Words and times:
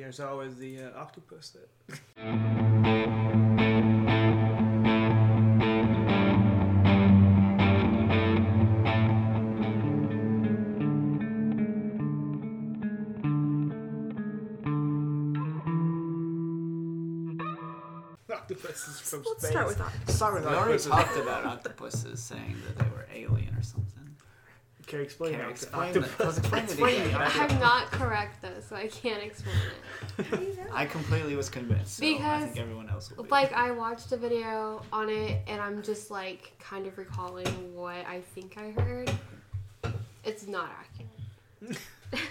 There's 0.00 0.18
always 0.18 0.56
the 0.56 0.82
uh, 0.82 0.98
octopus 0.98 1.50
that. 1.50 1.68
Octopuses 18.30 19.00
from 19.00 19.22
Let's 19.26 19.38
space. 19.40 19.50
start 19.50 19.66
with 19.68 19.80
octopus. 19.80 20.14
Start 20.16 20.34
with 20.34 20.44
We 20.44 20.50
already 20.50 20.82
talked 20.82 21.16
about 21.16 21.44
octopuses 21.44 22.22
saying 22.22 22.56
that 22.66 22.78
they 22.78 22.90
were 22.90 23.06
alien 23.14 23.54
or 23.54 23.62
something. 23.62 23.83
Can 24.94 25.00
you 25.00 25.04
explain 25.06 25.32
Can 25.32 25.40
octo- 25.40 25.50
explain 25.50 25.92
the- 25.92 26.00
octopus? 26.02 26.38
explain 26.38 26.62
it 26.62 26.70
Explain 26.70 27.00
again. 27.00 27.12
the 27.14 27.18
I- 27.18 27.24
octopus. 27.26 27.50
I'm 27.52 27.58
not 27.60 27.90
correct 27.90 28.42
though, 28.42 28.60
so 28.60 28.76
I 28.76 28.86
can't 28.86 29.22
explain 29.24 29.56
it. 29.56 30.26
How 30.26 30.36
do 30.36 30.44
you 30.44 30.54
know? 30.54 30.62
I 30.72 30.86
completely 30.86 31.34
was 31.34 31.48
convinced. 31.50 31.96
So 31.96 32.06
I 32.06 32.12
Because, 32.12 32.44
think 32.44 32.58
everyone 32.60 32.88
else 32.88 33.10
will 33.10 33.24
be. 33.24 33.30
Like 33.30 33.52
I 33.54 33.72
watched 33.72 34.12
a 34.12 34.16
video 34.16 34.82
on 34.92 35.10
it, 35.10 35.42
and 35.48 35.60
I'm 35.60 35.82
just 35.82 36.12
like 36.12 36.52
kind 36.60 36.86
of 36.86 36.96
recalling 36.96 37.74
what 37.74 38.06
I 38.06 38.20
think 38.20 38.56
I 38.56 38.70
heard. 38.70 39.10
It's 40.22 40.46
not 40.46 40.70
accurate. 40.78 41.80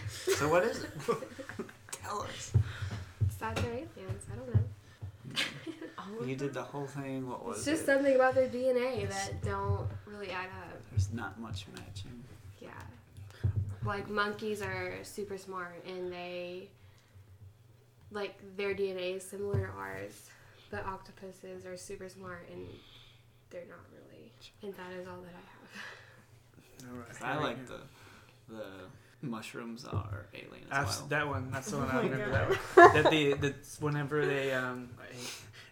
So 0.07 0.47
what 0.47 0.63
is 0.63 0.83
it? 0.85 0.91
Tell 1.91 2.21
us. 2.21 2.53
It's 3.25 3.35
that. 3.41 3.57
I 3.59 3.83
don't 4.38 4.55
know. 4.55 4.63
You 6.25 6.35
did 6.38 6.53
the 6.53 6.61
whole 6.63 6.85
thing. 6.88 7.27
What 7.27 7.43
was 7.45 7.57
It's 7.57 7.66
just 7.66 7.81
it? 7.83 7.85
something 7.88 8.16
about 8.16 8.35
their 8.35 8.47
DNA 8.47 9.09
that 9.09 9.41
don't 9.43 9.85
really 10.05 10.30
add 10.30 10.45
up. 10.45 10.80
There's 10.91 11.11
not 11.11 11.38
much 11.41 11.66
matching. 11.75 12.23
Yeah. 12.63 13.49
Like 13.85 14.09
monkeys 14.09 14.62
are 14.62 14.94
super 15.03 15.38
smart 15.38 15.84
and 15.88 16.12
they 16.12 16.70
like 18.12 18.36
their 18.55 18.73
DNA 18.73 19.17
is 19.17 19.23
similar 19.23 19.67
to 19.67 19.73
ours, 19.73 20.30
but 20.72 20.86
octopuses 20.86 21.66
are 21.66 21.75
super 21.78 22.08
smart 22.09 22.47
and 22.52 22.66
they're 23.50 23.66
not 23.67 23.80
really. 23.92 24.31
And 24.61 24.73
that 24.75 24.92
is 25.00 25.08
all 25.08 25.22
that 25.22 25.33
I 25.33 26.86
have. 26.86 26.89
All 26.92 26.97
right, 26.97 27.08
'Cause 27.09 27.22
I 27.23 27.38
like 27.38 27.67
go. 27.67 27.75
the 28.50 28.53
the 28.55 28.66
mushrooms 29.22 29.86
are 29.86 30.25
alien 30.33 30.66
as 30.70 30.86
That's, 30.86 31.00
well. 31.00 31.08
That 31.08 31.27
one. 31.30 31.50
That's 31.52 31.72
the 31.72 31.77
one 31.77 31.89
Oh 31.94 31.98
I 31.98 32.02
remember. 32.02 32.30
God. 32.31 32.59
That 32.75 32.94
one. 32.95 33.03
That 33.03 33.11
the 33.11 33.33
that's 33.36 33.81
whenever 33.81 34.25
they 34.25 34.53
um, 34.53 34.89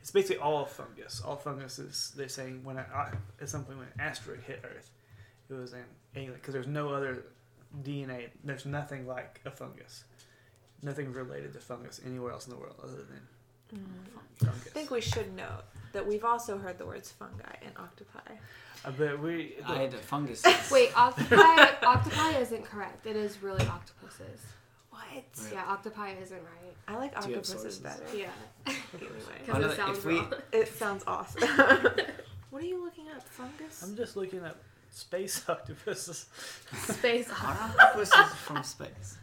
it's 0.02 0.12
basically 0.12 0.38
all 0.38 0.66
fungus. 0.66 1.22
All 1.22 1.36
fungus 1.36 1.80
is 1.80 2.14
they're 2.16 2.30
saying 2.30 2.62
when 2.64 2.78
a, 2.78 2.86
uh, 2.94 3.12
at 3.42 3.50
some 3.50 3.64
point 3.66 3.80
when 3.80 3.88
an 3.88 4.00
asteroid 4.00 4.40
hit 4.48 4.62
Earth, 4.64 4.90
it 5.50 5.54
was 5.54 5.74
an 5.74 5.80
alien 5.80 5.90
because 6.14 6.54
there's 6.54 6.68
no 6.68 6.90
other 6.90 7.26
DNA. 7.84 8.30
There's 8.44 8.66
nothing 8.66 9.08
like 9.08 9.42
a 9.46 9.52
fungus. 9.52 10.04
Nothing 10.82 11.14
related 11.14 11.54
to 11.54 11.60
fungus 11.60 12.02
anywhere 12.06 12.32
else 12.32 12.48
in 12.48 12.54
the 12.54 12.60
world 12.60 12.76
other 12.84 13.04
than 13.04 13.28
mm. 13.76 14.44
fungus. 14.44 14.68
I 14.68 14.70
think 14.70 14.92
we 14.92 15.02
should 15.02 15.36
note 15.36 15.64
that 15.94 16.06
we've 16.06 16.24
also 16.24 16.58
heard 16.58 16.78
the 16.78 16.86
words 16.86 17.12
fungi 17.12 17.56
and 17.64 17.72
octopi. 17.78 18.34
I 18.84 18.90
bet 18.90 19.20
we. 19.20 19.56
I 19.66 19.82
had 19.82 19.94
a 19.94 19.98
fungus. 19.98 20.44
Wait, 20.72 20.98
octopi 20.98 21.68
octopi 21.84 22.40
isn't 22.40 22.66
correct. 22.66 23.06
It 23.06 23.16
is 23.16 23.42
really 23.44 23.66
octopuses. 23.68 24.42
What? 24.90 25.02
Really? 25.38 25.54
Yeah, 25.54 25.66
octopi 25.68 26.14
isn't 26.22 26.38
right. 26.38 26.76
I 26.88 26.98
like 26.98 27.12
Do 27.12 27.36
octopuses 27.36 27.78
better. 27.80 28.04
Yeah. 28.16 28.28
Anyway, 28.66 29.12
Because 29.46 29.72
it 29.72 29.76
sounds 29.76 30.06
we- 30.06 30.24
it 30.52 30.68
sounds 30.68 31.04
awesome. 31.06 31.48
what 32.50 32.64
are 32.64 32.66
you 32.66 32.84
looking 32.84 33.08
at? 33.16 33.24
Fungus? 33.24 33.84
I'm 33.84 33.96
just 33.96 34.16
looking 34.16 34.40
at 34.40 34.56
space 34.92 35.44
octopuses. 35.50 36.26
Space 36.84 37.30
octopus. 37.44 38.12
octopuses 38.14 38.34
from 38.40 38.64
space? 38.64 39.18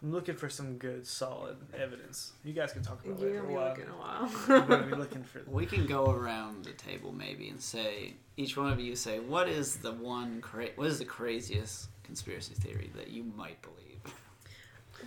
I'm 0.00 0.12
looking 0.12 0.36
for 0.36 0.48
some 0.48 0.76
good, 0.78 1.04
solid 1.04 1.56
evidence. 1.76 2.30
You 2.44 2.52
guys 2.52 2.72
can 2.72 2.82
talk 2.82 3.04
about 3.04 3.18
it 3.20 3.20
You're 3.32 3.40
for 3.42 3.46
gonna 3.48 3.48
a 3.48 3.48
be 3.48 3.54
while. 3.54 3.68
looking 3.68 3.84
a 3.88 3.88
while. 3.88 4.60
I'm 4.62 4.68
gonna 4.68 4.86
be 4.86 4.94
looking 4.94 5.24
for. 5.24 5.42
We 5.48 5.66
can 5.66 5.86
go 5.86 6.10
around 6.12 6.64
the 6.64 6.72
table 6.72 7.10
maybe 7.10 7.48
and 7.48 7.60
say 7.60 8.14
each 8.36 8.56
one 8.56 8.72
of 8.72 8.78
you 8.78 8.94
say 8.94 9.18
what 9.18 9.48
is 9.48 9.76
the 9.78 9.90
one 9.92 10.40
cra- 10.40 10.68
what 10.76 10.86
is 10.86 11.00
the 11.00 11.04
craziest 11.04 11.88
conspiracy 12.04 12.54
theory 12.54 12.92
that 12.94 13.08
you 13.08 13.24
might 13.24 13.60
believe? 13.62 14.14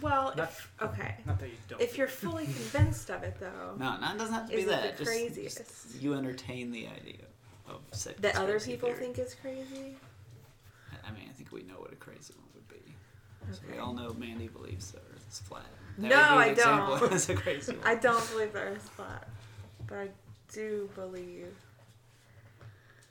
well, 0.02 0.34
Not- 0.36 0.50
if, 0.50 0.72
okay. 0.82 1.16
Not 1.26 1.40
that 1.40 1.48
you 1.48 1.56
don't. 1.70 1.82
If 1.82 1.98
you're 1.98 2.08
fully 2.08 2.46
convinced 2.46 3.10
of 3.12 3.24
it, 3.24 3.38
though, 3.40 3.76
No, 3.78 3.98
no, 3.98 4.12
it 4.12 4.18
doesn't 4.18 4.34
have 4.34 4.50
to 4.50 4.54
Is 4.58 4.66
be 4.66 4.72
it 4.72 4.76
that. 4.76 4.98
the 4.98 5.04
Just- 5.06 5.10
craziest? 5.18 5.58
just 5.58 6.02
you 6.02 6.16
entertain 6.16 6.70
the 6.72 6.88
idea 6.88 7.24
of 7.76 7.82
said 7.98 8.16
that 8.20 8.36
other 8.38 8.60
people 8.60 8.90
theory. 8.90 9.00
think 9.02 9.20
is 9.20 9.36
crazy. 9.36 9.96
I- 11.06 11.12
mean, 11.12 11.26
I 11.30 11.34
think 11.34 11.52
we 11.52 11.64
know 11.64 11.76
what 11.80 11.92
a 11.92 11.96
crazy 11.96 12.34
one 12.38 12.48
would 12.54 12.68
be. 12.70 12.94
So 13.54 13.60
we 13.72 13.78
all 13.80 13.94
know 13.94 14.14
Mandy 14.14 14.48
believes 14.48 14.92
the 14.92 15.00
Earth 15.00 15.26
is 15.30 15.40
flat. 15.40 15.66
No, 15.98 16.08
be 16.08 16.14
an 16.14 16.18
I 16.18 16.54
don't. 16.54 17.12
as 17.12 17.30
a 17.34 17.34
crazy 17.36 17.74
one. 17.76 17.86
I 17.86 17.96
don't 17.96 18.30
believe 18.32 18.54
the 18.54 18.60
Earth 18.60 18.78
is 18.84 18.90
flat, 18.90 19.28
but 19.88 19.98
I 19.98 20.10
do 20.54 20.90
believe 20.96 21.48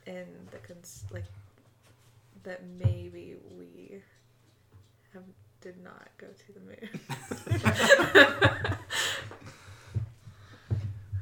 in 0.07 0.25
the 0.51 0.57
cons- 0.59 1.03
like 1.11 1.25
that 2.43 2.61
maybe 2.79 3.35
we 3.57 4.01
have 5.13 5.23
did 5.61 5.75
not 5.83 6.07
go 6.17 6.27
to 6.27 6.51
the 6.53 6.59
moon. 6.59 6.89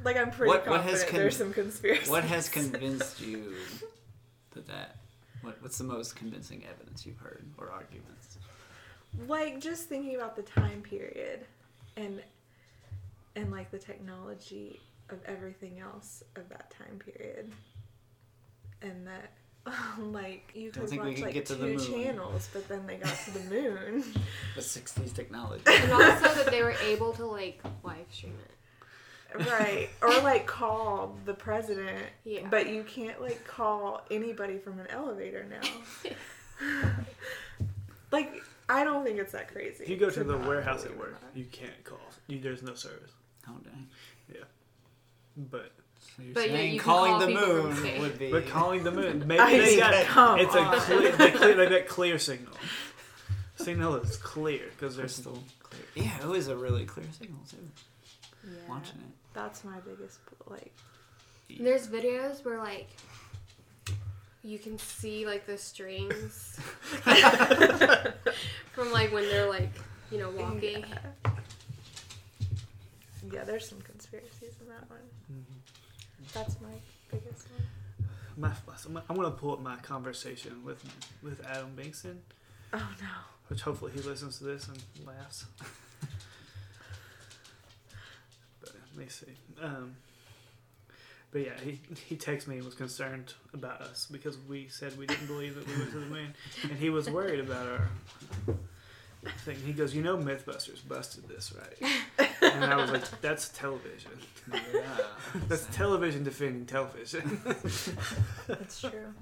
like 0.09 0.17
I'm 0.17 0.31
pretty 0.31 0.49
What- 0.49 0.67
what 0.67 0.81
has 0.81 1.03
con- 1.03 1.19
there's 1.19 1.37
some 1.37 1.53
conspiracy. 1.53 2.09
What 2.09 2.23
has 2.23 2.49
convinced 2.49 3.21
you 3.29 3.53
that 4.51 4.67
that? 4.67 4.95
What, 5.41 5.61
what's 5.61 5.77
the 5.77 5.83
most 5.85 6.15
convincing 6.17 6.65
evidence 6.69 7.05
you've 7.05 7.17
heard 7.19 7.45
or 7.57 7.69
arguments? 7.71 8.37
like 9.27 9.59
just 9.59 9.87
thinking 9.89 10.15
about 10.15 10.35
the 10.35 10.43
time 10.43 10.81
period 10.81 11.45
and 11.97 12.21
and 13.35 13.51
like 13.51 13.71
the 13.71 13.77
technology 13.79 14.79
of 15.09 15.17
everything 15.25 15.79
else 15.79 16.23
of 16.35 16.47
that 16.49 16.69
time 16.71 16.99
period 16.99 17.51
and 18.83 19.07
that 19.07 19.31
like 19.99 20.51
you 20.53 20.71
Don't 20.71 20.81
could 20.83 20.89
think 20.91 21.03
we 21.03 21.09
watch 21.13 21.21
like 21.21 21.33
get 21.33 21.45
to 21.47 21.55
the 21.55 21.75
two 21.75 21.91
moon. 21.91 22.03
channels 22.05 22.49
but 22.53 22.67
then 22.67 22.85
they 22.85 22.97
got 22.97 23.15
to 23.25 23.31
the 23.31 23.49
moon 23.49 24.03
The 24.55 24.61
'60s 24.61 25.13
technology. 25.13 25.63
And 25.67 25.91
also 25.91 26.33
that 26.35 26.47
they 26.51 26.61
were 26.63 26.75
able 26.85 27.11
to 27.13 27.25
like 27.25 27.59
live 27.83 28.05
stream 28.11 28.35
it. 28.45 28.51
Right 29.35 29.89
or 30.01 30.09
like 30.21 30.45
call 30.47 31.15
the 31.25 31.33
president 31.33 32.03
Yeah. 32.23 32.47
but 32.49 32.69
you 32.69 32.83
can't 32.83 33.21
like 33.21 33.45
call 33.45 34.01
anybody 34.09 34.57
from 34.57 34.79
an 34.79 34.87
elevator 34.89 35.45
now 35.49 36.11
like 38.11 38.41
i 38.67 38.83
don't 38.83 39.03
think 39.05 39.19
it's 39.19 39.31
that 39.33 39.51
crazy 39.51 39.83
if 39.83 39.89
you 39.89 39.97
go 39.97 40.09
to 40.09 40.23
the 40.23 40.37
warehouse 40.37 40.85
at 40.85 40.97
work, 40.97 41.17
you 41.35 41.45
can't 41.51 41.83
call. 41.83 41.99
You, 42.27 42.39
there's 42.39 42.63
no 42.63 42.73
service. 42.75 43.11
Oh 43.47 43.53
dang. 43.63 43.87
But 45.37 45.71
So 46.17 46.23
you're 46.23 46.33
But 46.33 46.43
saying 46.43 46.73
you 46.73 46.79
calling 46.81 47.11
call 47.11 47.19
the 47.21 47.27
moon 47.29 48.01
would 48.01 48.19
be. 48.19 48.29
but 48.29 48.47
calling 48.47 48.83
the 48.83 48.91
moon, 48.91 49.23
maybe 49.27 49.39
I 49.39 49.57
they 49.57 49.77
got 49.77 50.05
come 50.05 50.39
it's 50.39 50.53
a 50.53 50.65
clear, 50.65 51.11
they, 51.13 51.31
clear, 51.31 51.55
they 51.55 51.69
got 51.69 51.87
clear 51.87 52.19
signal. 52.19 52.53
Signal 53.55 53.95
is 53.95 54.17
clear 54.17 54.63
because 54.75 54.97
there's 54.97 55.15
still 55.15 55.41
clear. 55.63 55.81
Yeah, 55.95 56.19
it 56.21 56.27
was 56.27 56.47
a 56.49 56.57
really 56.57 56.85
clear 56.85 57.05
signal 57.17 57.39
too. 57.49 57.57
Yeah, 58.45 58.51
Watching 58.67 58.97
it. 58.99 59.13
that's 59.33 59.63
my 59.63 59.79
biggest 59.81 60.19
like 60.47 60.71
And 61.49 61.65
There's 61.65 61.87
videos 61.87 62.43
where 62.45 62.57
like 62.57 62.89
you 64.43 64.57
can 64.59 64.77
see 64.79 65.25
like 65.25 65.45
the 65.45 65.57
strings 65.57 66.59
from 68.73 68.91
like 68.91 69.11
when 69.11 69.23
they're 69.23 69.49
like 69.49 69.69
you 70.11 70.17
know 70.17 70.29
walking. 70.31 70.85
Yeah. 70.87 71.31
Yeah, 73.31 73.43
there's 73.43 73.67
some 73.67 73.81
conspiracies 73.81 74.55
in 74.61 74.67
that 74.69 74.89
one. 74.89 74.99
Mhm. 75.31 76.33
That's 76.33 76.59
my 76.61 76.73
biggest 77.11 77.47
one. 77.51 77.63
My, 78.37 79.01
I'm 79.09 79.15
gonna 79.17 79.31
pull 79.31 79.51
up 79.53 79.59
my 79.61 79.75
conversation 79.77 80.63
with 80.63 80.81
with 81.21 81.45
Adam 81.45 81.75
Bingston, 81.75 82.17
Oh 82.73 82.77
no. 83.01 83.07
which 83.49 83.61
hopefully 83.61 83.91
he 83.93 83.99
listens 84.01 84.37
to 84.39 84.45
this 84.45 84.67
and 84.67 84.81
laughs. 85.05 85.45
but 88.93 88.97
let 88.97 89.05
me 89.05 89.09
see. 89.09 89.33
Um, 89.61 89.95
but 91.31 91.41
yeah, 91.41 91.59
he 91.63 91.79
he 92.07 92.15
texted 92.15 92.47
me 92.47 92.55
and 92.55 92.65
was 92.65 92.75
concerned 92.75 93.33
about 93.53 93.81
us 93.81 94.07
because 94.11 94.37
we 94.47 94.67
said 94.67 94.97
we 94.97 95.05
didn't 95.05 95.27
believe 95.27 95.55
that 95.55 95.67
we 95.67 95.73
went 95.77 95.91
to 95.91 95.99
the 95.99 96.05
moon, 96.07 96.33
and 96.63 96.73
he 96.73 96.89
was 96.89 97.09
worried 97.09 97.39
about 97.39 97.67
our 97.67 97.87
thing. 99.45 99.57
He 99.63 99.73
goes, 99.73 99.93
"You 99.93 100.01
know, 100.01 100.17
MythBusters 100.17 100.87
busted 100.87 101.27
this, 101.27 101.53
right?" 101.53 102.27
And 102.41 102.65
I 102.65 102.77
was 102.77 102.91
like, 102.91 103.21
"That's 103.21 103.49
television. 103.49 104.11
Yeah. 104.73 104.81
That's 105.47 105.67
television 105.67 106.23
defending 106.23 106.65
television." 106.65 107.39
That's 108.47 108.81
true. 108.81 109.13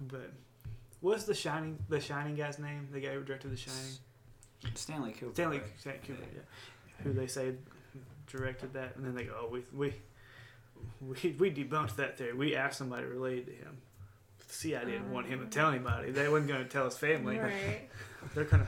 But 0.00 0.32
what's 1.00 1.24
the 1.24 1.34
Shining 1.34 1.78
the 1.90 2.00
Shining 2.00 2.34
guy's 2.34 2.58
name? 2.58 2.88
The 2.90 3.00
guy 3.00 3.12
who 3.12 3.22
directed 3.22 3.50
The 3.52 3.56
Shining, 3.56 3.98
Stanley 4.74 5.12
Kubrick. 5.12 5.34
Stanley 5.34 5.60
Stanley 5.78 6.00
Kubrick, 6.06 6.34
yeah. 6.34 7.04
Who 7.04 7.12
they 7.12 7.26
say 7.26 7.52
directed 8.26 8.72
that, 8.74 8.96
and 8.96 9.04
then 9.04 9.14
they 9.14 9.24
go, 9.24 9.34
"Oh, 9.42 9.48
we 9.48 9.64
we 9.72 9.94
we, 11.00 11.36
we 11.38 11.50
debunked 11.50 11.96
that 11.96 12.18
theory. 12.18 12.32
We 12.32 12.56
asked 12.56 12.78
somebody 12.78 13.06
related 13.06 13.46
to 13.46 13.52
him. 13.52 13.78
See, 14.48 14.76
I 14.76 14.84
didn't 14.84 15.10
want 15.10 15.26
him 15.26 15.40
to 15.40 15.46
oh. 15.46 15.48
tell 15.48 15.68
anybody. 15.68 16.10
They 16.10 16.28
wasn't 16.28 16.48
going 16.48 16.62
to 16.62 16.68
tell 16.68 16.84
his 16.84 16.96
family. 16.96 17.38
Right. 17.38 17.88
They're 18.34 18.44
gonna 18.44 18.66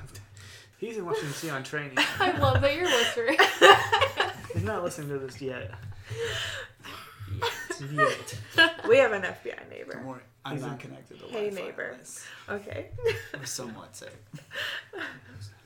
He's 0.79 0.97
in 0.97 1.07
Washington 1.07 1.31
D.C. 1.31 1.51
on 1.51 1.63
training. 1.63 1.97
I 2.21 2.37
love 2.39 2.61
that 2.61 2.75
you're 2.75 2.85
whispering. 2.85 3.39
He's 4.53 4.65
not 4.65 4.83
listening 4.83 5.09
to 5.09 5.19
this 5.19 5.41
yet. 5.41 5.71
Yet. 7.93 8.39
We 8.89 8.99
have 8.99 9.13
an 9.13 9.23
FBI 9.23 9.57
Don't 9.57 9.71
neighbor. 9.71 10.03
worry, 10.05 10.21
I'm 10.45 10.53
He's 10.53 10.63
not 10.63 10.79
connected 10.79 11.21
to 11.21 11.27
Hey, 11.27 11.51
neighbor. 11.51 11.97
Okay. 12.49 12.89
We're 13.33 13.45
somewhat 13.45 13.97
safe. 13.97 14.11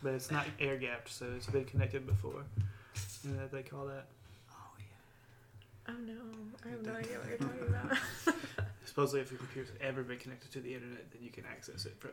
But 0.02 0.14
it's 0.14 0.30
not 0.30 0.46
air 0.60 0.76
gapped, 0.76 1.10
so 1.10 1.26
it's 1.36 1.46
been 1.46 1.64
connected 1.64 2.06
before. 2.06 2.44
You 3.24 3.30
know 3.32 3.46
they 3.50 3.62
call 3.62 3.86
that? 3.86 4.06
Oh 4.50 4.54
yeah. 4.78 5.92
Oh 5.94 5.98
no, 6.06 6.20
I 6.64 6.68
have 6.70 6.82
no 6.84 6.94
idea 6.94 7.18
what 7.18 7.28
you're 7.28 7.38
talking 7.38 7.68
about. 7.68 7.98
Supposedly, 8.84 9.20
if 9.20 9.30
your 9.30 9.38
computer's 9.38 9.72
ever 9.80 10.02
been 10.02 10.18
connected 10.18 10.50
to 10.52 10.60
the 10.60 10.74
internet, 10.74 11.10
then 11.12 11.22
you 11.22 11.30
can 11.30 11.44
access 11.44 11.84
it 11.84 11.96
from 11.98 12.10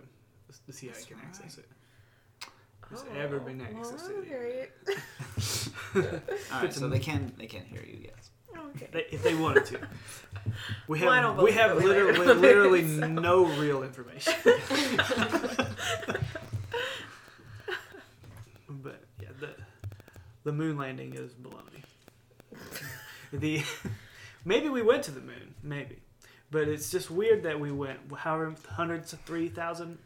the 0.68 0.74
CIA 0.74 0.92
That's 0.94 1.06
can 1.06 1.18
right. 1.18 1.26
access 1.26 1.58
it. 1.58 1.66
Has 2.92 3.04
oh, 3.04 3.20
ever 3.20 3.40
been 3.40 3.62
Oh, 3.62 3.80
access 3.80 4.08
well, 4.08 4.16
to 4.16 4.22
the 4.22 4.28
great. 4.28 4.70
All 5.96 6.02
Good 6.02 6.22
right, 6.52 6.72
to 6.72 6.80
so 6.80 6.88
they 6.90 7.00
can 7.00 7.34
they 7.38 7.48
can 7.48 7.66
hear 7.66 7.82
you. 7.82 7.98
Yes. 8.04 8.30
Okay. 8.76 8.88
They, 8.92 9.06
if 9.12 9.24
they 9.24 9.36
wanted 9.36 9.66
to. 9.68 9.80
We 10.88 11.00
have 11.00 11.08
Well, 11.36 11.44
we 11.44 11.52
have 11.54 11.72
that 11.72 11.84
we 11.84 11.90
later 11.90 12.14
literally, 12.14 12.84
literally 12.84 13.08
no 13.10 13.46
real 13.46 13.82
information. 13.82 14.34
but 18.70 19.02
yeah, 19.20 19.30
the 19.40 19.50
the 20.46 20.54
moon 20.54 20.78
landing 20.78 21.14
is 21.16 21.34
baloney. 21.34 21.84
the 23.34 23.62
maybe 24.46 24.70
we 24.70 24.82
went 24.82 25.04
to 25.04 25.12
the 25.12 25.20
moon, 25.20 25.54
maybe, 25.62 25.98
but 26.52 26.70
it's 26.70 26.90
just 26.90 27.12
weird 27.12 27.44
that 27.44 27.60
we 27.60 27.72
went 27.72 28.00
however 28.16 28.56
hundreds 28.70 29.12
of 29.12 29.20
three 29.22 29.50
thousand, 29.50 29.98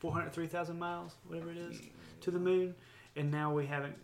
four 0.00 0.12
hundred 0.12 0.32
three 0.34 0.48
thousand 0.48 0.78
miles, 0.78 1.14
whatever 1.26 1.50
it 1.50 1.56
is, 1.56 1.80
to 2.20 2.30
the 2.30 2.38
moon, 2.38 2.74
and 3.16 3.30
now 3.30 3.50
we 3.54 3.64
haven't. 3.64 3.96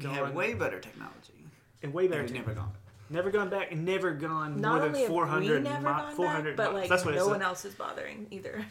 We 0.00 0.06
have 0.06 0.34
way 0.34 0.54
better 0.54 0.80
technology. 0.80 1.46
and 1.82 1.92
way 1.94 2.08
better. 2.08 2.22
We've 2.22 2.32
tech- 2.32 2.40
never 2.46 2.54
gone. 2.54 2.72
Never 3.10 3.30
gone 3.30 3.50
back 3.50 3.70
and 3.70 3.84
never 3.84 4.12
gone 4.12 4.60
Not 4.60 4.76
more 4.76 4.82
only 4.86 4.92
than 4.92 5.00
have 5.02 5.08
400 5.10 5.62
we 5.62 5.68
never 5.68 5.78
mi- 5.80 5.84
gone 5.84 6.14
400 6.16 6.56
back, 6.56 6.66
but 6.66 6.74
like 6.74 6.88
that's 6.88 7.04
what 7.04 7.14
no 7.14 7.20
it's 7.20 7.28
one 7.30 7.42
else 7.42 7.64
is 7.66 7.74
bothering 7.74 8.26
either. 8.30 8.64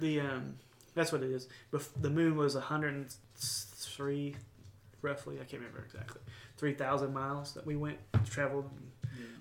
the 0.00 0.20
um 0.20 0.56
that's 0.94 1.12
what 1.12 1.22
it 1.22 1.30
is. 1.30 1.46
Bef- 1.72 1.88
the 2.00 2.10
moon 2.10 2.34
was 2.36 2.56
103 2.56 4.36
roughly, 5.02 5.36
I 5.36 5.44
can't 5.44 5.62
remember 5.62 5.82
exactly. 5.84 6.20
3000 6.56 7.12
miles 7.12 7.52
that 7.54 7.66
we 7.66 7.76
went 7.76 7.98
traveled 8.30 8.70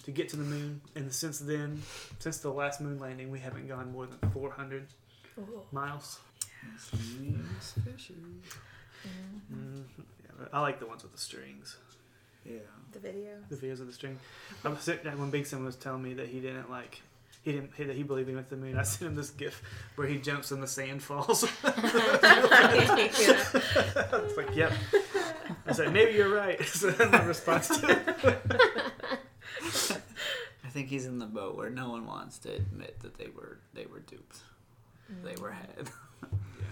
to 0.03 0.11
get 0.11 0.29
to 0.29 0.37
the 0.37 0.43
moon 0.43 0.79
and 0.95 1.13
since 1.13 1.39
then, 1.39 1.81
since 2.19 2.37
the 2.37 2.49
last 2.49 2.79
moon 2.79 2.99
landing, 2.99 3.29
we 3.29 3.39
haven't 3.39 3.67
gone 3.67 3.91
more 3.91 4.05
than 4.05 4.31
400 4.31 4.87
miles. 5.71 6.19
Fishes. 6.77 8.15
Mm, 9.53 9.83
yeah, 10.23 10.45
I 10.51 10.61
like 10.61 10.79
the 10.79 10.85
ones 10.85 11.03
with 11.03 11.11
the 11.11 11.17
strings. 11.17 11.77
Yeah. 12.45 12.59
The 12.93 12.99
video. 12.99 13.31
The 13.49 13.55
videos 13.55 13.81
of 13.81 13.87
the 13.87 13.93
string. 13.93 14.17
I 14.63 14.69
was 14.69 14.79
sitting 14.79 15.17
when 15.19 15.29
Big 15.29 15.45
Sam 15.45 15.65
was 15.65 15.75
telling 15.75 16.03
me 16.03 16.13
that 16.15 16.27
he 16.27 16.39
didn't 16.39 16.69
like 16.69 17.01
he 17.43 17.51
didn't 17.53 17.71
he, 17.75 17.83
that 17.83 17.95
he 17.95 18.03
believed 18.03 18.29
he 18.29 18.35
went 18.35 18.49
to 18.49 18.55
the 18.55 18.61
moon. 18.61 18.77
I 18.77 18.83
sent 18.83 19.11
him 19.11 19.15
this 19.15 19.29
gif 19.29 19.61
where 19.95 20.07
he 20.07 20.17
jumps 20.17 20.51
and 20.51 20.61
the 20.61 20.67
sand 20.67 21.03
falls. 21.03 21.43
Yeah. 21.63 23.43
It's 23.53 24.37
like, 24.37 24.55
yep. 24.55 24.71
I 25.67 25.73
said, 25.73 25.93
maybe 25.93 26.13
you're 26.13 26.33
right. 26.33 26.59
So 26.65 26.91
that's 26.91 27.11
my 27.11 27.23
response 27.23 27.67
to 27.79 27.91
it. 27.91 28.01
I 30.63 30.69
think 30.69 30.89
he's 30.89 31.05
in 31.05 31.19
the 31.19 31.25
boat 31.25 31.55
where 31.55 31.69
no 31.69 31.89
one 31.89 32.05
wants 32.05 32.37
to 32.39 32.53
admit 32.53 32.99
that 33.01 33.17
they 33.17 33.27
were 33.27 33.59
they 33.73 33.85
were 33.85 33.99
duped. 33.99 34.37
They 35.23 35.35
were 35.41 35.49
mm. 35.49 35.55
had. 35.55 35.89
yeah. 36.21 36.65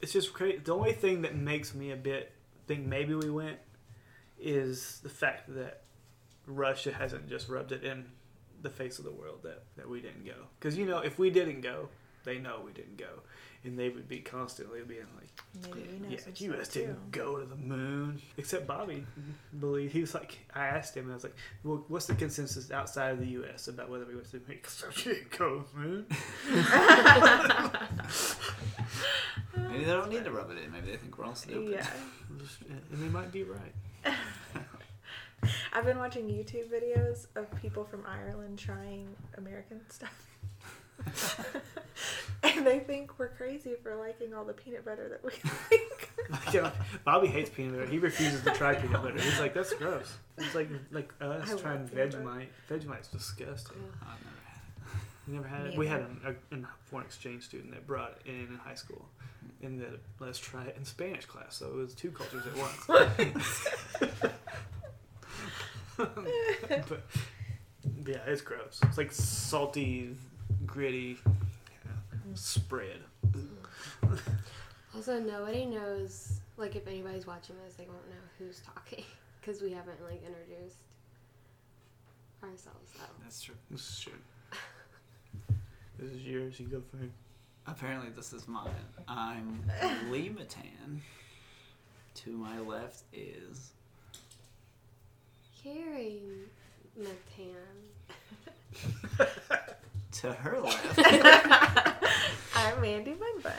It's 0.00 0.12
just 0.12 0.32
crazy. 0.32 0.58
The 0.58 0.74
only 0.74 0.92
thing 0.92 1.22
that 1.22 1.34
makes 1.34 1.74
me 1.74 1.90
a 1.90 1.96
bit 1.96 2.32
think 2.66 2.86
maybe 2.86 3.14
we 3.14 3.30
went 3.30 3.58
is 4.40 5.00
the 5.02 5.08
fact 5.08 5.54
that 5.54 5.82
Russia 6.46 6.92
hasn't 6.92 7.28
just 7.28 7.48
rubbed 7.48 7.72
it 7.72 7.84
in 7.84 8.06
the 8.62 8.70
face 8.70 8.98
of 8.98 9.04
the 9.04 9.12
world 9.12 9.40
that, 9.42 9.64
that 9.76 9.88
we 9.88 10.00
didn't 10.00 10.24
go. 10.24 10.46
Because, 10.58 10.76
you 10.76 10.86
know, 10.86 10.98
if 10.98 11.18
we 11.18 11.30
didn't 11.30 11.60
go, 11.60 11.88
they 12.24 12.38
know 12.38 12.60
we 12.64 12.72
didn't 12.72 12.96
go. 12.96 13.20
And 13.64 13.78
they 13.78 13.88
would 13.88 14.08
be 14.08 14.18
constantly 14.18 14.80
being 14.86 15.06
like, 15.16 15.74
Maybe 15.74 15.88
yeah, 16.10 16.18
some 16.18 16.32
U.S. 16.36 16.68
didn't 16.68 17.10
go 17.12 17.38
to 17.38 17.46
the 17.46 17.56
moon. 17.56 18.20
Except 18.36 18.66
Bobby 18.66 19.06
believed. 19.58 19.94
He 19.94 20.02
was 20.02 20.12
like, 20.14 20.38
I 20.54 20.66
asked 20.66 20.94
him, 20.94 21.04
and 21.04 21.12
I 21.12 21.14
was 21.14 21.24
like, 21.24 21.36
well, 21.62 21.82
what's 21.88 22.04
the 22.04 22.14
consensus 22.14 22.70
outside 22.70 23.12
of 23.12 23.20
the 23.20 23.26
U.S. 23.28 23.68
about 23.68 23.88
whether 23.88 24.04
we 24.04 24.16
went 24.16 24.26
to 24.32 24.38
the 24.38 24.46
moon? 24.48 24.58
So 24.68 24.86
you 24.94 25.14
didn't 25.14 25.30
go 25.38 25.60
to 25.60 25.64
the 25.72 25.80
moon. 25.80 26.06
Maybe 29.56 29.84
they 29.84 29.92
don't 29.92 30.10
need 30.10 30.24
to 30.24 30.30
rub 30.30 30.50
it 30.50 30.58
in. 30.58 30.70
Maybe 30.70 30.90
they 30.90 30.96
think 30.96 31.16
we're 31.16 31.24
all 31.24 31.34
stupid. 31.34 31.70
Yeah. 31.72 31.86
And 32.92 33.02
they 33.02 33.08
might 33.08 33.32
be 33.32 33.44
right. 33.44 33.74
I've 35.72 35.84
been 35.84 35.98
watching 35.98 36.26
YouTube 36.26 36.68
videos 36.70 37.26
of 37.34 37.50
people 37.60 37.84
from 37.84 38.04
Ireland 38.06 38.58
trying 38.58 39.08
American 39.36 39.80
stuff. 39.90 40.26
and 42.42 42.66
they 42.66 42.78
think 42.80 43.18
we're 43.18 43.28
crazy 43.28 43.74
for 43.82 43.96
liking 43.96 44.34
all 44.34 44.44
the 44.44 44.52
peanut 44.52 44.84
butter 44.84 45.08
that 45.08 45.24
we 45.24 45.30
like. 45.70 46.10
Like, 46.30 46.54
uh, 46.64 46.70
Bobby 47.04 47.26
hates 47.26 47.50
peanut 47.50 47.74
butter. 47.74 47.86
He 47.86 47.98
refuses 47.98 48.42
to 48.44 48.50
try 48.52 48.74
peanut 48.74 49.02
butter. 49.02 49.20
He's 49.20 49.38
like, 49.40 49.52
that's 49.54 49.72
gross. 49.74 50.16
It's 50.38 50.54
like 50.54 50.68
like 50.90 51.12
us 51.20 51.48
I 51.48 51.52
love 51.52 51.62
trying 51.62 51.88
peanut 51.88 52.12
butter. 52.12 52.24
Vegemite. 52.24 52.46
Vegemite's 52.70 53.08
disgusting. 53.08 53.76
I've 54.02 54.18
never 54.24 54.36
had 54.46 54.62
it. 54.86 54.92
You 55.26 55.34
never 55.34 55.48
had 55.48 55.66
it? 55.66 55.76
We 55.78 55.86
had 55.86 56.00
either. 56.24 56.36
a, 56.50 56.54
a, 56.54 56.58
a 56.60 56.66
foreign 56.84 57.06
exchange 57.06 57.42
student 57.44 57.72
that 57.72 57.86
brought 57.86 58.12
it 58.24 58.30
in 58.30 58.46
in 58.48 58.56
high 58.56 58.74
school, 58.74 59.06
and 59.62 59.80
that 59.80 60.00
let 60.20 60.30
us 60.30 60.38
try 60.38 60.64
it 60.64 60.76
in 60.78 60.84
Spanish 60.84 61.26
class. 61.26 61.56
So 61.56 61.66
it 61.66 61.74
was 61.74 61.94
two 61.94 62.10
cultures 62.10 62.44
at 62.46 62.56
once. 62.56 62.86
but 66.88 67.02
yeah, 68.06 68.16
it's 68.26 68.42
gross. 68.42 68.80
It's 68.82 68.98
like 68.98 69.12
salty, 69.12 70.16
gritty 70.66 71.18
yeah, 71.24 71.90
spread. 72.34 73.00
Also, 74.94 75.18
nobody 75.20 75.66
knows. 75.66 76.40
Like, 76.56 76.76
if 76.76 76.86
anybody's 76.86 77.26
watching 77.26 77.56
this, 77.64 77.74
they 77.74 77.84
won't 77.84 78.08
know 78.08 78.14
who's 78.38 78.60
talking 78.60 79.04
because 79.40 79.60
we 79.60 79.72
haven't 79.72 80.02
like 80.04 80.22
introduced 80.24 80.78
ourselves. 82.42 82.92
So. 82.96 83.02
it. 83.02 83.10
That's 83.22 83.42
true. 83.42 83.56
This 83.70 83.80
is 83.80 84.00
true. 84.00 84.12
This 85.98 86.10
is 86.10 86.22
yours. 86.22 86.60
You 86.60 86.66
go 86.66 86.82
for 86.90 86.96
first. 86.98 87.12
Apparently, 87.66 88.10
this 88.14 88.32
is 88.32 88.46
mine. 88.46 88.70
I'm 89.08 89.62
Lee 90.10 90.28
Matan. 90.28 91.00
To 92.14 92.30
my 92.30 92.60
left 92.60 93.02
is 93.12 93.72
Carrie 95.62 96.20
Matan. 96.96 97.56
to 100.14 100.32
her 100.32 100.60
left. 100.60 100.98
I'm 102.56 102.80
Mandy 102.80 103.12
Bun 103.12 103.40
Bun. 103.42 103.52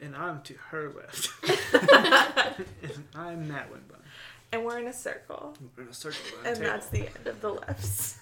And 0.00 0.16
I'm 0.16 0.42
to 0.42 0.54
her 0.70 0.90
left. 0.90 1.30
and 2.82 3.04
I'm 3.14 3.48
Matt 3.48 3.70
Winbun. 3.72 3.98
And 4.52 4.64
we're 4.64 4.78
in 4.78 4.86
a 4.86 4.92
circle. 4.92 5.54
We're 5.76 5.82
in 5.84 5.88
a 5.90 5.94
circle 5.94 6.20
And 6.44 6.56
table. 6.56 6.68
that's 6.70 6.86
the 6.88 7.00
end 7.08 7.26
of 7.26 7.40
the 7.40 7.50
lefts. 7.50 8.18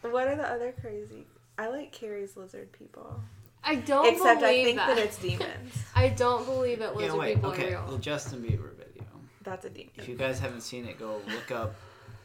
what 0.00 0.26
are 0.26 0.36
the 0.36 0.48
other 0.48 0.74
crazy? 0.80 1.26
I 1.58 1.68
like 1.68 1.92
Carrie's 1.92 2.36
lizard 2.36 2.72
people. 2.72 3.20
I 3.62 3.74
don't 3.76 4.06
Except 4.08 4.42
I 4.42 4.64
think 4.64 4.78
that. 4.78 4.88
that. 4.96 4.98
it's 4.98 5.18
demons. 5.18 5.74
I 5.94 6.08
don't 6.08 6.46
believe 6.46 6.78
that 6.78 6.98
yeah, 6.98 7.12
wait. 7.14 7.34
people 7.34 7.50
Okay, 7.50 7.74
are 7.74 7.90
the. 7.90 7.98
Justin 7.98 8.40
Bieber 8.40 8.74
video. 8.74 9.04
That's 9.42 9.66
a 9.66 9.70
demon. 9.70 9.90
If 9.96 10.08
you 10.08 10.14
guys 10.14 10.38
haven't 10.40 10.62
seen 10.62 10.86
it, 10.86 10.98
go 10.98 11.20
look 11.28 11.50
up. 11.50 11.74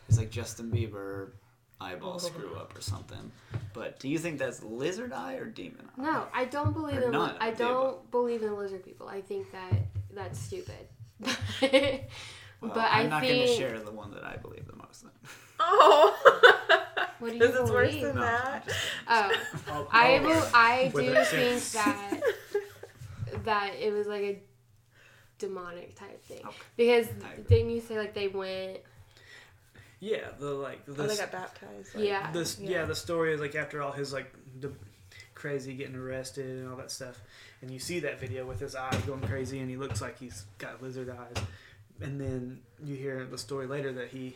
It's 0.08 0.18
like 0.18 0.30
Justin 0.30 0.72
Bieber 0.72 1.32
eyeball 1.84 2.20
screw 2.20 2.56
up 2.56 2.78
or 2.78 2.82
something. 2.82 3.32
But 3.74 4.00
do 4.00 4.08
you 4.08 4.18
think 4.20 4.40
that's 4.40 4.64
lizard 4.64 5.12
eye 5.14 5.36
or 5.36 5.46
demon 5.46 5.88
eye? 5.98 6.02
No, 6.02 6.26
I 6.34 6.46
don't 6.46 6.74
believe 6.74 6.98
Or 6.98 7.04
in. 7.06 7.12
none 7.12 7.36
I 7.40 7.52
don't 7.52 8.10
believe 8.12 8.42
in 8.44 8.56
lizard 8.58 8.84
people. 8.86 9.08
I 9.08 9.22
think 9.22 9.52
that 9.52 9.74
that's 10.14 10.40
stupid. 10.40 10.88
Well, 12.62 12.72
but 12.76 12.88
I'm 12.90 13.08
I 13.08 13.10
not 13.10 13.22
think. 13.24 13.36
going 13.36 13.48
to 13.50 13.54
share 13.58 13.78
the 13.82 13.92
one 13.92 14.12
that 14.12 14.24
I 14.24 14.38
believe 14.38 14.66
the 14.68 14.76
most. 14.78 15.02
Then. 15.04 15.12
Oh! 15.60 16.16
What 17.20 17.30
do 17.32 17.38
you 17.38 17.40
This 17.48 17.56
is 17.56 17.70
worse 17.72 17.94
than 17.94 18.16
No, 18.16 18.22
that. 18.22 18.70
Oh, 19.08 19.32
I'll- 19.68 19.88
I 19.92 20.18
oh, 20.24 20.30
I'll- 20.30 20.52
I 20.54 20.88
do 20.88 21.14
think 21.26 21.60
sense. 21.60 21.74
that 21.74 22.22
that 23.46 23.72
it 23.80 23.92
was 23.94 24.08
like 24.08 24.22
a 24.24 24.42
demonic 25.40 25.96
type 25.96 26.24
thing 26.26 26.42
Okay. 26.46 26.56
because 26.78 27.08
I 27.24 27.40
didn't 27.50 27.70
you 27.72 27.82
say 27.82 27.98
like 27.98 28.14
they 28.14 28.28
went? 28.30 28.78
Yeah, 30.06 30.32
the 30.38 30.48
like 30.54 30.86
the 30.86 31.02
Oh, 31.04 31.08
they 31.08 31.16
got 31.16 31.32
baptized. 31.32 31.96
like- 31.96 32.04
Yeah. 32.04 32.30
this 32.32 32.60
yeah. 32.60 32.70
Yeah. 32.72 32.86
the 32.86 32.96
story 32.96 33.34
is 33.34 33.40
like 33.40 33.56
after 33.56 33.82
all 33.82 33.92
his 33.94 34.12
like 34.12 34.34
the 34.60 34.72
crazy 35.34 35.74
getting 35.76 35.96
arrested 35.96 36.46
and 36.60 36.70
all 36.70 36.76
that 36.78 36.92
stuff 36.92 37.22
and 37.62 37.72
you 37.72 37.80
see 37.80 38.00
that 38.02 38.20
video 38.20 38.46
with 38.46 38.60
his 38.60 38.76
eyes 38.76 39.00
going 39.06 39.22
crazy 39.22 39.60
and 39.60 39.70
he 39.70 39.78
looks 39.78 40.02
like 40.02 40.18
he's 40.20 40.46
got 40.58 40.82
lizard 40.82 41.10
eyes 41.10 41.44
and 42.02 42.20
then 42.20 42.60
you 42.84 42.96
hear 42.96 43.26
the 43.26 43.38
story 43.38 43.66
later 43.66 43.92
that 43.94 44.10
he 44.10 44.36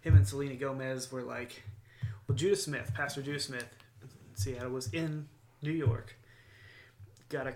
him 0.00 0.14
and 0.16 0.26
selena 0.26 0.54
gomez 0.54 1.10
were 1.12 1.22
like 1.22 1.62
well 2.26 2.36
judah 2.36 2.56
smith 2.56 2.90
pastor 2.94 3.22
judah 3.22 3.38
smith 3.38 3.66
in 4.02 4.08
seattle 4.36 4.70
was 4.70 4.92
in 4.92 5.26
new 5.62 5.70
york 5.72 6.14
got 7.28 7.46
a 7.46 7.54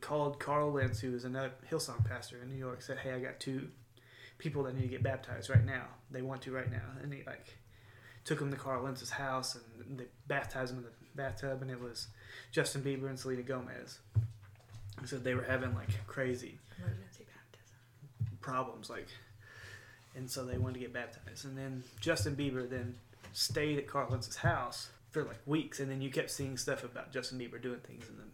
called 0.00 0.38
Carl 0.40 0.72
Lentz, 0.72 1.00
who 1.00 1.12
was 1.12 1.24
another 1.24 1.52
Hillsong 1.70 2.04
pastor 2.04 2.42
in 2.42 2.50
New 2.50 2.58
York, 2.58 2.82
said, 2.82 2.98
"Hey, 2.98 3.12
I 3.12 3.20
got 3.20 3.38
two 3.38 3.68
people 4.38 4.62
that 4.64 4.74
need 4.74 4.82
to 4.82 4.88
get 4.88 5.02
baptized 5.02 5.50
right 5.50 5.64
now. 5.64 5.86
They 6.10 6.22
want 6.22 6.42
to 6.42 6.52
right 6.52 6.70
now." 6.70 6.96
And 7.02 7.12
he 7.12 7.22
like 7.26 7.58
took 8.24 8.40
him 8.40 8.50
to 8.50 8.56
Carl 8.56 8.84
Lentz's 8.84 9.10
house 9.10 9.56
and 9.56 9.98
they 9.98 10.06
baptized 10.26 10.72
him 10.72 10.78
in 10.78 10.84
the 10.84 10.90
bathtub, 11.14 11.62
and 11.62 11.70
it 11.70 11.80
was 11.80 12.08
Justin 12.50 12.82
Bieber 12.82 13.08
and 13.08 13.18
Selena 13.18 13.42
Gomez. 13.42 13.98
Said 15.04 15.22
they 15.22 15.34
were 15.34 15.42
having 15.42 15.74
like 15.74 15.90
crazy 16.06 16.58
Emergency 16.78 17.26
baptism. 17.26 18.38
problems, 18.40 18.88
like, 18.88 19.08
and 20.14 20.30
so 20.30 20.46
they 20.46 20.56
wanted 20.56 20.74
to 20.74 20.80
get 20.80 20.94
baptized. 20.94 21.44
And 21.44 21.58
then 21.58 21.84
Justin 22.00 22.34
Bieber 22.34 22.68
then 22.68 22.94
stayed 23.32 23.76
at 23.76 23.86
Carl 23.86 24.08
Lentz's 24.10 24.36
house 24.36 24.88
for 25.10 25.24
like 25.24 25.40
weeks, 25.44 25.78
and 25.80 25.90
then 25.90 26.00
you 26.00 26.10
kept 26.10 26.30
seeing 26.30 26.56
stuff 26.56 26.84
about 26.84 27.12
Justin 27.12 27.38
Bieber 27.38 27.60
doing 27.60 27.80
things 27.80 28.08
in 28.08 28.16
the 28.16 28.24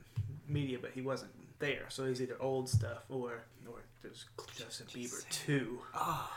media, 0.47 0.79
but 0.81 0.93
he 0.93 1.01
wasn't 1.01 1.33
there. 1.59 1.87
So 1.89 2.05
it 2.05 2.11
was 2.11 2.23
either 2.23 2.37
old 2.39 2.69
stuff 2.69 3.05
or 3.09 3.43
or 3.67 3.81
there's 4.03 4.25
Justin 4.57 4.87
Bieber 4.87 5.29
two 5.31 5.81
Oh, 5.95 6.31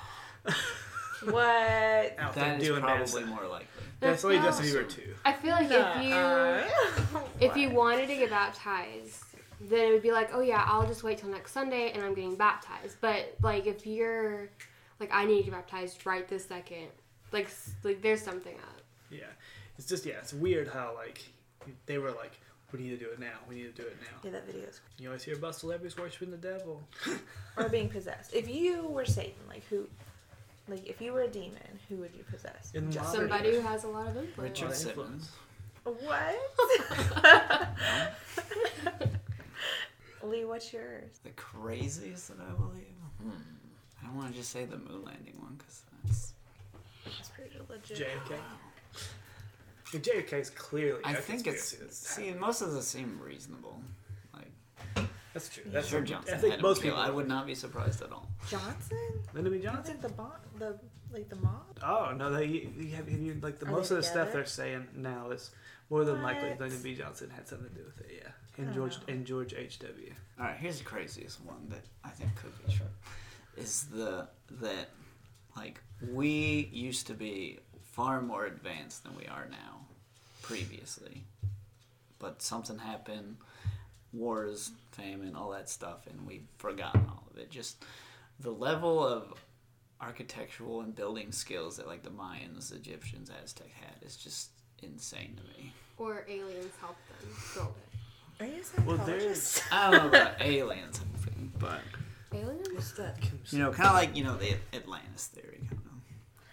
What? 1.26 1.36
out 1.36 2.36
there 2.36 2.44
that 2.44 2.62
is 2.62 2.68
doing 2.68 2.82
probably 2.82 3.08
stuff. 3.08 3.26
more 3.28 3.46
likely. 3.48 3.68
That's 4.00 4.26
only 4.26 4.38
That's 4.40 4.58
Justin 4.60 4.76
not- 4.82 4.86
Bieber 4.90 4.90
two. 4.96 5.14
I 5.26 5.34
feel 5.34 5.52
like 5.52 5.72
if 5.72 6.04
you 6.04 6.10
Nuh-uh. 6.10 7.22
if 7.40 7.56
you 7.56 7.70
wanted 7.70 8.08
to 8.08 8.16
get 8.16 8.30
baptized, 8.30 9.24
then 9.62 9.88
it 9.90 9.94
would 9.94 10.02
be 10.02 10.12
like, 10.12 10.32
oh 10.34 10.42
yeah, 10.42 10.66
I'll 10.68 10.86
just 10.86 11.04
wait 11.04 11.20
till 11.20 11.30
next 11.30 11.54
Sunday 11.54 11.92
and 11.94 12.04
I'm 12.04 12.14
getting 12.14 12.36
baptized. 12.36 12.98
But 13.00 13.36
like 13.42 13.66
if 13.68 13.88
you're 13.88 14.50
like 15.00 15.10
I 15.14 15.24
need 15.26 15.38
to 15.38 15.44
get 15.44 15.54
baptized 15.54 16.06
right 16.06 16.28
this 16.28 16.46
second, 16.46 16.88
like 17.32 17.50
like 17.84 18.02
there's 18.02 18.22
something 18.22 18.56
up. 18.58 18.82
Yeah, 19.10 19.24
it's 19.78 19.88
just 19.88 20.06
yeah, 20.06 20.16
it's 20.16 20.34
weird 20.34 20.68
how 20.68 20.94
like 20.96 21.24
they 21.86 21.98
were 22.00 22.12
like, 22.12 22.34
we 22.74 22.80
need 22.80 22.90
to 22.90 22.98
do 23.06 23.12
it 23.12 23.20
now. 23.20 23.38
We 23.48 23.56
need 23.56 23.76
to 23.76 23.82
do 23.82 23.88
it 23.88 23.96
now. 24.02 24.18
Yeah, 24.24 24.32
that 24.32 24.46
video 24.46 24.64
is. 24.68 24.82
You 24.98 25.10
always 25.10 25.24
hear 25.24 25.36
about 25.36 25.56
celebrities 25.56 25.96
worshiping 25.98 26.32
the 26.32 26.38
devil. 26.38 26.82
Or 27.56 27.70
being 27.70 27.88
possessed. 27.88 28.34
If 28.34 28.50
you 28.50 28.82
were 28.88 29.06
Satan, 29.06 29.36
like 29.48 29.64
who? 29.70 29.88
Like 30.68 30.88
if 30.88 31.00
you 31.00 31.14
were 31.14 31.22
a 31.22 31.28
demon, 31.28 31.60
who 31.88 31.98
would 31.98 32.10
you 32.18 32.24
possess? 32.24 32.72
In 32.74 32.92
Just 32.92 33.14
modern- 33.14 33.30
Somebody 33.30 33.52
who 33.56 33.62
has 33.62 33.84
a 33.84 33.88
lot 33.90 34.08
of 34.08 34.18
influence. 34.18 34.38
Richard 34.60 34.70
of 34.72 34.76
Simmons. 34.76 35.30
What? 35.84 36.40
Lee, 40.24 40.46
what's 40.46 40.72
yours? 40.74 41.20
The 41.24 41.30
craziest 41.32 42.30
that 42.30 42.38
I 42.40 42.52
believe? 42.54 42.86
Hmm. 43.22 43.30
I 44.02 44.06
don't 44.08 44.16
want 44.16 44.32
to 44.32 44.38
just 44.38 44.50
say 44.52 44.66
the 44.66 44.78
moon 44.78 45.04
landing 45.06 45.36
one 45.40 45.56
because 45.60 45.82
that's. 46.06 46.34
That's 47.06 47.30
pretty 47.30 47.52
legit. 47.70 47.98
JFK. 48.00 48.32
Wow. 48.32 48.38
Yeah, 49.94 50.00
JFK 50.00 50.34
is 50.34 50.50
clearly. 50.50 51.02
I 51.04 51.14
think 51.14 51.48
it's. 51.48 51.72
conspiracy 51.74 52.32
See, 52.32 52.40
most 52.40 52.62
of 52.62 52.72
them 52.74 52.82
seem 52.82 53.20
reasonable. 53.24 53.80
Like, 54.34 55.08
that's 55.34 55.50
true. 55.50 55.64
That's 55.68 55.88
sure, 55.88 56.00
true. 56.00 56.08
Johnson 56.10 56.36
I 56.36 56.38
think 56.38 56.62
most 56.62 56.82
people. 56.82 56.98
I 56.98 57.10
would 57.10 57.28
not 57.28 57.46
be 57.46 57.56
surprised 57.56 58.02
at 58.02 58.12
all. 58.12 58.28
Johnson? 58.50 58.98
Lyndon 59.34 59.54
B. 59.54 59.60
Johnson. 59.60 59.98
the 60.02 60.10
bon- 60.10 60.32
the 60.60 60.80
like 61.14 61.30
the 61.30 61.36
mob. 61.38 61.80
Oh 61.84 62.14
no, 62.18 62.32
they 62.32 62.46
you 62.46 62.92
have, 62.96 63.08
have 63.08 63.20
you 63.20 63.38
like 63.42 63.60
the 63.60 63.68
Are 63.68 63.72
most 63.72 63.92
of 63.92 63.98
the 63.98 64.04
stuff 64.04 64.34
they're 64.34 64.46
saying 64.46 64.88
now 64.96 65.32
is 65.32 65.52
more 65.90 66.06
than 66.06 66.22
likely 66.22 66.50
What? 66.50 66.62
Lyndon 66.62 66.82
B. 66.82 66.96
Johnson 66.96 67.30
had 67.30 67.48
something 67.48 67.70
to 67.70 67.76
do 67.76 67.86
with 67.86 68.02
it. 68.02 68.22
Yeah, 68.24 68.32
and 68.58 68.70
oh, 68.72 68.74
George 68.74 68.98
know. 68.98 69.14
and 69.14 69.26
George 69.26 69.54
H. 69.54 69.80
W. 69.80 70.14
All 70.40 70.46
right, 70.46 70.58
here's 70.58 70.80
the 70.80 70.86
craziest 70.86 71.44
one 71.46 71.68
that 71.70 71.84
I 72.04 72.10
think 72.10 72.36
could 72.36 72.52
be 72.66 72.74
true. 72.74 72.86
Is 73.58 73.86
the 73.86 74.28
that 74.62 74.90
like 75.56 75.80
we 76.12 76.70
used 76.72 77.08
to 77.08 77.14
be 77.14 77.60
far 77.82 78.22
more 78.22 78.46
advanced 78.46 79.04
than 79.04 79.16
we 79.16 79.28
are 79.28 79.48
now 79.50 79.83
previously. 80.44 81.24
But 82.20 82.42
something 82.44 82.78
happened, 82.78 83.38
wars, 84.14 84.72
famine, 84.92 85.36
all 85.36 85.50
that 85.52 85.70
stuff, 85.70 86.06
and 86.08 86.26
we've 86.28 86.46
forgotten 86.60 87.06
all 87.10 87.24
of 87.32 87.38
it. 87.38 87.50
Just 87.50 87.84
the 88.40 88.52
level 88.52 89.06
of 89.06 89.34
architectural 90.00 90.82
and 90.82 90.96
building 90.96 91.32
skills 91.32 91.78
that 91.78 91.88
like 91.88 92.04
the 92.04 92.10
Mayans, 92.12 92.74
Egyptians, 92.74 93.30
Aztec 93.44 93.72
had 93.74 94.06
is 94.06 94.16
just 94.16 94.50
insane 94.84 95.36
to 95.38 95.44
me. 95.62 95.74
Or 95.98 96.26
aliens 96.30 96.74
help 96.80 96.96
them 97.20 97.30
build 97.56 97.74
it. 97.78 98.44
Are 98.44 98.48
you 98.48 98.62
a 98.78 98.82
Well, 98.82 98.98
there's- 99.06 99.62
I 99.72 99.92
don't 99.92 100.04
know 100.04 100.08
about 100.20 100.42
aliens, 100.42 101.00
but 101.60 101.82
Aliens? 102.34 102.68
What's 102.74 102.92
that? 102.94 103.18
You 103.52 103.60
know, 103.60 103.72
kind 103.72 103.88
of 103.90 103.94
like 103.96 104.16
you 104.18 104.24
know 104.24 104.36
the 104.38 104.56
Atlantis 104.74 105.28
theory, 105.28 105.68
kind 105.70 105.82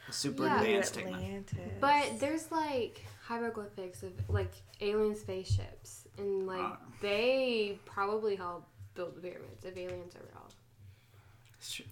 of 0.08 0.14
super 0.14 0.44
Yeah. 0.44 0.60
advanced 0.60 0.94
technology. 0.94 1.24
Atlantis. 1.26 1.78
But 1.80 2.20
there's 2.20 2.50
like 2.52 3.04
hieroglyphics 3.30 4.02
of 4.02 4.12
like 4.28 4.50
alien 4.80 5.14
spaceships, 5.14 6.08
and 6.18 6.46
like 6.48 6.58
Ah. 6.60 6.78
they 7.00 7.78
probably 7.84 8.34
helped 8.34 8.66
build 8.94 9.14
the 9.14 9.20
pyramids 9.20 9.64
if 9.64 9.76
aliens 9.76 10.16
are 10.16 10.24
real. 10.32 10.48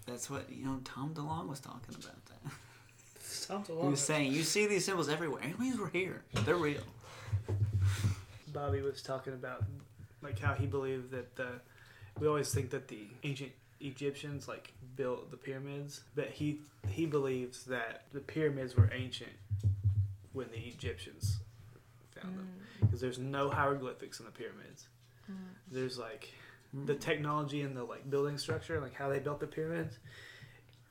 That's 0.07 0.29
what 0.29 0.51
you 0.51 0.65
know. 0.65 0.81
Tom 0.85 1.15
DeLonge 1.15 1.47
was 1.49 1.61
talking 1.61 1.95
about 1.95 2.25
that. 2.27 2.53
Sounds 3.21 3.69
a 3.69 3.73
He 3.73 3.89
was 3.89 4.01
saying, 4.01 4.33
"You 4.33 4.43
see 4.43 4.67
these 4.67 4.85
symbols 4.85 5.09
everywhere. 5.09 5.43
Aliens 5.45 5.79
were 5.79 5.89
here. 5.91 6.23
They're 6.45 6.57
real." 6.57 6.83
Bobby 8.53 8.81
was 8.81 9.01
talking 9.03 9.35
about 9.35 9.65
like 10.23 10.39
how 10.41 10.55
he 10.55 10.67
believed 10.67 11.11
that 11.13 11.37
the 11.37 11.61
we 12.19 12.27
always 12.27 12.53
think 12.53 12.71
that 12.71 12.89
the 12.89 13.07
ancient 13.23 13.53
Egyptians 13.81 14.49
like 14.49 14.73
built 14.97 15.31
the 15.31 15.37
pyramids, 15.37 16.01
but 16.17 16.31
he 16.31 16.61
he 16.89 17.07
believes 17.07 17.65
that 17.67 18.03
the 18.13 18.21
pyramids 18.21 18.75
were 18.75 18.91
ancient 18.93 19.31
when 20.39 20.49
the 20.53 20.59
Egyptians 20.59 21.39
found 22.15 22.39
them 22.39 22.49
mm. 22.49 22.81
because 22.81 23.01
there's 23.01 23.19
no 23.19 23.51
hieroglyphics 23.51 24.21
in 24.21 24.27
the 24.27 24.31
pyramids. 24.31 24.87
Mm. 25.31 25.35
There's 25.73 25.99
like 25.99 26.33
the 26.87 26.95
technology 26.95 27.63
and 27.63 27.77
the 27.77 27.83
like 27.83 28.09
building 28.09 28.39
structure, 28.39 28.81
like 28.81 28.95
how 28.95 29.09
they 29.09 29.19
built 29.19 29.41
the 29.41 29.49
pyramids, 29.49 29.99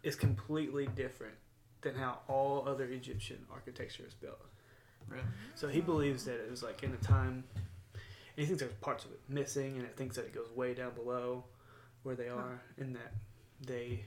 is 0.04 0.16
completely 0.18 0.88
different 0.96 1.36
than 1.82 1.96
how 1.96 2.20
all 2.28 2.68
other 2.68 2.86
Egyptian 2.86 3.38
architecture 3.52 4.04
is 4.06 4.14
built. 4.14 4.46
Really? 5.08 5.24
So 5.56 5.70
he 5.70 5.80
mm. 5.80 5.86
believes 5.86 6.26
that 6.26 6.36
it 6.36 6.52
was 6.52 6.62
like 6.62 6.84
in 6.84 6.94
a 6.94 6.98
time, 6.98 7.46
and 7.56 8.02
he 8.36 8.46
thinks 8.46 8.62
there's 8.62 8.74
parts 8.74 9.06
of 9.06 9.12
it 9.12 9.22
missing, 9.30 9.78
and 9.78 9.84
it 9.86 9.96
thinks 9.96 10.18
that 10.18 10.26
it 10.26 10.36
goes 10.36 10.50
way 10.54 10.74
down 10.74 10.92
below 10.94 11.46
where 12.04 12.16
they 12.16 12.28
are, 12.28 12.62
and 12.78 12.96
that 12.96 13.14
they, 13.66 14.04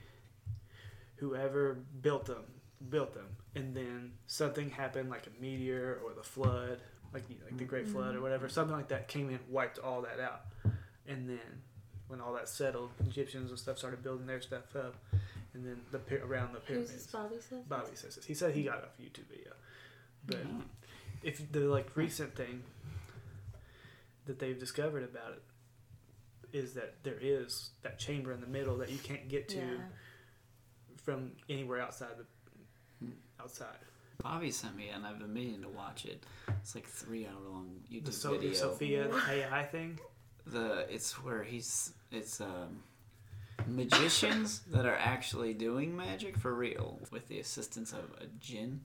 whoever 1.16 1.78
built 2.02 2.26
them, 2.26 2.44
built 2.88 3.14
them, 3.14 3.26
and 3.54 3.74
then 3.74 4.12
something 4.26 4.70
happened 4.70 5.10
like 5.10 5.26
a 5.26 5.42
meteor 5.42 5.98
or 6.04 6.14
the 6.14 6.22
flood, 6.22 6.80
like 7.12 7.24
like 7.44 7.56
the 7.58 7.64
Great 7.64 7.88
Flood 7.88 8.08
or 8.08 8.12
mm-hmm. 8.14 8.22
whatever, 8.22 8.48
something 8.48 8.76
like 8.76 8.88
that 8.88 9.08
came 9.08 9.28
in, 9.30 9.38
wiped 9.48 9.78
all 9.78 10.02
that 10.02 10.20
out, 10.20 10.42
and 11.06 11.28
then 11.28 11.62
when 12.08 12.20
all 12.20 12.32
that 12.32 12.48
settled, 12.48 12.90
Egyptians 13.06 13.50
and 13.50 13.58
stuff 13.58 13.78
started 13.78 14.02
building 14.02 14.26
their 14.26 14.40
stuff 14.40 14.74
up, 14.74 14.96
and 15.54 15.64
then 15.64 15.80
the 15.90 15.98
around 16.24 16.54
the 16.54 16.60
Who's 16.60 16.88
pyramids. 16.88 17.06
Bobby 17.06 17.36
says? 17.40 17.64
Bobby 17.68 17.94
says 17.94 18.16
this. 18.16 18.24
He 18.24 18.34
said 18.34 18.54
he 18.54 18.64
got 18.64 18.78
it 18.78 18.84
off 18.84 18.98
a 18.98 19.02
YouTube 19.02 19.28
video, 19.28 19.52
but 20.26 20.38
if 21.22 21.50
the 21.52 21.60
like 21.60 21.96
recent 21.96 22.34
thing 22.34 22.62
that 24.26 24.38
they've 24.38 24.58
discovered 24.58 25.02
about 25.04 25.32
it 25.32 25.42
is 26.52 26.74
that 26.74 26.94
there 27.02 27.18
is 27.20 27.70
that 27.82 27.98
chamber 27.98 28.32
in 28.32 28.40
the 28.40 28.46
middle 28.46 28.76
that 28.78 28.90
you 28.90 28.98
can't 28.98 29.28
get 29.28 29.48
to 29.48 29.58
Yeah. 29.58 29.76
from 30.96 31.32
anywhere 31.48 31.80
outside 31.80 32.16
the. 32.18 32.24
Outside. 33.42 33.78
Bobby 34.22 34.50
sent 34.50 34.76
me, 34.76 34.88
and 34.88 35.06
I've 35.06 35.18
been 35.18 35.32
meaning 35.32 35.62
to 35.62 35.68
watch 35.68 36.04
it. 36.04 36.24
It's 36.60 36.74
like 36.74 36.86
three 36.86 37.26
hour 37.26 37.50
long 37.50 37.70
YouTube 37.90 38.04
The, 38.06 38.12
so- 38.12 38.32
the 38.32 38.38
video. 38.38 38.54
Sophia 38.54 39.10
AI 39.30 39.64
thing. 39.64 39.98
The 40.46 40.86
it's 40.92 41.12
where 41.24 41.42
he's 41.42 41.92
it's 42.10 42.40
um, 42.40 42.82
magicians 43.66 44.60
that 44.72 44.86
are 44.86 44.96
actually 44.96 45.54
doing 45.54 45.96
magic 45.96 46.36
for 46.36 46.52
real 46.54 46.98
with 47.10 47.28
the 47.28 47.38
assistance 47.40 47.92
of 47.92 48.04
a 48.20 48.26
jinn, 48.40 48.80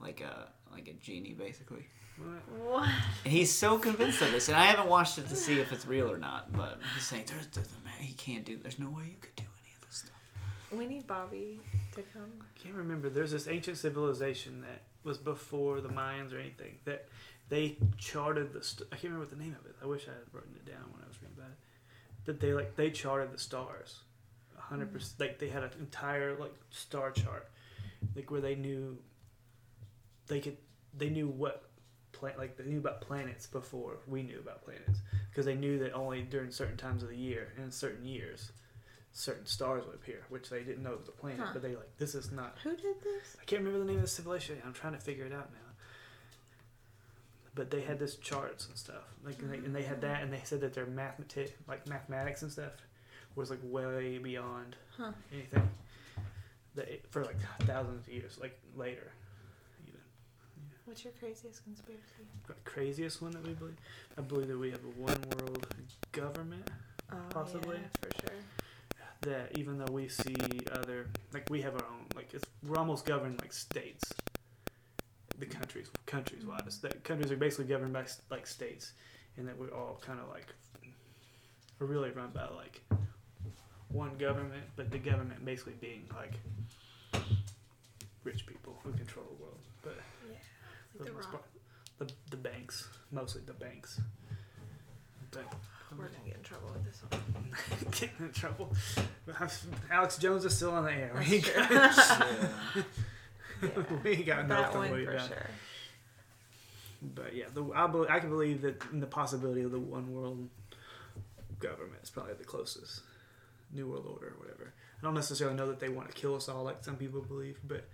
like 0.00 0.20
a 0.20 0.48
like 0.72 0.88
a 0.88 0.92
genie 0.94 1.34
basically. 1.34 1.86
What? 2.16 2.64
What? 2.64 2.88
And 3.24 3.32
he's 3.32 3.52
so 3.52 3.76
convinced 3.78 4.22
of 4.22 4.30
this, 4.30 4.48
and 4.48 4.56
I 4.56 4.66
haven't 4.66 4.88
watched 4.88 5.18
it 5.18 5.28
to 5.28 5.36
see 5.36 5.58
if 5.60 5.72
it's 5.72 5.84
real 5.86 6.10
or 6.10 6.16
not. 6.18 6.52
But 6.52 6.78
he's 6.94 7.04
saying 7.04 7.24
there's, 7.26 7.46
there's 7.48 7.66
a 7.72 7.84
man 7.84 7.94
he 8.00 8.14
can't 8.14 8.44
do. 8.44 8.56
There's 8.56 8.78
no 8.78 8.88
way 8.88 9.02
you 9.06 9.16
could 9.20 9.34
do 9.34 9.42
any 9.64 9.74
of 9.80 9.86
this 9.86 9.96
stuff. 9.98 10.10
We 10.76 10.86
need 10.86 11.06
Bobby 11.06 11.60
to 11.94 12.02
come. 12.02 12.30
I 12.40 12.58
can't 12.58 12.74
remember. 12.74 13.08
There's 13.08 13.30
this 13.30 13.46
ancient 13.46 13.78
civilization 13.78 14.62
that 14.62 14.82
was 15.04 15.18
before 15.18 15.80
the 15.80 15.88
Mayans 15.88 16.34
or 16.34 16.38
anything 16.38 16.76
that 16.84 17.08
they 17.48 17.76
charted 17.96 18.52
the. 18.52 18.62
St- 18.62 18.88
I 18.90 18.96
can't 18.96 19.04
remember 19.04 19.26
what 19.26 19.30
the 19.30 19.42
name 19.42 19.56
of 19.58 19.66
it. 19.66 19.76
I 19.82 19.86
wish 19.86 20.06
I 20.08 20.12
had 20.12 20.22
written 20.32 20.54
it 20.56 20.64
down 20.64 20.82
when 20.92 21.02
I 21.02 21.06
was 21.06 21.16
reading 21.20 21.36
about 21.36 21.50
it. 21.50 21.58
But 22.24 22.40
they 22.40 22.52
like 22.52 22.76
they 22.76 22.90
charted 22.90 23.32
the 23.32 23.38
stars, 23.38 24.00
hundred 24.56 24.86
mm-hmm. 24.86 24.94
percent. 24.94 25.20
Like 25.20 25.38
they 25.38 25.48
had 25.48 25.62
an 25.62 25.70
entire 25.78 26.36
like 26.38 26.54
star 26.70 27.10
chart, 27.10 27.50
like 28.16 28.30
where 28.30 28.40
they 28.40 28.54
knew. 28.54 28.98
They 30.26 30.40
could. 30.40 30.56
They 30.96 31.10
knew 31.10 31.28
what. 31.28 31.64
Plant, 32.12 32.38
like 32.38 32.56
they 32.56 32.62
knew 32.62 32.78
about 32.78 33.00
planets 33.00 33.48
before 33.48 33.96
we 34.06 34.22
knew 34.22 34.38
about 34.38 34.62
planets 34.62 35.00
because 35.28 35.44
they 35.44 35.56
knew 35.56 35.80
that 35.80 35.94
only 35.94 36.22
during 36.22 36.52
certain 36.52 36.76
times 36.76 37.02
of 37.02 37.08
the 37.08 37.16
year 37.16 37.52
and 37.56 37.74
certain 37.74 38.04
years 38.06 38.52
certain 39.16 39.46
stars 39.46 39.84
would 39.86 39.94
appear 39.94 40.22
which 40.28 40.50
they 40.50 40.62
didn't 40.64 40.82
know 40.82 40.96
was 40.98 41.08
a 41.08 41.12
planet 41.12 41.38
Huh. 41.40 41.50
but 41.52 41.62
they 41.62 41.76
like 41.76 41.96
this 41.98 42.14
is 42.16 42.30
not 42.32 42.58
Who 42.64 42.70
did 42.76 43.00
this? 43.02 43.36
I 43.40 43.44
can't 43.44 43.60
remember 43.62 43.78
the 43.78 43.84
name 43.86 43.96
of 43.96 44.02
the 44.02 44.08
civilization. 44.08 44.60
I'm 44.66 44.72
trying 44.72 44.92
to 44.94 44.98
figure 45.00 45.24
it 45.24 45.32
out 45.32 45.50
now. 45.52 45.58
but 47.54 47.70
they 47.70 47.80
had 47.82 47.98
this 48.00 48.16
charts 48.16 48.66
and 48.66 48.76
stuff. 48.76 49.04
Like, 49.24 49.38
and 49.40 49.52
they, 49.52 49.58
and 49.58 49.74
they 49.74 49.82
had 49.84 50.00
that, 50.00 50.22
and 50.22 50.32
they 50.32 50.40
said 50.42 50.60
that 50.62 50.74
their 50.74 50.86
mathemati- 50.86 51.52
like 51.68 51.86
mathematics 51.86 52.42
and 52.42 52.50
stuff, 52.50 52.72
was 53.36 53.50
like 53.50 53.60
way 53.62 54.18
beyond 54.18 54.74
Huh. 54.96 55.12
anything 55.32 55.68
that 56.74 56.88
it, 56.88 57.04
for 57.10 57.24
like 57.24 57.36
thousands 57.60 58.06
of 58.08 58.12
years, 58.12 58.36
like 58.40 58.58
later. 58.76 59.12
Even 59.86 60.00
What's 60.86 61.04
your 61.04 61.12
craziest 61.20 61.62
conspiracy? 61.62 62.02
the 62.48 62.54
craziest 62.64 63.22
one 63.22 63.30
that 63.32 63.46
we 63.46 63.52
believe, 63.52 63.76
I 64.18 64.22
believe 64.22 64.48
that 64.48 64.58
we 64.58 64.70
have 64.72 64.80
a 64.84 65.00
one 65.00 65.20
world 65.38 65.66
government. 66.10 66.68
Oh, 67.12 67.16
Possibly. 67.30 67.76
yeah, 67.76 67.88
for 68.00 68.10
sure. 68.20 68.36
That 69.24 69.56
even 69.56 69.78
though 69.78 69.90
we 69.92 70.08
see 70.08 70.36
other, 70.72 71.06
like 71.32 71.48
we 71.48 71.62
have 71.62 71.74
our 71.74 71.84
own, 71.84 72.06
like 72.14 72.34
it's 72.34 72.44
we're 72.66 72.76
almost 72.76 73.06
governed 73.06 73.40
like 73.40 73.52
states. 73.52 74.12
The 75.38 75.46
countries, 75.46 75.88
countries 76.06 76.44
wise, 76.44 76.78
that 76.82 77.02
countries 77.04 77.32
are 77.32 77.36
basically 77.36 77.64
governed 77.64 77.92
by 77.92 78.04
like 78.30 78.46
states, 78.46 78.92
and 79.36 79.48
that 79.48 79.58
we're 79.58 79.72
all 79.72 80.00
kind 80.04 80.20
of 80.20 80.28
like, 80.28 80.46
we're 81.78 81.86
really 81.86 82.10
run 82.10 82.30
by 82.34 82.46
like 82.54 82.82
one 83.88 84.16
government, 84.18 84.64
but 84.76 84.90
the 84.90 84.98
government 84.98 85.44
basically 85.44 85.74
being 85.80 86.04
like 86.14 86.34
rich 88.24 88.46
people 88.46 88.76
who 88.84 88.92
control 88.92 89.24
the 89.36 89.42
world, 89.42 89.58
but 89.82 89.96
Yeah. 90.28 90.36
Like 90.98 90.98
the 90.98 91.04
the 91.04 91.12
most 91.16 91.30
part, 91.30 91.44
the 91.98 92.10
the 92.30 92.36
banks, 92.36 92.88
mostly 93.10 93.42
the 93.46 93.54
banks. 93.54 94.00
But 95.30 95.52
We're 95.96 96.06
gonna 96.08 96.18
get 96.26 96.36
in 96.36 96.42
trouble 96.42 96.70
with 96.72 96.84
this 96.84 97.02
one. 97.08 97.90
getting 97.92 98.26
in 98.26 98.32
trouble. 98.32 98.74
Alex 99.90 100.18
Jones 100.18 100.44
is 100.44 100.56
still 100.56 100.72
on 100.72 100.84
the 100.84 100.92
air. 100.92 101.12
That's 101.14 101.30
We 101.30 101.40
true. 101.40 101.62
ain't 101.62 101.70
Yeah. 101.70 102.82
Yeah. 103.62 103.82
we 104.04 104.10
ain't 104.10 104.26
got 104.26 104.48
that 104.48 104.60
nothing 104.60 104.78
one 104.78 104.90
worried 104.90 105.06
for 105.06 105.12
about. 105.14 105.28
sure. 105.28 105.46
But 107.14 107.34
yeah, 107.34 107.44
the, 107.52 107.64
I, 107.74 107.86
bel 107.86 108.06
I 108.08 108.18
can 108.18 108.30
believe 108.30 108.62
that 108.62 108.82
in 108.92 109.00
the 109.00 109.06
possibility 109.06 109.62
of 109.62 109.70
the 109.70 109.78
one 109.78 110.12
world 110.12 110.48
government 111.58 112.02
is 112.02 112.10
probably 112.10 112.34
the 112.34 112.44
closest. 112.44 113.02
New 113.72 113.88
World 113.88 114.06
Order 114.08 114.28
or 114.28 114.38
whatever. 114.38 114.72
I 115.00 115.04
don't 115.04 115.14
necessarily 115.14 115.56
know 115.56 115.66
that 115.68 115.80
they 115.80 115.88
want 115.88 116.08
to 116.08 116.14
kill 116.14 116.34
us 116.36 116.48
all 116.48 116.62
like 116.64 116.84
some 116.84 116.96
people 116.96 117.20
believe, 117.22 117.58
but 117.64 117.84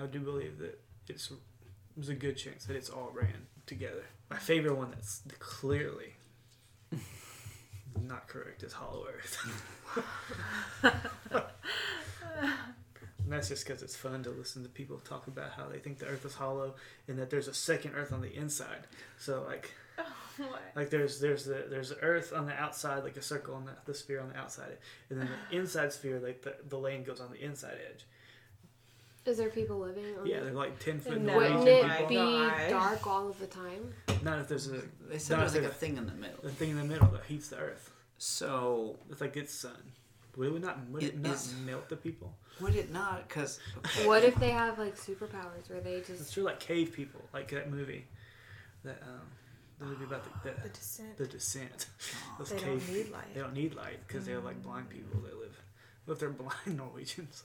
I 0.00 0.06
do 0.06 0.20
believe 0.20 0.58
that 0.58 0.80
it's 1.08 1.30
there's 1.96 2.08
a 2.08 2.14
good 2.14 2.36
chance 2.36 2.64
that 2.64 2.76
it's 2.76 2.88
all 2.88 3.10
ran 3.14 3.46
together. 3.66 4.04
My 4.30 4.38
favorite 4.38 4.74
one 4.76 4.90
that's 4.90 5.22
clearly 5.38 6.14
not 8.00 8.28
correct 8.28 8.62
is 8.62 8.72
Hollow 8.72 9.06
Earth. 9.06 9.38
And 13.24 13.38
that's 13.38 13.48
just 13.48 13.66
because 13.66 13.82
it's 13.82 13.96
fun 13.96 14.22
to 14.24 14.30
listen 14.30 14.62
to 14.62 14.68
people 14.68 14.98
talk 14.98 15.26
about 15.26 15.52
how 15.52 15.66
they 15.66 15.78
think 15.78 15.98
the 15.98 16.06
Earth 16.06 16.24
is 16.24 16.34
hollow 16.34 16.74
and 17.08 17.18
that 17.18 17.30
there's 17.30 17.48
a 17.48 17.54
second 17.54 17.94
Earth 17.94 18.12
on 18.12 18.20
the 18.20 18.30
inside. 18.30 18.86
So 19.18 19.42
like, 19.46 19.70
oh, 19.98 20.02
what? 20.36 20.60
like 20.74 20.90
there's 20.90 21.20
there's 21.20 21.44
the 21.44 21.66
there's 21.70 21.90
the 21.90 21.98
Earth 22.00 22.32
on 22.34 22.46
the 22.46 22.52
outside, 22.52 23.04
like 23.04 23.16
a 23.16 23.22
circle 23.22 23.54
on 23.54 23.64
the, 23.64 23.72
the 23.86 23.94
sphere 23.94 24.20
on 24.20 24.28
the 24.28 24.36
outside, 24.36 24.76
and 25.08 25.20
then 25.20 25.28
the 25.50 25.56
inside 25.56 25.92
sphere, 25.92 26.18
like 26.18 26.42
the, 26.42 26.56
the 26.68 26.76
lane 26.76 27.04
goes 27.04 27.20
on 27.20 27.30
the 27.30 27.42
inside 27.42 27.78
edge. 27.90 28.04
Is 29.24 29.36
there 29.38 29.50
people 29.50 29.78
living 29.78 30.04
on 30.18 30.26
Yeah, 30.26 30.40
they're 30.40 30.52
like 30.52 30.78
ten 30.80 30.98
foot 30.98 31.20
No. 31.20 31.36
Wouldn't 31.36 31.66
it 31.68 32.08
be 32.08 32.16
God. 32.16 32.70
dark 32.70 33.06
all 33.06 33.28
of 33.28 33.38
the 33.38 33.46
time? 33.46 33.94
Not 34.22 34.40
if 34.40 34.48
there's 34.48 34.66
a 34.68 34.82
They 35.08 35.18
said 35.18 35.38
there's 35.38 35.54
like 35.54 35.64
a 35.64 35.68
thing 35.68 35.96
in 35.96 36.06
the 36.06 36.12
middle. 36.14 36.38
the 36.42 36.50
thing 36.50 36.70
in 36.70 36.76
the 36.76 36.84
middle 36.84 37.06
that 37.08 37.24
heats 37.24 37.48
the 37.48 37.58
Earth. 37.58 37.90
So 38.18 38.96
It's 39.10 39.20
like 39.20 39.36
it's 39.36 39.54
sun. 39.54 39.92
Would 40.36 40.54
it 40.54 40.60
not 40.62 40.88
would 40.88 41.02
it, 41.02 41.06
It 41.14 41.18
not 41.20 41.34
is- 41.34 41.54
melt 41.64 41.88
the 41.88 41.96
people? 41.96 42.34
would 42.60 42.74
it 42.74 42.90
not? 42.92 43.28
Because 43.28 43.60
What 44.04 44.24
if 44.24 44.34
they 44.36 44.50
have 44.50 44.78
like 44.78 44.96
superpowers 44.96 45.68
where 45.70 45.80
they 45.80 45.98
just? 45.98 46.10
It's 46.10 46.18
just 46.20 46.34
true, 46.34 46.42
like 46.44 46.58
cave 46.60 46.92
people, 46.92 47.20
like 47.32 47.48
that 47.50 47.70
movie, 47.70 48.06
that 48.84 49.00
um, 49.02 49.20
the 49.78 49.84
movie 49.86 50.04
about 50.04 50.24
the 50.42 50.50
The 50.50 50.62
the, 50.62 50.68
descent. 50.68 51.16
the 51.18 51.26
descent. 51.26 51.86
Those 52.38 52.50
they 52.50 52.56
cave 52.58 52.86
don't 52.86 52.96
need 52.96 53.10
light. 53.12 53.34
They 53.34 53.40
don't 53.40 53.54
need 53.54 53.74
light 53.74 53.98
because 54.06 54.24
they're 54.26 54.40
like 54.40 54.62
blind 54.62 54.88
people 54.90 55.20
that 55.20 55.38
live. 55.38 55.56
What 56.06 56.14
if 56.14 56.20
they're 56.20 56.30
blind 56.44 56.76
Norwegians? 56.76 57.44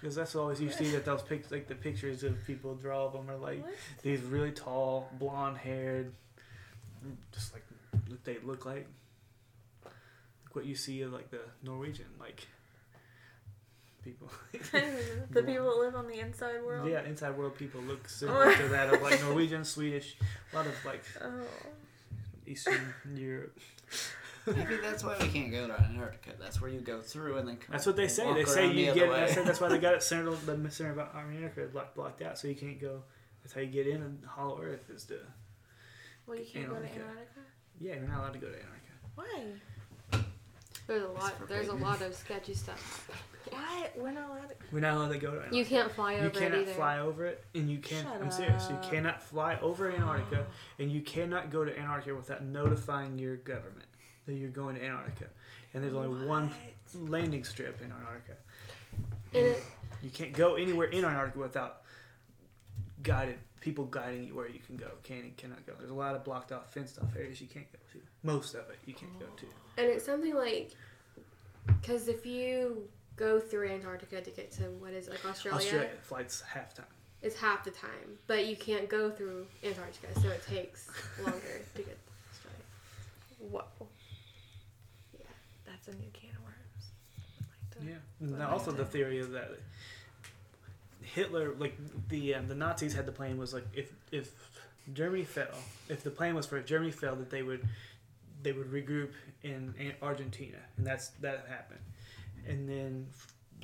Because 0.00 0.14
that's 0.16 0.34
always 0.34 0.60
you 0.60 0.70
see 0.70 0.90
that 0.90 1.04
those 1.04 1.22
pic 1.22 1.50
like 1.50 1.68
the 1.68 1.74
pictures 1.74 2.22
of 2.24 2.36
people 2.46 2.74
draw 2.74 3.06
of 3.06 3.12
them 3.12 3.30
are 3.30 3.36
like 3.36 3.62
What? 3.64 3.74
these 4.02 4.20
really 4.22 4.52
tall, 4.52 5.08
blonde 5.18 5.58
haired, 5.58 6.12
just 7.32 7.52
like 7.52 7.64
what 8.08 8.24
they 8.24 8.36
look 8.44 8.64
like. 8.66 8.86
Like 9.84 10.54
what 10.54 10.64
you 10.66 10.74
see 10.74 11.02
of 11.02 11.12
like 11.12 11.30
the 11.30 11.40
Norwegian 11.62 12.06
like 12.20 12.46
people. 14.04 14.30
the 14.52 15.42
people 15.42 15.64
that 15.64 15.78
live 15.78 15.94
on 15.96 16.06
the 16.06 16.20
inside 16.20 16.62
world. 16.64 16.88
Yeah, 16.88 17.02
inside 17.04 17.36
world 17.36 17.56
people 17.56 17.80
look 17.82 18.08
similar 18.08 18.54
to 18.54 18.68
that 18.68 18.92
of 18.94 19.02
like 19.02 19.20
Norwegian, 19.28 19.64
Swedish, 19.64 20.16
a 20.52 20.56
lot 20.56 20.66
of 20.66 20.74
like 20.84 21.04
Oh. 21.22 21.42
Eastern 22.46 22.94
Europe. 23.14 23.58
maybe 24.56 24.76
that's 24.82 25.02
why 25.04 25.16
we 25.20 25.28
can't 25.28 25.50
go 25.50 25.66
to 25.66 25.74
Antarctica. 25.80 26.30
That's 26.38 26.60
where 26.60 26.70
you 26.70 26.80
go 26.80 27.00
through 27.02 27.38
and 27.38 27.48
then. 27.48 27.56
come- 27.56 27.72
That's 27.72 27.86
what 27.86 27.96
they 27.96 28.08
say. 28.08 28.32
They 28.32 28.44
say 28.44 28.64
around 28.66 28.76
the 28.76 28.82
you 28.82 28.94
get. 28.94 29.10
way. 29.10 29.22
I 29.22 29.26
said 29.30 29.46
that's 29.46 29.60
why 29.60 29.68
they 29.68 29.78
got 29.78 29.94
it 29.94 30.02
centered. 30.04 30.28
On 30.48 30.62
the 30.62 30.70
center 30.70 30.92
about 30.92 31.14
Antarctica 31.16 31.66
blocked, 31.68 31.96
blocked 31.96 32.22
out, 32.22 32.38
so 32.38 32.46
you 32.48 32.54
can't 32.54 32.80
go. 32.80 33.02
That's 33.42 33.54
how 33.54 33.60
you 33.60 33.66
get 33.68 33.86
in. 33.86 34.02
And 34.02 34.24
Hollow 34.26 34.60
Earth 34.62 34.88
is 34.90 35.04
the. 35.04 35.18
Well, 36.26 36.38
you 36.38 36.44
can't 36.44 36.66
go 36.68 36.74
to 36.74 36.80
Antarctica. 36.82 37.04
Antarctica. 37.08 37.40
Yeah, 37.80 37.94
you're 37.96 38.08
not 38.08 38.18
allowed 38.20 38.32
to 38.34 38.38
go 38.38 38.48
to 38.48 38.54
Antarctica. 38.54 38.92
Why? 39.16 39.42
there's 40.86 41.02
a 41.02 41.08
lot 41.08 41.34
there's 41.48 41.68
a 41.68 41.74
lot 41.74 42.00
of 42.02 42.14
sketchy 42.14 42.54
stuff. 42.54 43.10
Why? 43.50 43.90
We're 43.96 44.10
not 44.12 44.28
allowed 44.28 44.48
to. 44.50 44.54
We're 44.72 44.80
not 44.80 44.94
allowed 44.96 45.12
to 45.12 45.18
go 45.18 45.30
to 45.30 45.36
Antarctica. 45.36 45.56
You 45.56 45.64
can't 45.64 45.92
fly 45.92 46.14
over 46.14 46.22
You 46.22 46.28
it 46.28 46.34
cannot 46.34 46.58
either. 46.60 46.72
fly 46.72 46.98
over 46.98 47.26
it, 47.26 47.44
and 47.54 47.70
you 47.70 47.78
can't. 47.78 48.06
Shut 48.06 48.20
I'm 48.22 48.30
serious. 48.30 48.68
You 48.70 48.78
cannot 48.88 49.22
fly 49.22 49.58
over 49.60 49.90
Antarctica, 49.90 50.46
and 50.78 50.90
you 50.90 51.00
cannot 51.00 51.50
go 51.50 51.64
to 51.64 51.76
Antarctica 51.78 52.14
without 52.16 52.44
notifying 52.44 53.18
your 53.18 53.36
government 53.36 53.86
that 54.26 54.34
you're 54.34 54.50
going 54.50 54.76
to 54.76 54.84
Antarctica. 54.84 55.26
And 55.74 55.82
there's 55.82 55.94
only 55.94 56.26
one 56.26 56.50
landing 56.94 57.44
strip 57.44 57.80
in 57.82 57.92
Antarctica. 57.92 58.36
And 59.34 59.46
it, 59.46 59.62
You 60.02 60.10
can't 60.10 60.32
go 60.32 60.54
anywhere 60.54 60.88
in 60.88 61.04
Antarctica 61.04 61.38
without 61.38 61.82
guided 63.02 63.38
people 63.60 63.84
guiding 63.86 64.24
you 64.24 64.34
where 64.34 64.48
you 64.48 64.60
can 64.64 64.76
go. 64.76 64.86
Can 65.02 65.18
and 65.18 65.36
cannot 65.36 65.66
go. 65.66 65.72
There's 65.78 65.90
a 65.90 65.94
lot 65.94 66.14
of 66.14 66.24
blocked 66.24 66.52
off, 66.52 66.72
fenced 66.72 66.98
off 66.98 67.14
areas 67.16 67.40
you 67.40 67.46
can't 67.48 67.70
go 67.72 67.78
to. 67.92 67.98
Most 68.22 68.54
of 68.54 68.60
it 68.70 68.78
you 68.86 68.94
can't 68.94 69.18
go 69.18 69.26
to. 69.26 69.46
and 69.78 69.86
it's 69.90 70.04
something 70.06 70.34
like 70.34 70.72
because 71.66 72.08
if 72.08 72.24
you 72.24 72.88
go 73.16 73.40
through 73.40 73.68
Antarctica 73.70 74.20
to 74.20 74.30
get 74.30 74.52
to 74.52 74.62
what 74.78 74.92
is 74.92 75.08
it, 75.08 75.12
like 75.12 75.24
Australia, 75.26 75.58
Australia 75.58 75.88
flights 76.02 76.42
half 76.42 76.74
time. 76.74 76.86
it's 77.22 77.36
half 77.36 77.64
the 77.64 77.70
time, 77.72 78.18
but 78.26 78.46
you 78.46 78.56
can't 78.56 78.88
go 78.88 79.10
through 79.10 79.46
Antarctica, 79.64 80.08
so 80.20 80.28
it 80.28 80.44
takes 80.46 80.88
longer 81.24 81.60
to 81.74 81.82
get 81.82 81.96
to 82.06 82.12
Australia. 82.30 82.64
Whoa. 83.50 83.64
That's 85.86 85.96
a 85.96 86.00
new 86.00 86.10
can 86.12 86.30
of 86.30 86.42
worms. 86.42 87.78
Like 87.78 87.88
Yeah. 87.88 88.26
And 88.26 88.42
also 88.42 88.72
the 88.72 88.84
theory 88.84 89.18
is 89.18 89.30
that 89.30 89.50
Hitler, 91.02 91.54
like 91.58 91.76
the 92.08 92.34
um, 92.34 92.48
the 92.48 92.54
Nazis 92.54 92.94
had 92.94 93.06
the 93.06 93.12
plan 93.12 93.38
was 93.38 93.54
like 93.54 93.66
if 93.72 93.92
if 94.10 94.32
Germany 94.92 95.24
fell, 95.24 95.46
if 95.88 96.02
the 96.02 96.10
plan 96.10 96.34
was 96.34 96.46
for 96.46 96.58
if 96.58 96.66
Germany 96.66 96.90
fell, 96.90 97.16
that 97.16 97.30
they 97.30 97.42
would 97.42 97.66
they 98.42 98.52
would 98.52 98.70
regroup 98.70 99.10
in, 99.42 99.74
in 99.78 99.92
Argentina, 100.02 100.58
and 100.76 100.86
that's 100.86 101.08
that 101.20 101.46
happened. 101.48 101.80
And 102.46 102.68
then 102.68 103.06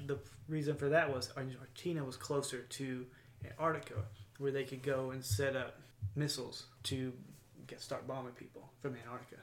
the 0.07 0.19
reason 0.49 0.77
for 0.77 0.89
that 0.89 1.13
was 1.13 1.31
Argentina 1.37 2.05
was 2.05 2.17
closer 2.17 2.63
to 2.63 3.07
Antarctica, 3.45 4.03
where 4.39 4.53
they 4.53 4.65
could 4.65 4.83
go 4.83 5.11
and 5.11 5.25
set 5.25 5.57
up 5.57 5.81
missiles 6.15 6.67
to 6.85 7.13
get 7.67 7.81
start 7.81 8.07
bombing 8.07 8.33
people 8.33 8.71
from 8.81 8.97
Antarctica. 8.97 9.41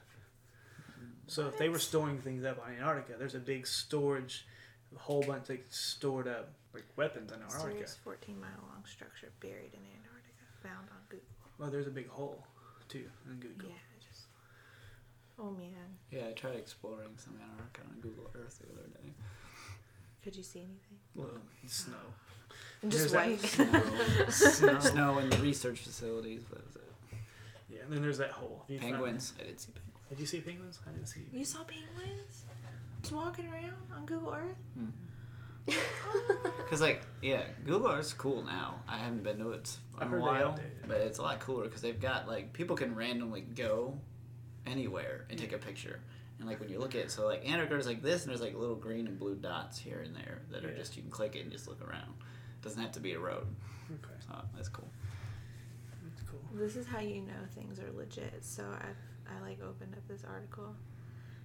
So 1.30 1.46
if 1.46 1.56
they 1.58 1.68
were 1.68 1.78
storing 1.78 2.18
things 2.18 2.44
up 2.44 2.60
on 2.66 2.72
Antarctica, 2.74 3.16
there's 3.16 3.36
a 3.36 3.38
big 3.38 3.64
storage, 3.64 4.44
a 4.92 4.98
whole 4.98 5.22
bunch 5.22 5.48
of 5.48 5.58
stored 5.68 6.26
up 6.26 6.50
like 6.74 6.82
weapons 6.96 7.30
in 7.30 7.36
Antarctica. 7.36 7.66
Mysterious 7.68 7.96
14 8.02 8.40
mile 8.40 8.50
long 8.68 8.84
structure 8.84 9.28
buried 9.38 9.70
in 9.72 9.78
Antarctica, 9.94 10.42
found 10.60 10.88
on 10.90 10.98
Google. 11.08 11.24
Well, 11.56 11.70
there's 11.70 11.86
a 11.86 11.92
big 11.92 12.08
hole 12.08 12.44
too 12.88 13.04
in 13.30 13.36
Google. 13.38 13.68
Yeah, 13.68 13.76
just. 14.00 14.24
Oh 15.38 15.52
man, 15.52 15.70
Yeah, 16.10 16.26
I 16.30 16.32
tried 16.32 16.56
exploring 16.56 17.10
some 17.16 17.34
Antarctica 17.40 17.82
on 17.88 18.00
Google 18.00 18.28
Earth 18.34 18.58
the 18.58 18.72
other 18.72 18.88
day. 18.88 19.12
could 20.24 20.34
you 20.34 20.42
see 20.42 20.58
anything? 20.58 20.98
Well, 21.14 21.28
snow. 21.68 21.94
Just 22.88 23.12
There's 23.12 23.14
white. 23.14 23.38
Snow, 24.32 24.80
snow 24.80 25.18
in 25.18 25.30
the 25.30 25.36
research 25.36 25.78
facilities. 25.78 26.42
But 26.50 26.66
was 26.66 26.74
it? 26.76 26.82
Yeah, 27.68 27.82
and 27.84 27.92
then 27.92 28.02
there's 28.02 28.18
that 28.18 28.30
hole. 28.32 28.64
You 28.66 28.80
found- 28.80 28.92
penguins. 28.94 29.32
I 29.38 29.44
did 29.44 29.60
see 29.60 29.70
penguins. 29.70 29.89
Did 30.10 30.18
you 30.20 30.26
see 30.26 30.40
penguins? 30.40 30.78
I 30.86 30.90
didn't 30.90 31.06
see. 31.06 31.20
you 31.32 31.44
saw 31.44 31.60
penguins 31.64 32.44
just 33.00 33.12
walking 33.14 33.46
around 33.48 33.72
on 33.96 34.04
Google 34.06 34.34
Earth. 34.34 34.56
Hmm. 34.76 34.86
Cause 36.68 36.80
like 36.80 37.02
yeah, 37.22 37.42
Google 37.64 37.90
Earth's 37.90 38.12
cool 38.12 38.42
now. 38.42 38.76
I 38.88 38.98
haven't 38.98 39.22
been 39.22 39.38
to 39.38 39.50
it 39.52 39.76
I 39.98 40.06
in 40.06 40.14
a 40.14 40.18
while, 40.18 40.58
but 40.86 40.98
it's 40.98 41.18
a 41.18 41.22
lot 41.22 41.38
cooler 41.40 41.64
because 41.64 41.80
they've 41.82 42.00
got 42.00 42.26
like 42.28 42.52
people 42.52 42.76
can 42.76 42.94
randomly 42.94 43.40
go 43.42 43.98
anywhere 44.66 45.26
and 45.30 45.38
take 45.38 45.52
a 45.52 45.58
picture. 45.58 46.00
And 46.38 46.48
like 46.48 46.58
when 46.60 46.70
you 46.70 46.78
look 46.78 46.94
at 46.94 47.02
it, 47.02 47.10
so 47.10 47.26
like 47.26 47.44
Antarctica 47.48 47.78
is 47.78 47.86
like 47.86 48.02
this, 48.02 48.22
and 48.22 48.30
there's 48.30 48.40
like 48.40 48.54
little 48.54 48.74
green 48.76 49.06
and 49.06 49.18
blue 49.18 49.36
dots 49.36 49.78
here 49.78 50.00
and 50.04 50.14
there 50.16 50.42
that 50.50 50.64
are 50.64 50.70
Yeah. 50.70 50.76
just 50.78 50.96
you 50.96 51.02
can 51.02 51.10
click 51.10 51.36
it 51.36 51.40
and 51.42 51.52
just 51.52 51.68
look 51.68 51.80
around. 51.82 52.14
It 52.18 52.62
Doesn't 52.62 52.80
have 52.80 52.92
to 52.92 53.00
be 53.00 53.12
a 53.12 53.18
road. 53.18 53.46
Okay, 53.92 54.14
So 54.26 54.34
that's 54.56 54.68
cool. 54.68 54.88
that's 56.04 56.22
cool. 56.28 56.40
this 56.54 56.76
is 56.76 56.86
how 56.86 57.00
you 57.00 57.20
know 57.22 57.32
things 57.54 57.78
are 57.78 57.90
legit. 57.96 58.42
So 58.44 58.64
I 58.64 58.86
I 59.30 59.40
like 59.40 59.58
opened 59.62 59.94
up 59.94 60.06
this 60.08 60.24
article, 60.24 60.74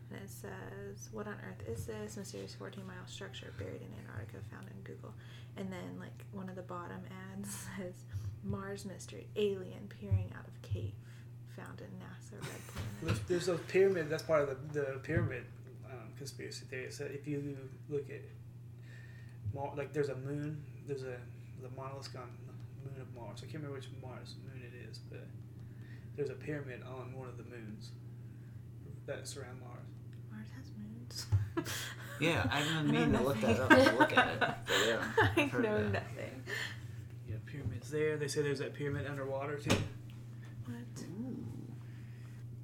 and 0.10 0.22
it 0.22 0.30
says, 0.30 1.10
"What 1.12 1.28
on 1.28 1.36
earth 1.48 1.68
is 1.68 1.86
this 1.86 2.18
mysterious 2.18 2.56
14 2.56 2.86
mile 2.86 3.08
structure 3.08 3.54
buried 3.58 3.82
in 3.82 3.88
Antarctica 4.00 4.40
found 4.52 4.68
in 4.70 4.82
Google?" 4.84 5.14
And 5.58 5.72
then 5.72 6.00
like 6.00 6.26
one 6.32 6.50
of 6.50 6.56
the 6.56 6.64
bottom 6.64 7.02
ads 7.34 7.68
says, 7.78 7.94
"Mars 8.44 8.86
mystery 8.86 9.28
alien 9.36 9.88
peering 10.00 10.32
out 10.38 10.48
of 10.48 10.62
cave 10.62 10.94
found 11.56 11.82
in 11.82 11.88
NASA 12.00 12.42
red 12.42 12.68
planet." 13.04 13.28
there's 13.28 13.48
a 13.48 13.56
pyramid. 13.56 14.10
That's 14.10 14.24
part 14.24 14.50
of 14.50 14.74
the, 14.74 14.80
the 14.80 15.00
pyramid 15.04 15.46
um, 15.86 16.10
conspiracy 16.18 16.66
theory. 16.66 16.92
So 16.92 17.06
if 17.06 17.28
you 17.28 17.58
look 17.90 18.10
at, 18.10 18.22
like, 19.78 19.94
there's 19.94 20.10
a 20.10 20.16
moon. 20.16 20.62
There's 20.88 21.04
a 21.04 21.18
the 21.62 21.70
monolith 21.76 22.16
on 22.16 22.30
the 22.46 22.90
moon 22.90 23.02
of 23.02 23.16
Mars. 23.16 23.40
I 23.40 23.46
can't 23.46 23.64
remember 23.64 23.78
which 23.78 23.90
Mars 24.02 24.36
moon 24.46 24.62
it 24.62 24.90
is, 24.90 25.00
but 25.10 25.26
there's 26.16 26.30
a 26.30 26.34
pyramid 26.34 26.82
on 26.84 27.14
one 27.14 27.28
of 27.28 27.38
the 27.38 27.44
moons 27.44 27.92
that 29.06 29.28
surround 29.28 29.60
Mars. 29.62 29.88
Mars 30.32 30.48
has 30.58 30.72
moons. 30.78 31.26
Yeah, 32.20 32.48
I've 32.52 32.66
been 32.66 32.78
I 32.78 32.82
meaning 33.06 33.12
to 33.14 33.24
look 33.24 33.42
that 33.42 33.60
up 33.60 33.70
nothing. 33.70 33.88
and 33.90 33.98
look 34.00 34.18
at 34.18 34.28
it. 34.30 34.40
But 34.40 34.58
yeah, 34.88 35.04
I 35.38 35.42
I've 35.44 35.52
heard 35.52 35.64
know 35.64 35.78
that. 35.84 35.94
nothing. 35.94 36.44
Yeah, 37.30 37.36
pyramids 37.46 37.90
there. 37.92 38.18
They 38.18 38.28
say 38.28 38.42
there's 38.42 38.60
that 38.60 38.74
pyramid 38.74 39.06
underwater 39.08 39.58
too. 39.58 39.76
What? 40.66 40.76
Ooh. 41.20 41.36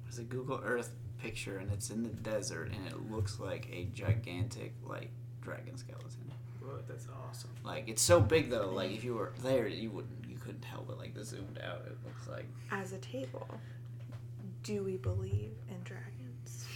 There's 0.04 0.18
a 0.18 0.22
Google 0.24 0.60
Earth 0.64 0.90
picture 1.18 1.58
and 1.58 1.70
it's 1.70 1.90
in 1.90 2.02
the 2.02 2.08
desert 2.08 2.72
and 2.74 2.86
it 2.88 3.10
looks 3.12 3.38
like 3.38 3.68
a 3.72 3.84
gigantic 3.94 4.72
like 4.84 5.10
dragon 5.42 5.76
skeleton. 5.76 6.32
Well, 6.60 6.78
that's 6.88 7.06
awesome. 7.28 7.50
Like 7.64 7.88
it's 7.88 8.02
so 8.02 8.20
big 8.20 8.50
though. 8.50 8.70
Like 8.70 8.90
if 8.92 9.04
you 9.04 9.14
were 9.14 9.32
there, 9.42 9.66
you 9.68 9.90
wouldn't, 9.90 10.21
you 10.21 10.21
couldn't 10.44 10.64
help 10.64 10.88
but 10.88 10.98
like 10.98 11.14
the 11.14 11.24
zoomed 11.24 11.58
out. 11.62 11.82
It 11.86 11.96
looks 12.04 12.28
like 12.28 12.46
As 12.70 12.92
a 12.92 12.98
table, 12.98 13.46
do 14.62 14.82
we 14.82 14.96
believe 14.96 15.52
in 15.68 15.82
dragons? 15.84 16.66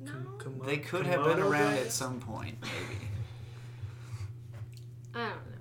No. 0.00 0.12
Com- 0.38 0.54
Komo- 0.54 0.66
they 0.66 0.78
could 0.78 1.06
have 1.06 1.24
been 1.24 1.38
around 1.40 1.50
dragons? 1.72 1.86
at 1.86 1.92
some 1.92 2.20
point, 2.20 2.56
maybe. 2.60 3.00
I 5.14 5.18
don't 5.20 5.28
know. 5.28 5.52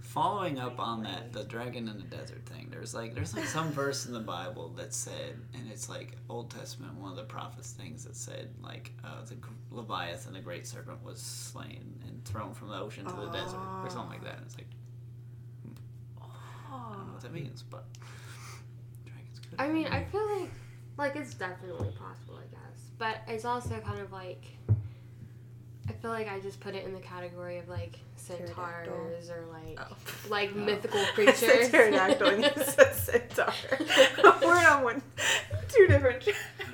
Following 0.00 0.58
up 0.58 0.80
on 0.80 1.02
that, 1.04 1.32
the 1.32 1.44
dragon 1.44 1.86
in 1.86 1.96
the 1.98 2.04
desert 2.16 2.44
thing. 2.46 2.68
There's 2.70 2.94
like 2.94 3.14
there's 3.14 3.36
like 3.36 3.44
some 3.44 3.70
verse 3.70 4.06
in 4.06 4.12
the 4.12 4.20
Bible 4.20 4.70
that 4.76 4.92
said, 4.92 5.38
and 5.54 5.70
it's 5.70 5.88
like 5.88 6.16
Old 6.28 6.50
Testament, 6.50 6.94
one 6.94 7.10
of 7.10 7.16
the 7.16 7.22
prophets 7.24 7.70
things 7.72 8.04
that 8.04 8.16
said 8.16 8.48
like 8.62 8.92
uh, 9.04 9.24
the 9.26 9.34
gr- 9.36 9.50
Leviathan, 9.70 10.32
the 10.32 10.40
great 10.40 10.66
serpent, 10.66 11.04
was 11.04 11.20
slain 11.20 11.94
and 12.08 12.24
thrown 12.24 12.52
from 12.54 12.68
the 12.70 12.76
ocean 12.78 13.04
to 13.04 13.14
the 13.14 13.28
desert 13.30 13.58
or 13.58 13.88
something 13.90 14.10
like 14.10 14.24
that. 14.24 14.36
And 14.38 14.46
it's 14.46 14.56
like 14.56 14.66
I 14.70 14.87
don't 16.78 17.06
know 17.06 17.12
what 17.14 17.22
that 17.22 17.32
means, 17.32 17.62
but 17.62 17.84
dragons 19.04 19.40
could. 19.48 19.60
I 19.60 19.68
mean, 19.68 19.86
I 19.88 20.04
feel 20.04 20.26
like 20.40 20.50
like 20.96 21.16
it's 21.16 21.34
definitely 21.34 21.90
possible, 21.98 22.36
I 22.38 22.46
guess, 22.54 22.90
but 22.98 23.18
it's 23.28 23.44
also 23.44 23.78
kind 23.80 24.00
of 24.00 24.12
like 24.12 24.44
I 25.88 25.92
feel 25.92 26.10
like 26.10 26.28
I 26.28 26.38
just 26.40 26.60
put 26.60 26.74
it 26.74 26.84
in 26.84 26.92
the 26.92 27.00
category 27.00 27.58
of 27.58 27.68
like 27.68 27.98
centaurs 28.16 29.30
or 29.30 29.44
like 29.52 29.78
Oh. 29.80 29.96
like 30.28 30.50
Oh. 30.54 30.58
mythical 30.58 31.00
I 31.00 31.04
said 31.06 31.14
creatures. 31.14 31.68
pterodactyl 31.70 32.26
and 32.28 32.42
you 32.44 32.50
said 32.64 32.94
centaur. 32.94 33.54
We're 34.42 34.68
on 34.68 34.82
one, 34.84 35.02
two 35.68 35.86
different. 35.86 36.28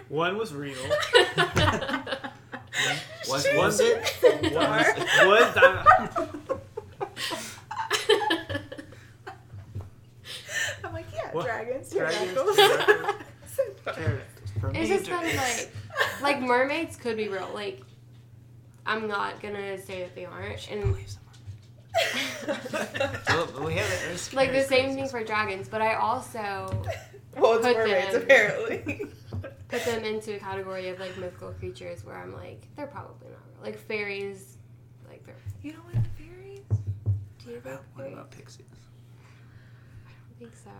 One 0.08 0.36
was 0.36 0.52
real. 0.52 0.74
Was 3.28 3.46
She 3.46 3.56
was 3.56 3.76
said 3.78 4.02
it? 4.02 4.06
Centaur. 4.20 5.28
Was 5.28 5.54
that? 5.54 5.86
I'm 10.84 10.92
like, 10.92 11.06
yeah, 11.14 11.23
What? 11.34 11.44
dragons, 11.46 11.90
Dragons, 11.90 12.32
pterodactyls. 12.32 12.56
pterodactyls. 12.56 13.22
Centaur. 13.46 14.20
For 14.60 14.70
It's 14.74 14.88
just 14.88 15.08
kind 15.10 15.26
of 15.28 15.34
like 15.36 15.70
like 16.22 16.40
mermaids 16.40 16.96
could 16.96 17.16
be 17.16 17.28
real. 17.28 17.50
Like 17.54 17.80
I'm 18.86 19.06
not 19.08 19.40
gonna 19.42 19.78
say 19.80 20.00
that 20.02 20.14
they 20.14 20.24
aren't, 20.24 20.70
and 20.70 20.82
believes. 20.82 21.18
Well, 22.46 23.64
we 23.64 23.74
have 23.74 23.88
it. 23.90 24.02
it's- 24.06 24.32
like 24.32 24.52
the 24.52 24.62
same 24.62 24.94
thing 24.94 25.08
for 25.08 25.22
dragons. 25.24 25.68
But 25.68 25.80
I 25.82 25.94
also 25.94 26.82
well, 27.36 27.54
it's 27.54 27.66
Put 27.66 27.76
mermaids 27.76 28.12
them- 28.12 28.22
apparently. 28.22 29.06
put 29.68 29.84
them 29.84 30.04
into 30.04 30.36
a 30.36 30.38
category 30.38 30.88
of 30.88 30.98
like 31.00 31.16
mythical 31.16 31.50
creatures 31.52 32.04
where 32.04 32.16
I'm 32.16 32.32
like 32.34 32.66
they're 32.76 32.86
probably 32.86 33.28
not 33.28 33.38
real. 33.54 33.62
Like 33.64 33.78
fairies, 33.78 34.56
like 35.08 35.24
they're. 35.24 35.34
you 35.62 35.72
don't 35.72 35.86
like 35.94 36.04
fairies? 36.16 36.60
Do 37.44 37.50
you 37.50 37.54
What 37.56 37.64
like 37.64 37.64
about, 37.64 37.84
what 37.94 38.12
about 38.12 38.30
pixies? 38.30 38.66
I 40.06 40.10
don't 40.10 40.38
think 40.38 40.52
so. 40.62 40.70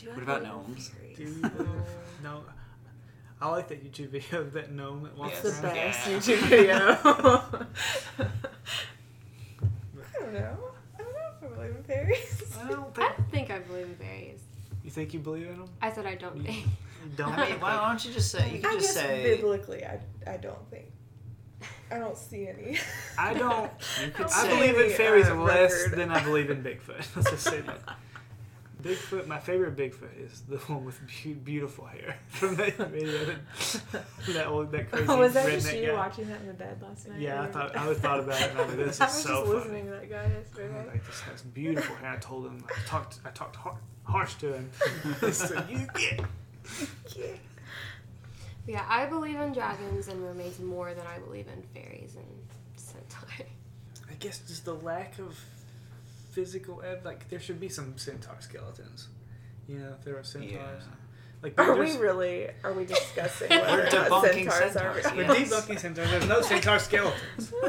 Do 0.00 0.06
What 0.08 0.16
like 0.16 0.22
about 0.22 0.42
gnomes? 0.42 0.90
Do 1.16 1.22
you 1.22 1.28
believe- 1.34 1.68
no. 2.22 2.42
I 3.42 3.48
like 3.48 3.68
that 3.68 3.82
YouTube 3.84 4.08
video 4.10 4.40
of 4.42 4.52
that 4.52 4.70
gnome 4.72 5.02
that 5.04 5.16
walks 5.16 5.40
Yes. 5.42 5.60
the 5.60 5.66
around. 5.66 5.74
best 5.74 6.06
Yeah. 6.08 6.16
YouTube 6.18 6.42
video. 6.48 6.76
I 10.04 10.20
don't 10.20 10.32
know. 10.34 10.58
I 10.98 11.02
don't 11.02 11.12
know 11.12 11.20
if 11.30 11.42
I 11.42 11.46
believe 11.56 11.76
in 11.76 11.82
fairies. 11.84 12.42
I 12.62 12.68
don't 12.68 12.98
I 12.98 13.02
think. 13.08 13.16
don't 13.16 13.30
think 13.30 13.50
I 13.50 13.58
believe 13.60 13.86
in 13.86 13.94
fairies. 13.96 14.40
You 14.84 14.90
think 14.90 15.14
you 15.14 15.20
believe 15.20 15.46
in 15.48 15.58
them? 15.58 15.68
I 15.82 15.92
said 15.92 16.06
I 16.06 16.14
don't 16.16 16.36
You- 16.36 16.42
think. 16.44 16.64
You 16.66 17.10
don't. 17.16 17.32
I 17.32 17.48
mean, 17.50 17.60
why 17.60 17.76
don't 17.88 18.04
you 18.04 18.12
just 18.12 18.30
say? 18.30 18.50
You 18.56 18.60
can 18.60 18.70
I 18.70 18.74
just 18.74 18.94
guess 18.94 19.04
say. 19.04 19.22
biblically, 19.36 19.84
I, 19.86 20.00
I 20.26 20.36
don't 20.36 20.70
think. 20.70 20.84
I 21.90 21.98
don't 21.98 22.16
see 22.16 22.46
any. 22.46 22.78
I 23.18 23.32
don't. 23.34 23.70
You 24.04 24.10
could 24.10 24.26
I 24.26 24.28
I 24.28 24.42
say. 24.42 24.48
believe 24.70 24.90
in 24.90 24.96
fairies 24.96 25.26
uh, 25.28 25.34
less 25.34 25.72
record. 25.86 25.98
than 25.98 26.10
I 26.10 26.22
believe 26.22 26.50
in 26.50 26.62
Bigfoot. 26.62 27.04
Let's 27.16 27.30
just 27.30 27.44
say 27.44 27.60
that. 27.62 27.80
Bigfoot, 28.82 29.26
my 29.26 29.38
favorite 29.38 29.76
Bigfoot 29.76 30.18
is 30.18 30.42
the 30.42 30.56
one 30.72 30.84
with 30.84 30.98
be- 31.06 31.32
beautiful 31.34 31.86
hair 31.86 32.16
from 32.28 32.56
that 32.56 32.76
video. 32.76 33.24
That, 33.92 34.04
that 34.28 34.46
old, 34.46 34.70
that 34.72 34.90
crazy 34.90 35.06
Oh, 35.08 35.18
was 35.18 35.32
that 35.34 35.46
redneck 35.46 35.52
just 35.52 35.74
you 35.76 35.86
guy. 35.88 35.92
watching 35.94 36.28
that 36.28 36.40
in 36.40 36.46
the 36.48 36.54
bed 36.54 36.80
last 36.82 37.08
night? 37.08 37.20
Yeah, 37.20 37.42
I 37.42 37.46
thought 37.46 37.76
I 37.76 37.88
was 37.88 37.98
thought 37.98 38.20
about 38.20 38.40
it. 38.40 38.50
And 38.50 38.58
I 38.58 38.62
was 38.66 38.74
like, 38.76 38.86
this 38.86 38.94
is 38.96 39.00
I 39.00 39.04
was 39.06 39.14
so 39.14 39.28
just 39.28 39.44
funny. 39.46 39.54
listening 39.58 39.84
to 39.86 39.90
that 39.92 40.10
guy 40.10 40.26
yesterday. 40.36 40.86
Like 40.88 41.06
this 41.06 41.20
has 41.20 41.42
beautiful 41.42 41.96
hair. 41.96 42.10
I 42.10 42.16
told 42.16 42.46
him 42.46 42.64
I 42.68 42.80
talked 42.88 43.18
I 43.24 43.30
talked 43.30 43.56
har- 43.56 43.78
harsh 44.04 44.34
to 44.36 44.52
him. 44.54 44.70
so 45.32 45.62
you 45.68 45.86
get. 45.94 46.20
Yeah. 47.16 47.26
Yeah, 48.66 48.84
I 48.88 49.06
believe 49.06 49.40
in 49.40 49.52
dragons 49.52 50.08
and 50.08 50.20
mermaids 50.20 50.60
more 50.60 50.94
than 50.94 51.04
I 51.06 51.18
believe 51.18 51.46
in 51.48 51.62
fairies 51.74 52.14
and 52.16 52.26
centaurs. 52.76 53.48
I 54.08 54.14
guess 54.20 54.38
just 54.46 54.64
the 54.64 54.74
lack 54.74 55.18
of 55.18 55.36
physical 56.30 56.82
ev- 56.82 57.04
like 57.04 57.28
there 57.28 57.40
should 57.40 57.60
be 57.60 57.68
some 57.68 57.96
centaur 57.98 58.36
skeletons. 58.40 59.08
You 59.68 59.78
know, 59.78 59.94
if 59.98 60.04
there 60.04 60.18
are 60.18 60.24
centaurs. 60.24 60.52
Yeah. 60.52 60.94
Like 61.42 61.58
Are 61.58 61.74
we 61.76 61.96
really? 61.96 62.48
Are 62.64 62.72
we 62.72 62.84
discussing 62.84 63.48
We're 63.50 63.60
whether 63.62 63.80
or 63.82 63.84
not 63.84 64.10
debunking 64.10 64.50
centaurs, 64.52 64.72
centaurs, 64.72 65.06
are 65.06 65.16
We're? 65.16 65.22
Yes. 65.22 65.50
debunking 65.52 65.78
centaurs. 65.78 66.10
There's 66.10 66.26
no 66.28 66.40
centaur 66.42 66.78
skeletons. 66.78 67.52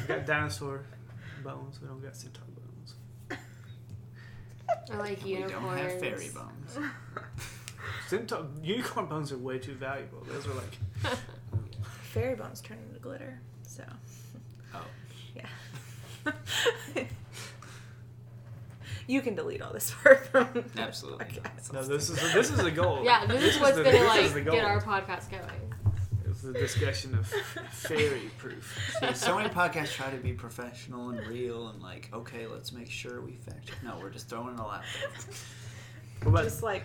We 0.00 0.06
got 0.14 0.26
dinosaur 0.26 0.84
bones. 1.44 1.80
We 1.80 1.86
don't 1.88 2.02
got 2.02 2.16
centaur 2.16 2.44
bones. 2.46 2.94
I 4.92 4.96
like 4.96 5.24
you. 5.24 5.44
We 5.44 5.52
don't 5.52 5.78
have 5.78 6.00
fairy 6.00 6.30
bones. 6.34 6.78
Centaur 8.08 8.46
unicorn 8.62 9.06
bones 9.06 9.32
are 9.32 9.38
way 9.38 9.58
too 9.58 9.74
valuable. 9.74 10.20
Those 10.26 10.46
are 10.46 10.54
like 10.54 10.78
Fairy 12.02 12.34
bones 12.34 12.60
turn 12.60 12.78
into 12.88 12.98
glitter. 13.00 13.40
So. 13.62 13.84
Yeah. 16.96 17.04
you 19.06 19.20
can 19.22 19.34
delete 19.34 19.62
all 19.62 19.72
this 19.72 19.90
part 20.02 20.26
from 20.26 20.64
Absolutely. 20.76 21.24
podcast. 21.26 21.72
no. 21.72 21.82
This 21.84 22.10
is 22.10 22.32
this 22.34 22.50
is 22.50 22.58
the 22.62 22.70
goal. 22.70 23.02
Yeah, 23.04 23.26
this, 23.26 23.54
is 23.54 23.60
what's 23.60 23.76
the- 23.76 23.84
gonna 23.84 24.04
like 24.04 24.32
get 24.44 24.64
our 24.64 24.80
podcast 24.80 25.30
going. 25.30 25.74
It's 26.26 26.42
the 26.42 26.52
discussion 26.52 27.14
of 27.14 27.26
fairy 27.72 28.30
proof. 28.38 28.96
See, 29.00 29.12
so 29.14 29.36
many 29.36 29.48
podcasts 29.48 29.92
try 29.94 30.10
to 30.10 30.18
be 30.18 30.32
professional 30.32 31.08
and 31.10 31.26
real 31.26 31.68
and 31.68 31.82
like, 31.82 32.10
okay, 32.12 32.46
let's 32.46 32.70
make 32.70 32.90
sure 32.90 33.20
we 33.22 33.32
fact 33.32 33.66
check. 33.66 33.82
No, 33.82 33.96
we're 34.00 34.10
just 34.10 34.28
throwing 34.28 34.54
it 34.54 34.60
all 34.60 34.70
out 34.70 34.82
there. 35.00 35.10
What 36.22 36.28
about 36.30 36.44
Just 36.44 36.62
like 36.62 36.84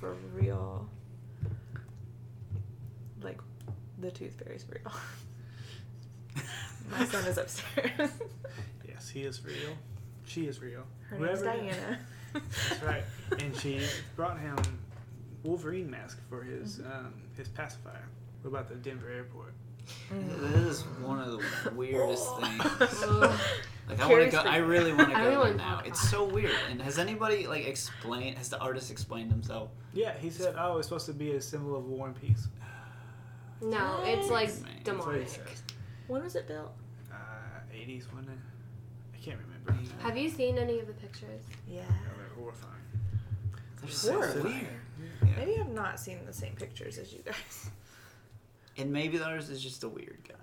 for 0.00 0.14
real. 0.34 0.86
Like 3.22 3.38
the 3.98 4.10
tooth 4.10 4.34
fairy's 4.42 4.66
real. 4.68 4.92
My 6.90 7.04
son 7.04 7.24
is 7.26 7.38
upstairs. 7.38 8.10
yes, 8.88 9.08
he 9.08 9.22
is 9.22 9.44
real. 9.44 9.76
She 10.24 10.46
is 10.46 10.60
real. 10.60 10.84
Her 11.08 11.18
name's 11.18 11.40
Whoever. 11.40 11.56
Diana. 11.58 11.98
That's 12.32 12.82
right. 12.82 13.02
And 13.38 13.56
she 13.56 13.80
brought 14.16 14.38
him 14.38 14.56
Wolverine 15.42 15.90
mask 15.90 16.18
for 16.28 16.42
his 16.42 16.78
Mm-hmm. 16.78 16.92
um, 17.06 17.14
his 17.36 17.48
pacifier. 17.48 18.06
What 18.42 18.50
about 18.50 18.68
the 18.68 18.76
Denver 18.76 19.10
airport? 19.10 19.52
This 20.10 20.78
is 20.78 20.82
one 21.02 21.18
of 21.20 21.32
the 21.64 21.70
weirdest 21.74 22.28
things. 22.40 23.04
Like 23.88 23.98
I 24.02 24.06
want 24.06 24.24
to 24.26 24.30
go. 24.30 24.38
I 24.38 24.58
really 24.58 24.92
want 24.92 25.08
to 25.10 25.16
go 25.16 25.28
really 25.28 25.48
there 25.48 25.54
now. 25.58 25.76
talk 25.78 25.88
It's 25.88 26.08
so 26.08 26.22
weird. 26.22 26.52
And 26.70 26.80
has 26.80 26.96
anybody 26.96 27.48
like 27.48 27.66
explained? 27.66 28.38
Has 28.38 28.48
the 28.48 28.58
artist 28.60 28.88
explained 28.92 29.32
himself? 29.32 29.70
Yeah, 29.92 30.16
he 30.16 30.30
said, 30.30 30.54
"Oh, 30.56 30.78
it's 30.78 30.86
supposed 30.86 31.06
to 31.06 31.12
be 31.12 31.32
a 31.32 31.40
symbol 31.40 31.74
of 31.74 31.86
war 31.86 32.06
and 32.06 32.14
peace." 32.20 32.46
No, 33.60 34.00
it's 34.04 34.30
like 34.30 34.48
Man. 34.62 34.70
What 34.74 34.84
demonic. 34.84 35.40
when 36.06 36.22
was 36.22 36.36
it 36.36 36.46
built? 36.46 36.70
80s, 37.80 38.06
wasn't 38.12 38.30
it? 38.30 38.38
I 39.14 39.16
I 39.16 39.20
can't 39.24 39.38
remember. 39.38 39.84
Have 40.02 40.16
you 40.16 40.28
seen 40.30 40.58
any 40.58 40.78
of 40.80 40.86
the 40.86 40.92
pictures? 40.94 41.42
Yeah. 41.68 41.82
Oh, 41.88 41.92
they're 42.16 42.36
horrifying. 42.38 42.74
They're 43.82 43.90
so 43.90 44.12
Horrible. 44.14 44.42
weird. 44.44 44.54
Yeah. 44.62 45.06
Yeah. 45.24 45.30
Maybe 45.36 45.60
I've 45.60 45.68
not 45.70 45.98
seen 46.00 46.18
the 46.26 46.32
same 46.32 46.54
pictures 46.54 46.98
as 46.98 47.12
you 47.12 47.20
guys. 47.24 47.70
And 48.78 48.92
maybe 48.92 49.20
ours 49.20 49.50
is 49.50 49.62
just 49.62 49.84
a 49.84 49.88
weird 49.88 50.18
guy. 50.26 50.34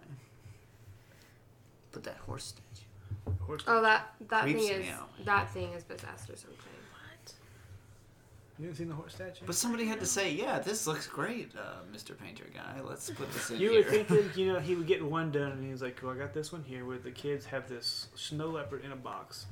But 1.92 2.04
that 2.04 2.18
horse 2.18 2.54
statue. 2.56 3.38
Horse 3.46 3.64
Oh, 3.68 3.82
that 3.82 4.14
that 4.30 4.44
Creeps 4.44 4.68
thing 4.68 4.82
is 4.82 4.88
that 5.26 5.50
thing 5.52 5.74
is 5.74 5.84
possessed 5.84 6.30
or 6.30 6.36
something. 6.36 6.58
What? 8.58 8.64
You 8.64 8.66
haven't 8.70 8.78
seen 8.78 8.90
the 8.90 8.96
horse 8.96 9.14
statue? 9.16 9.46
But 9.46 9.56
somebody 9.56 9.86
had 9.86 10.00
to 10.00 10.06
say, 10.06 10.32
yeah, 10.32 10.58
this 10.60 10.88
looks 10.88 11.06
great, 11.08 11.52
uh, 11.56 11.82
Mr. 11.96 12.18
Painter 12.18 12.46
guy. 12.54 12.82
Let's 12.84 13.10
put 13.10 13.32
this 13.32 13.52
in 13.52 13.60
You 13.60 13.70
here. 13.70 13.78
would 13.80 13.88
think 13.88 14.08
that 14.08 14.38
you 14.38 14.52
know 14.52 14.60
he 14.60 14.76
would 14.78 14.88
get 14.88 15.06
one 15.06 15.32
done, 15.32 15.52
and 15.52 15.64
he's 15.70 15.82
like, 15.82 16.00
"Well, 16.02 16.12
I 16.14 16.18
got 16.18 16.34
this 16.34 16.52
one 16.52 16.64
here, 16.64 16.84
where 16.86 16.98
the 16.98 17.12
kids 17.12 17.46
have 17.46 17.70
this 17.70 18.08
snow 18.16 18.48
leopard 18.48 18.84
in 18.84 18.92
a 18.92 18.96
box. 18.96 19.46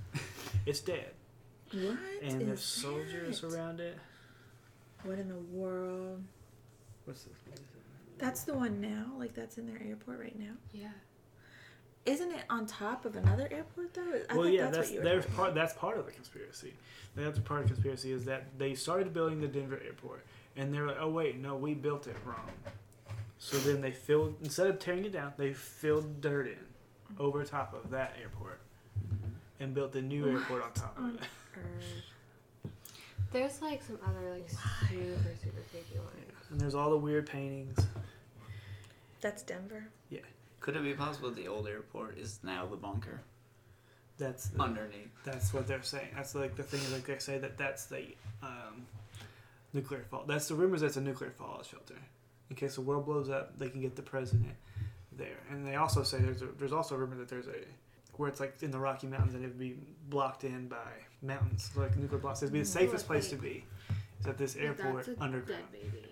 It's 0.66 0.80
dead, 0.80 1.12
What? 1.72 1.98
and 2.24 2.42
is 2.42 2.48
there's 2.48 2.62
soldiers 2.64 3.42
that? 3.42 3.54
around 3.54 3.80
it. 3.80 3.98
What 5.04 5.20
in 5.20 5.28
the 5.30 5.36
world? 5.36 6.24
What's 7.06 7.24
this? 7.26 7.38
What 7.46 7.56
is 7.60 7.62
it? 7.62 8.18
That's 8.18 8.44
the 8.44 8.56
one 8.56 8.82
now. 8.82 9.06
Like 9.20 9.36
that's 9.36 9.58
in 9.60 9.68
their 9.68 9.80
airport 9.88 10.20
right 10.20 10.40
now. 10.40 10.54
Yeah. 10.74 10.88
Isn't 12.06 12.32
it 12.32 12.44
on 12.52 12.68
top 12.68 13.06
of 13.06 13.16
another 13.16 13.48
airport 13.52 13.94
though? 13.96 14.02
I 14.30 14.34
well, 14.36 14.44
thought 14.44 14.54
yeah, 14.54 14.66
that's, 14.66 14.78
that's 14.78 14.90
what 14.90 14.94
you 14.94 15.00
were 15.00 15.06
there's 15.06 15.26
part 15.26 15.50
about. 15.50 15.56
that's 15.56 15.74
part 15.74 15.98
of 15.98 16.06
the 16.06 16.12
conspiracy. 16.12 16.74
That's 17.16 17.40
part 17.40 17.62
of 17.62 17.68
the 17.68 17.74
conspiracy 17.74 18.12
is 18.12 18.26
that 18.26 18.46
they 18.60 18.76
started 18.76 19.12
building 19.14 19.42
the 19.42 19.48
Denver 19.48 19.82
airport, 19.84 20.24
and 20.56 20.72
they're 20.74 20.86
like, 20.86 20.98
"Oh 21.00 21.10
wait, 21.10 21.40
no, 21.40 21.56
we 21.56 21.74
built 21.74 22.06
it 22.08 22.16
wrong." 22.26 22.52
So 23.40 23.58
then 23.58 23.82
they 23.82 23.92
filled 23.92 24.36
instead 24.44 24.68
of 24.68 24.80
tearing 24.80 25.06
it 25.06 25.14
down, 25.14 25.34
they 25.38 25.54
filled 25.54 26.22
dirt 26.22 26.48
in 26.48 26.58
over 27.20 27.44
top 27.44 27.74
of 27.74 27.90
that 27.92 28.16
airport, 28.22 28.60
and 29.60 29.74
built 29.74 29.92
the 29.92 30.02
new 30.02 30.30
airport 30.30 30.64
on 30.64 30.72
top 30.74 30.98
of 30.98 31.04
on 31.04 31.16
it. 31.16 31.22
Earth. 31.58 32.72
There's 33.32 33.62
like 33.62 33.82
some 33.82 33.98
other 34.06 34.32
like 34.32 34.50
super 34.50 35.36
super 35.42 35.62
creepy 35.72 35.98
ones. 35.98 36.12
And 36.52 36.62
there's 36.62 36.76
all 36.76 36.92
the 36.92 36.98
weird 36.98 37.28
paintings. 37.28 37.78
That's 39.22 39.42
Denver. 39.42 39.88
Could 40.66 40.76
it 40.78 40.82
be 40.84 40.94
possible 40.94 41.30
the 41.30 41.48
old 41.48 41.68
airport 41.68 42.18
is 42.18 42.40
now 42.42 42.66
the 42.66 42.76
bunker 42.76 43.22
That's 44.18 44.48
the, 44.48 44.64
underneath? 44.64 45.12
That's 45.24 45.54
what 45.54 45.68
they're 45.68 45.84
saying. 45.84 46.08
That's 46.16 46.34
like 46.34 46.56
the 46.56 46.64
thing. 46.64 46.80
is, 46.80 46.92
Like 46.92 47.06
they 47.06 47.20
say 47.20 47.38
that 47.38 47.56
that's 47.56 47.86
the 47.86 48.06
um, 48.42 48.88
nuclear 49.74 50.02
fault. 50.10 50.26
That's 50.28 50.48
the 50.48 50.56
rumors. 50.56 50.82
That's 50.82 50.98
a 50.98 51.02
nuclear 51.02 51.30
fallout 51.30 51.68
shelter. 51.68 51.94
In 52.50 52.56
case 52.56 52.74
the 52.74 52.82
world 52.82 53.06
blows 53.06 53.30
up, 53.30 53.60
they 53.60 53.70
can 53.70 53.80
get 53.80 53.96
the 53.96 54.02
president 54.02 54.56
there. 55.16 55.38
And 55.52 55.68
they 55.68 55.76
also 55.76 56.02
say 56.02 56.18
there's 56.18 56.42
a, 56.42 56.48
there's 56.58 56.74
also 56.74 56.96
a 56.96 56.98
rumor 56.98 57.18
that 57.18 57.30
there's 57.30 57.48
a 57.48 57.52
where 58.18 58.28
it's 58.28 58.40
like 58.40 58.56
in 58.64 58.72
the 58.72 58.80
Rocky 58.80 59.06
Mountains 59.06 59.36
and 59.36 59.44
it 59.44 59.50
would 59.50 59.60
be 59.60 59.76
blocked 60.10 60.46
in 60.46 60.68
by 60.68 60.90
mountains, 61.22 61.70
like 61.76 61.96
nuclear 61.96 62.18
blocks. 62.20 62.42
It'd 62.42 62.52
be 62.52 62.60
the 62.62 62.66
safest 62.66 63.06
place 63.06 63.30
to 63.30 63.36
be. 63.36 63.66
Is 64.20 64.26
at 64.26 64.40
this 64.40 64.56
But 64.56 64.64
airport 64.64 65.06
that's 65.06 65.20
a 65.20 65.24
underground. 65.24 65.64
dead 65.72 65.92
baby, 65.92 66.08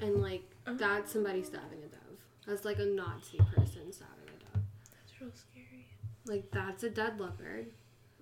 and 0.00 0.22
like 0.22 0.42
that's 0.64 1.12
somebody 1.12 1.42
stabbing 1.42 1.80
a 1.84 1.88
dove. 1.88 2.01
That's 2.46 2.64
like 2.64 2.78
a 2.78 2.84
Nazi 2.84 3.38
person 3.38 3.92
stabbing 3.92 4.26
a 4.26 4.54
dove. 4.54 4.62
That's 4.90 5.20
real 5.20 5.30
scary. 5.34 5.86
Like 6.26 6.50
that's 6.50 6.82
a 6.82 6.90
dead 6.90 7.18
leopard 7.20 7.66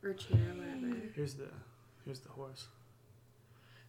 or 0.02 0.12
cheetah 0.14 0.34
or 0.34 0.54
whatever. 0.54 1.00
Here's 1.14 1.34
the 1.34 1.48
here's 2.04 2.20
the 2.20 2.28
horse. 2.30 2.66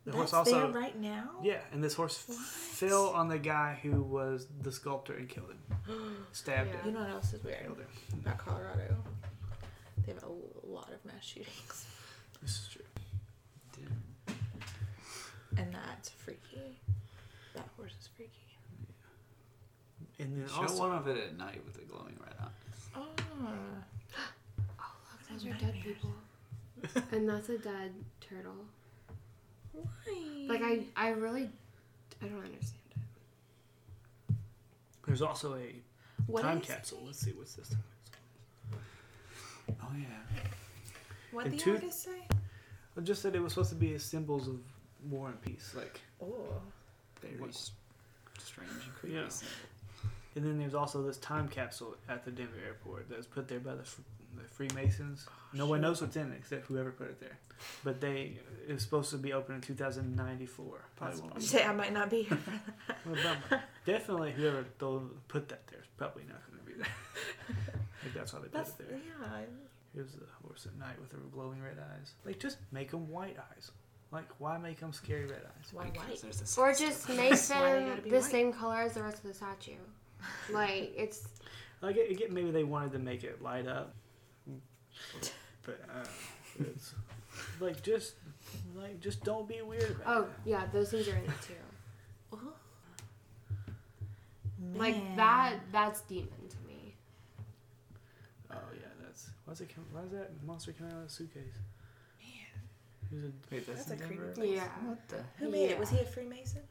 The 0.03 0.11
That's 0.11 0.31
horse 0.31 0.33
also 0.33 0.71
there 0.71 0.81
right 0.81 0.97
now. 0.99 1.29
Yeah, 1.43 1.59
and 1.71 1.83
this 1.83 1.93
horse 1.93 2.23
What? 2.27 2.37
fell 2.39 3.09
on 3.09 3.27
the 3.27 3.37
guy 3.37 3.77
who 3.83 4.01
was 4.01 4.47
the 4.61 4.71
sculptor 4.71 5.13
and 5.13 5.29
killed 5.29 5.51
him. 5.51 6.15
Stabbed 6.31 6.69
Yeah. 6.73 6.85
You 6.85 6.91
know 6.93 7.01
what 7.01 7.09
else 7.11 7.33
is 7.33 7.43
weird 7.43 7.61
Killed 7.61 7.77
him. 7.77 7.87
about 8.25 8.37
Colorado? 8.39 8.95
They 10.05 10.13
have 10.13 10.23
a 10.23 10.67
lot 10.67 10.89
of 10.91 11.05
mass 11.05 11.23
shootings, 11.23 11.85
This 12.41 12.51
is 12.51 12.69
true. 12.69 12.81
and 15.57 15.73
that's 15.73 16.09
freaky. 16.09 16.79
That 17.53 17.67
horse 17.77 17.93
is 17.99 18.07
freaky. 18.15 18.50
And 20.21 20.37
then 20.41 20.47
Show 20.47 20.61
also, 20.61 20.77
one 20.79 20.91
of 20.95 21.07
it 21.07 21.17
at 21.17 21.37
night 21.37 21.61
with 21.65 21.73
the 21.75 21.81
glowing 21.81 22.15
red 22.23 22.33
eyes. 22.41 22.89
Oh. 22.95 23.07
Oh 24.79 24.93
look, 25.11 25.41
those 25.41 25.45
are 25.47 25.57
dead 25.57 25.73
people. 25.83 26.11
and 27.11 27.27
that's 27.27 27.49
a 27.49 27.57
dead 27.57 27.91
turtle. 28.19 28.53
Why? 29.73 30.45
Like 30.47 30.61
I, 30.63 30.85
I 30.95 31.09
really, 31.09 31.49
I 32.21 32.25
don't 32.27 32.43
understand 32.43 32.81
it. 34.29 34.35
there's 35.05 35.21
also 35.21 35.55
a 35.55 35.75
What 36.27 36.41
time 36.43 36.61
capsule. 36.61 36.99
it? 37.03 37.05
Let's 37.07 37.19
see 37.19 37.31
what's 37.31 37.53
this 37.55 37.69
time 37.69 37.83
capsule. 38.69 39.77
Oh 39.81 39.95
yeah. 39.97 40.05
What 41.31 41.45
And 41.45 41.53
the 41.53 41.57
two- 41.57 41.73
artist 41.75 42.03
say? 42.03 42.27
I 42.97 43.01
just 43.01 43.21
said 43.21 43.35
it 43.35 43.41
was 43.41 43.53
supposed 43.53 43.69
to 43.69 43.75
be 43.75 43.97
symbols 43.97 44.47
of 44.47 44.59
war 45.09 45.29
and 45.29 45.41
peace, 45.41 45.73
like. 45.75 46.01
Oh. 46.21 46.35
Very 47.21 47.37
What? 47.39 47.49
s- 47.51 47.71
strange 48.39 48.69
and 48.71 48.93
creepy. 48.95 49.15
Yeah. 49.15 49.29
symbol. 49.29 49.53
And 50.35 50.45
then 50.45 50.57
there's 50.59 50.73
also 50.75 51.01
this 51.03 51.17
time 51.17 51.47
capsule 51.47 51.95
at 52.07 52.23
the 52.25 52.31
Denver 52.31 52.53
airport 52.65 53.09
that 53.09 53.17
was 53.17 53.25
put 53.27 53.47
there 53.47 53.59
by 53.59 53.75
the, 53.75 53.83
the 54.37 54.43
Freemasons. 54.49 55.25
Oh, 55.29 55.33
no 55.53 55.65
one 55.67 55.81
knows 55.81 56.01
what's 56.01 56.15
in 56.15 56.31
it 56.31 56.37
except 56.37 56.67
whoever 56.67 56.91
put 56.91 57.07
it 57.09 57.19
there. 57.19 57.37
But 57.83 57.99
they 58.01 58.39
it 58.67 58.73
was 58.73 58.81
supposed 58.81 59.09
to 59.11 59.17
be 59.17 59.33
open 59.33 59.55
in 59.55 59.61
2094. 59.61 60.65
Probably 60.95 61.11
That's 61.11 61.21
won't 61.21 61.35
I 61.35 61.39
say 61.41 61.63
I 61.65 61.73
might 61.73 61.93
not 61.93 62.09
be 62.09 62.23
here 62.23 62.37
for 63.03 63.09
that. 63.23 63.37
Well. 63.51 63.59
Definitely 63.85 64.31
whoever 64.31 64.63
put 65.27 65.49
that 65.49 65.67
there 65.67 65.79
is 65.79 65.85
probably 65.97 66.23
not 66.27 66.41
going 66.47 66.59
to 66.59 66.65
be 66.65 66.73
there. 66.77 66.87
I 68.03 68.07
that's 68.15 68.33
why 68.33 68.39
they 68.39 68.47
put 68.47 68.67
it 68.67 68.77
there. 68.77 68.97
yeah. 69.05 69.41
Here's 69.93 70.13
the 70.13 70.25
horse 70.47 70.65
at 70.65 70.79
night 70.79 70.99
with 70.99 71.09
the 71.09 71.17
glowing 71.33 71.61
red 71.61 71.77
eyes. 71.77 72.13
Like, 72.25 72.39
just 72.39 72.57
make 72.71 72.91
them 72.91 73.09
white 73.09 73.35
eyes. 73.53 73.71
Like, 74.11 74.25
why 74.39 74.57
make 74.57 74.79
them 74.79 74.93
scary 74.93 75.25
red 75.25 75.41
eyes? 75.45 75.67
Why 75.73 75.85
Because 75.89 76.07
white? 76.07 76.21
there's 76.21 76.57
a 76.57 76.61
Or 76.61 76.73
sex 76.73 76.79
just 76.79 77.09
make 77.17 77.29
That's 77.31 77.49
why 77.49 77.73
they 77.73 77.79
them 77.85 78.01
the 78.05 78.15
white. 78.15 78.23
same 78.23 78.53
color 78.53 78.77
as 78.83 78.93
the 78.93 79.03
rest 79.03 79.17
of 79.17 79.23
the 79.23 79.33
statue. 79.33 79.73
Like 80.51 80.93
it's 80.95 81.27
Like, 81.81 81.97
I 81.97 82.13
get 82.13 82.31
maybe 82.31 82.51
they 82.51 82.63
wanted 82.63 82.91
to 82.93 82.99
make 82.99 83.23
it 83.23 83.41
light 83.41 83.67
up, 83.67 83.93
but 85.65 85.79
uh, 85.93 86.07
it's 86.59 86.93
like 87.59 87.81
just 87.83 88.15
like 88.75 88.99
just 88.99 89.23
don't 89.23 89.47
be 89.47 89.61
weird 89.61 89.91
about 89.91 90.03
oh 90.07 90.21
it. 90.23 90.29
yeah, 90.45 90.65
those 90.73 90.91
things 90.91 91.07
are 91.07 91.15
in 91.15 91.23
it 91.23 91.41
too. 91.41 91.53
Oh. 92.33 92.37
Like 94.75 95.15
that, 95.17 95.55
that's 95.71 96.01
demon 96.01 96.29
to 96.49 96.57
me. 96.67 96.95
Oh 98.51 98.55
yeah, 98.73 98.87
that's 99.03 99.29
why's 99.45 99.59
it 99.59 99.73
come? 99.73 99.83
Why 99.91 100.03
is 100.03 100.11
that 100.11 100.31
monster 100.45 100.71
coming 100.71 100.93
out 100.93 100.99
of 100.99 101.07
a 101.07 101.09
suitcase? 101.09 101.43
Man. 103.11 103.23
A, 103.23 103.53
Wait, 103.53 103.67
that's, 103.67 103.85
That's 103.85 103.99
a 104.01 104.05
creepy 104.05 104.23
place. 104.33 104.49
Yeah. 104.55 104.67
What 104.85 105.09
the? 105.09 105.17
Who 105.37 105.49
made 105.49 105.71
it? 105.71 105.79
Was 105.79 105.89
he 105.89 105.99
a 105.99 106.05
Freemason? 106.05 106.61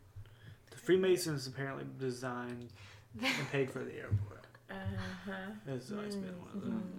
the 0.70 0.76
Freemasons 0.78 1.46
apparently 1.48 1.84
designed 1.98 2.68
and 3.22 3.50
paid 3.50 3.70
for 3.70 3.80
the 3.80 3.94
airport. 3.96 4.46
Uh 4.70 4.74
huh. 5.26 5.32
It's 5.68 5.90
always 5.90 6.14
been 6.16 6.34
one 6.40 6.50
of 6.54 6.62
them. 6.62 6.92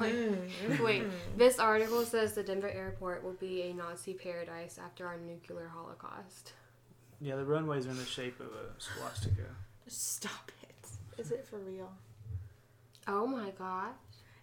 Like, 0.00 0.80
Wait, 0.80 1.04
this 1.36 1.58
article 1.58 2.02
says 2.04 2.32
the 2.32 2.42
Denver 2.42 2.70
airport 2.70 3.22
will 3.22 3.34
be 3.34 3.62
a 3.62 3.72
Nazi 3.74 4.14
paradise 4.14 4.78
after 4.82 5.06
our 5.06 5.18
nuclear 5.18 5.68
holocaust. 5.68 6.52
Yeah, 7.20 7.36
the 7.36 7.44
runways 7.44 7.86
are 7.86 7.90
in 7.90 7.98
the 7.98 8.04
shape 8.04 8.40
of 8.40 8.46
a 8.46 8.80
swastika. 8.80 9.44
Stop 9.86 10.50
it. 10.62 10.88
Is 11.20 11.30
it 11.32 11.46
for 11.48 11.58
real? 11.58 11.92
Oh 13.06 13.26
my 13.26 13.50
god. 13.58 13.90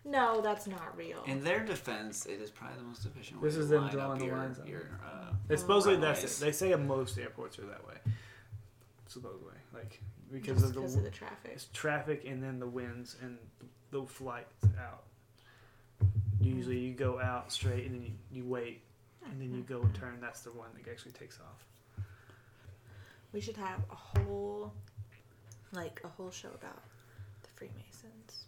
No, 0.03 0.41
that's 0.41 0.67
not 0.67 0.95
real. 0.95 1.23
In 1.25 1.43
their 1.43 1.65
defense, 1.65 2.27
it 2.27 2.39
is 2.39 2.51
probably 2.51 2.77
the 2.77 2.83
most 2.83 3.05
efficient 3.05 3.41
way 3.41 3.47
This 3.47 3.55
to 3.55 3.61
is 3.61 3.69
them 3.69 3.81
line 3.83 3.91
drawing 3.91 4.11
up 4.13 4.19
the 4.19 4.25
your, 4.25 4.37
lines 4.37 4.59
on 4.59 4.67
your 4.67 4.79
it. 4.81 4.87
uh, 5.03 5.33
It's 5.49 5.61
supposedly 5.63 5.97
that's 5.97 6.19
runways. 6.19 6.41
it. 6.41 6.45
They 6.45 6.51
say 6.51 6.75
most 6.75 7.17
airports 7.17 7.57
are 7.57 7.65
that 7.65 7.85
way. 7.87 7.95
Supposedly, 9.07 9.55
like 9.73 10.01
because 10.31 10.61
Just 10.61 10.65
of 10.69 10.73
the, 10.73 10.79
because 10.81 10.95
of 10.95 11.03
the 11.03 11.09
traffic. 11.09 11.51
it's 11.53 11.67
traffic 11.73 12.23
and 12.27 12.41
then 12.43 12.59
the 12.59 12.67
winds 12.67 13.15
and 13.21 13.37
the 13.91 14.05
flights 14.05 14.65
out. 14.79 15.03
Usually, 16.41 16.77
you 16.79 16.93
go 16.93 17.19
out 17.19 17.51
straight 17.51 17.85
and 17.85 17.95
then 17.95 18.03
you, 18.03 18.11
you 18.31 18.45
wait 18.45 18.81
and 19.29 19.39
then 19.41 19.53
you 19.55 19.61
go 19.63 19.81
and 19.81 19.93
turn. 19.95 20.17
That's 20.21 20.41
the 20.41 20.51
one 20.51 20.67
that 20.75 20.89
actually 20.89 21.11
takes 21.13 21.39
off. 21.39 22.05
We 23.33 23.41
should 23.41 23.57
have 23.57 23.79
a 23.91 23.95
whole, 23.95 24.71
like 25.73 25.99
a 26.03 26.07
whole 26.07 26.31
show 26.31 26.49
about 26.53 26.81
the 27.43 27.49
Freemasons 27.55 28.45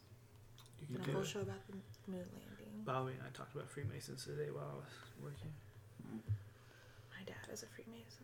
You 0.89 0.95
and 0.95 1.03
can 1.03 1.09
a 1.11 1.13
whole 1.13 1.23
it. 1.23 1.27
show 1.27 1.41
about 1.41 1.59
the 1.67 1.73
moon 2.11 2.25
landing. 2.33 2.83
Bobby 2.85 3.11
and 3.13 3.21
I 3.27 3.35
talked 3.35 3.53
about 3.55 3.69
Freemasons 3.69 4.23
today 4.25 4.49
while 4.51 4.63
I 4.71 4.75
was 4.75 4.93
working. 5.21 5.51
My 7.11 7.23
dad 7.25 7.51
is 7.51 7.63
a 7.63 7.67
Freemason. 7.67 8.23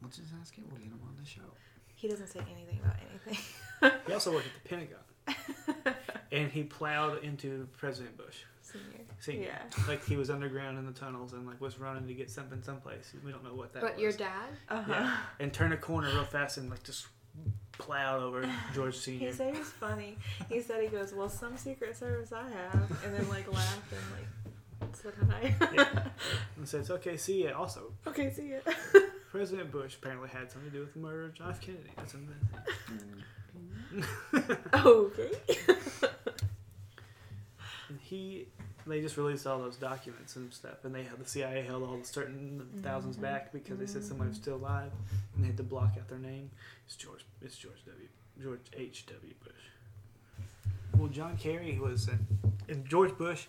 We'll 0.00 0.10
just 0.10 0.32
ask 0.40 0.56
it. 0.58 0.64
We'll 0.68 0.78
get 0.80 0.88
him 0.88 1.00
on 1.06 1.14
the 1.20 1.28
show. 1.28 1.46
He 2.04 2.10
doesn't 2.10 2.26
say 2.26 2.40
anything 2.54 2.78
about 2.84 2.96
anything. 3.08 3.98
He 4.06 4.12
also 4.12 4.30
worked 4.30 4.46
at 4.46 4.52
the 4.62 4.68
Pentagon, 4.68 5.94
and 6.32 6.52
he 6.52 6.62
plowed 6.62 7.24
into 7.24 7.66
President 7.78 8.14
Bush. 8.18 8.40
Senior. 8.60 9.06
Senior. 9.20 9.46
Yeah. 9.46 9.84
Like 9.88 10.04
he 10.04 10.16
was 10.16 10.28
underground 10.28 10.76
in 10.78 10.84
the 10.84 10.92
tunnels 10.92 11.32
and 11.32 11.46
like 11.46 11.58
was 11.62 11.78
running 11.78 12.06
to 12.06 12.12
get 12.12 12.30
something 12.30 12.62
someplace. 12.62 13.14
We 13.24 13.32
don't 13.32 13.42
know 13.42 13.54
what 13.54 13.72
that 13.72 13.80
but 13.80 13.94
was. 13.94 14.02
your 14.02 14.12
dad? 14.12 14.50
Uh 14.68 14.82
huh. 14.82 14.92
Yeah. 14.92 15.16
And 15.40 15.50
turn 15.50 15.72
a 15.72 15.78
corner 15.78 16.08
real 16.08 16.24
fast 16.24 16.58
and 16.58 16.68
like 16.68 16.82
just 16.82 17.06
plowed 17.78 18.22
over 18.22 18.46
George 18.74 18.96
Senior. 18.98 19.28
He 19.28 19.32
said 19.32 19.54
it 19.54 19.58
was 19.60 19.68
funny. 19.70 20.18
He 20.50 20.60
said 20.60 20.82
he 20.82 20.88
goes, 20.88 21.14
"Well, 21.14 21.30
some 21.30 21.56
Secret 21.56 21.96
Service 21.96 22.32
I 22.32 22.42
have," 22.50 23.02
and 23.02 23.14
then 23.14 23.26
like 23.30 23.50
laughed 23.50 23.92
and 23.92 24.90
like 24.90 24.94
said 24.94 25.14
hi. 25.30 25.54
Yeah. 25.74 26.04
And 26.58 26.68
said, 26.68 26.80
"It's 26.80 26.90
okay. 26.90 27.16
See 27.16 27.44
ya." 27.44 27.56
Also, 27.56 27.94
okay, 28.06 28.30
see 28.30 28.50
ya. 28.50 29.00
President 29.34 29.72
Bush 29.72 29.96
apparently 29.96 30.28
had 30.28 30.48
something 30.48 30.70
to 30.70 30.76
do 30.76 30.82
with 30.84 30.92
the 30.92 31.00
murder 31.00 31.24
of 31.24 31.34
John 31.34 31.50
F. 31.50 31.60
Kennedy. 31.60 31.90
That's 31.96 32.14
another 32.14 32.36
okay. 34.86 35.30
And 37.88 37.98
he, 38.00 38.46
they 38.86 39.00
just 39.02 39.16
released 39.18 39.46
all 39.46 39.58
those 39.58 39.76
documents 39.76 40.36
and 40.36 40.52
stuff, 40.54 40.84
and 40.84 40.94
they 40.94 41.02
had 41.02 41.18
the 41.18 41.28
CIA 41.28 41.62
held 41.62 41.82
all 41.82 41.98
the 41.98 42.04
certain 42.04 42.64
1000s 42.80 43.16
Mhm. 43.16 43.20
back 43.20 43.52
because 43.52 43.78
they 43.78 43.86
said 43.86 44.02
somebody 44.04 44.28
was 44.28 44.38
still 44.38 44.54
alive, 44.56 44.90
and 45.34 45.42
they 45.42 45.48
had 45.48 45.56
to 45.58 45.62
block 45.64 45.94
out 45.98 46.08
their 46.08 46.18
name. 46.18 46.50
It's 46.86 46.94
George. 46.96 47.24
It's 47.42 47.56
George 47.58 47.84
W. 47.84 48.08
George 48.40 48.60
H. 48.72 49.04
W. 49.06 49.34
Bush. 49.44 50.46
Well, 50.96 51.08
John 51.08 51.36
Kerry 51.36 51.78
was, 51.78 52.08
in, 52.08 52.18
and 52.68 52.86
George 52.88 53.18
Bush, 53.18 53.46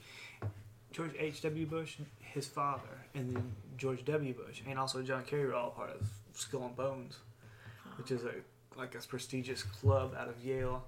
George 0.91 1.13
H. 1.17 1.41
W. 1.43 1.65
Bush, 1.67 1.97
his 2.19 2.47
father, 2.47 3.05
and 3.13 3.35
then 3.35 3.51
George 3.77 4.05
W. 4.05 4.33
Bush, 4.33 4.61
and 4.67 4.79
also 4.79 5.01
John 5.01 5.23
Kerry 5.23 5.45
were 5.45 5.53
all 5.53 5.71
part 5.71 5.89
of 5.91 6.07
Skull 6.33 6.65
and 6.65 6.75
Bones, 6.75 7.17
which 7.97 8.11
is 8.11 8.23
a 8.23 8.33
like 8.77 8.95
a 8.95 8.99
prestigious 8.99 9.63
club 9.63 10.15
out 10.17 10.27
of 10.27 10.43
Yale 10.43 10.83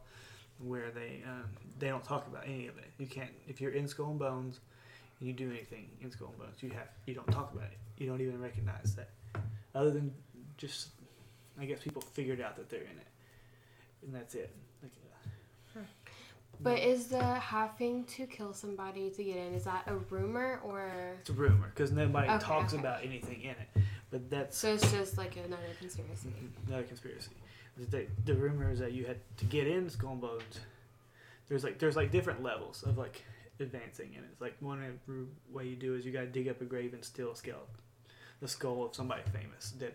where 0.59 0.91
they 0.91 1.21
um, 1.25 1.45
they 1.79 1.87
don't 1.87 2.03
talk 2.03 2.27
about 2.27 2.43
any 2.45 2.67
of 2.67 2.77
it. 2.77 2.91
You 2.97 3.07
can't 3.07 3.29
if 3.47 3.61
you're 3.61 3.71
in 3.71 3.87
Skull 3.87 4.09
and 4.11 4.19
Bones 4.19 4.59
and 5.19 5.27
you 5.27 5.33
do 5.33 5.49
anything 5.49 5.89
in 6.01 6.11
Skull 6.11 6.29
and 6.29 6.37
Bones, 6.39 6.61
you 6.61 6.69
have 6.71 6.89
you 7.05 7.13
don't 7.13 7.31
talk 7.31 7.53
about 7.53 7.65
it. 7.65 7.77
You 7.97 8.07
don't 8.07 8.21
even 8.21 8.41
recognize 8.41 8.95
that, 8.95 9.09
other 9.73 9.91
than 9.91 10.13
just 10.57 10.89
I 11.59 11.65
guess 11.65 11.79
people 11.79 12.01
figured 12.01 12.41
out 12.41 12.55
that 12.57 12.69
they're 12.69 12.81
in 12.81 12.85
it, 12.85 13.07
and 14.03 14.13
that's 14.13 14.35
it. 14.35 14.53
Like, 16.59 16.75
But 16.75 16.79
is 16.83 17.07
the 17.07 17.23
having 17.23 18.03
to 18.05 18.25
kill 18.25 18.53
somebody 18.53 19.09
to 19.11 19.23
get 19.23 19.37
in 19.37 19.53
is 19.53 19.65
that 19.65 19.83
a 19.87 19.95
rumor 19.95 20.59
or 20.63 20.89
it's 21.19 21.29
a 21.29 21.33
rumor 21.33 21.71
because 21.73 21.91
nobody 21.91 22.27
Okay, 22.29 22.43
talks 22.43 22.73
okay. 22.73 22.81
about 22.81 23.03
anything 23.03 23.41
in 23.41 23.51
it. 23.51 23.83
But 24.09 24.29
that's 24.29 24.57
so 24.57 24.73
it's 24.73 24.91
just 24.91 25.17
like 25.17 25.35
another 25.37 25.61
conspiracy? 25.79 26.29
another 26.67 26.83
conspiracy. 26.83 27.31
The, 27.91 28.07
the 28.25 28.33
rumor 28.33 28.71
is 28.71 28.79
that 28.79 28.91
you 28.93 29.05
had 29.05 29.17
to 29.37 29.45
get 29.45 29.67
in 29.67 29.87
Skull 29.89 30.13
and 30.13 30.21
Bones. 30.21 30.59
There's 31.47 31.63
like 31.63 31.77
there's 31.77 31.95
like 31.95 32.11
different 32.11 32.41
levels 32.41 32.81
of 32.83 32.97
like 32.97 33.23
advancing 33.59 34.09
in 34.13 34.19
it. 34.23 34.29
It's 34.31 34.41
like 34.41 34.55
one 34.59 34.99
way 35.51 35.65
you 35.67 35.75
do 35.75 35.93
is 35.95 36.05
you 36.05 36.11
gotta 36.11 36.25
dig 36.27 36.47
up 36.47 36.59
a 36.61 36.65
grave 36.65 36.93
and 36.93 37.03
steal 37.05 37.31
a 37.31 37.35
skeleton, 37.35 37.67
the 38.41 38.47
skull 38.47 38.83
of 38.85 38.95
somebody 38.95 39.21
famous, 39.31 39.71
dead, 39.71 39.93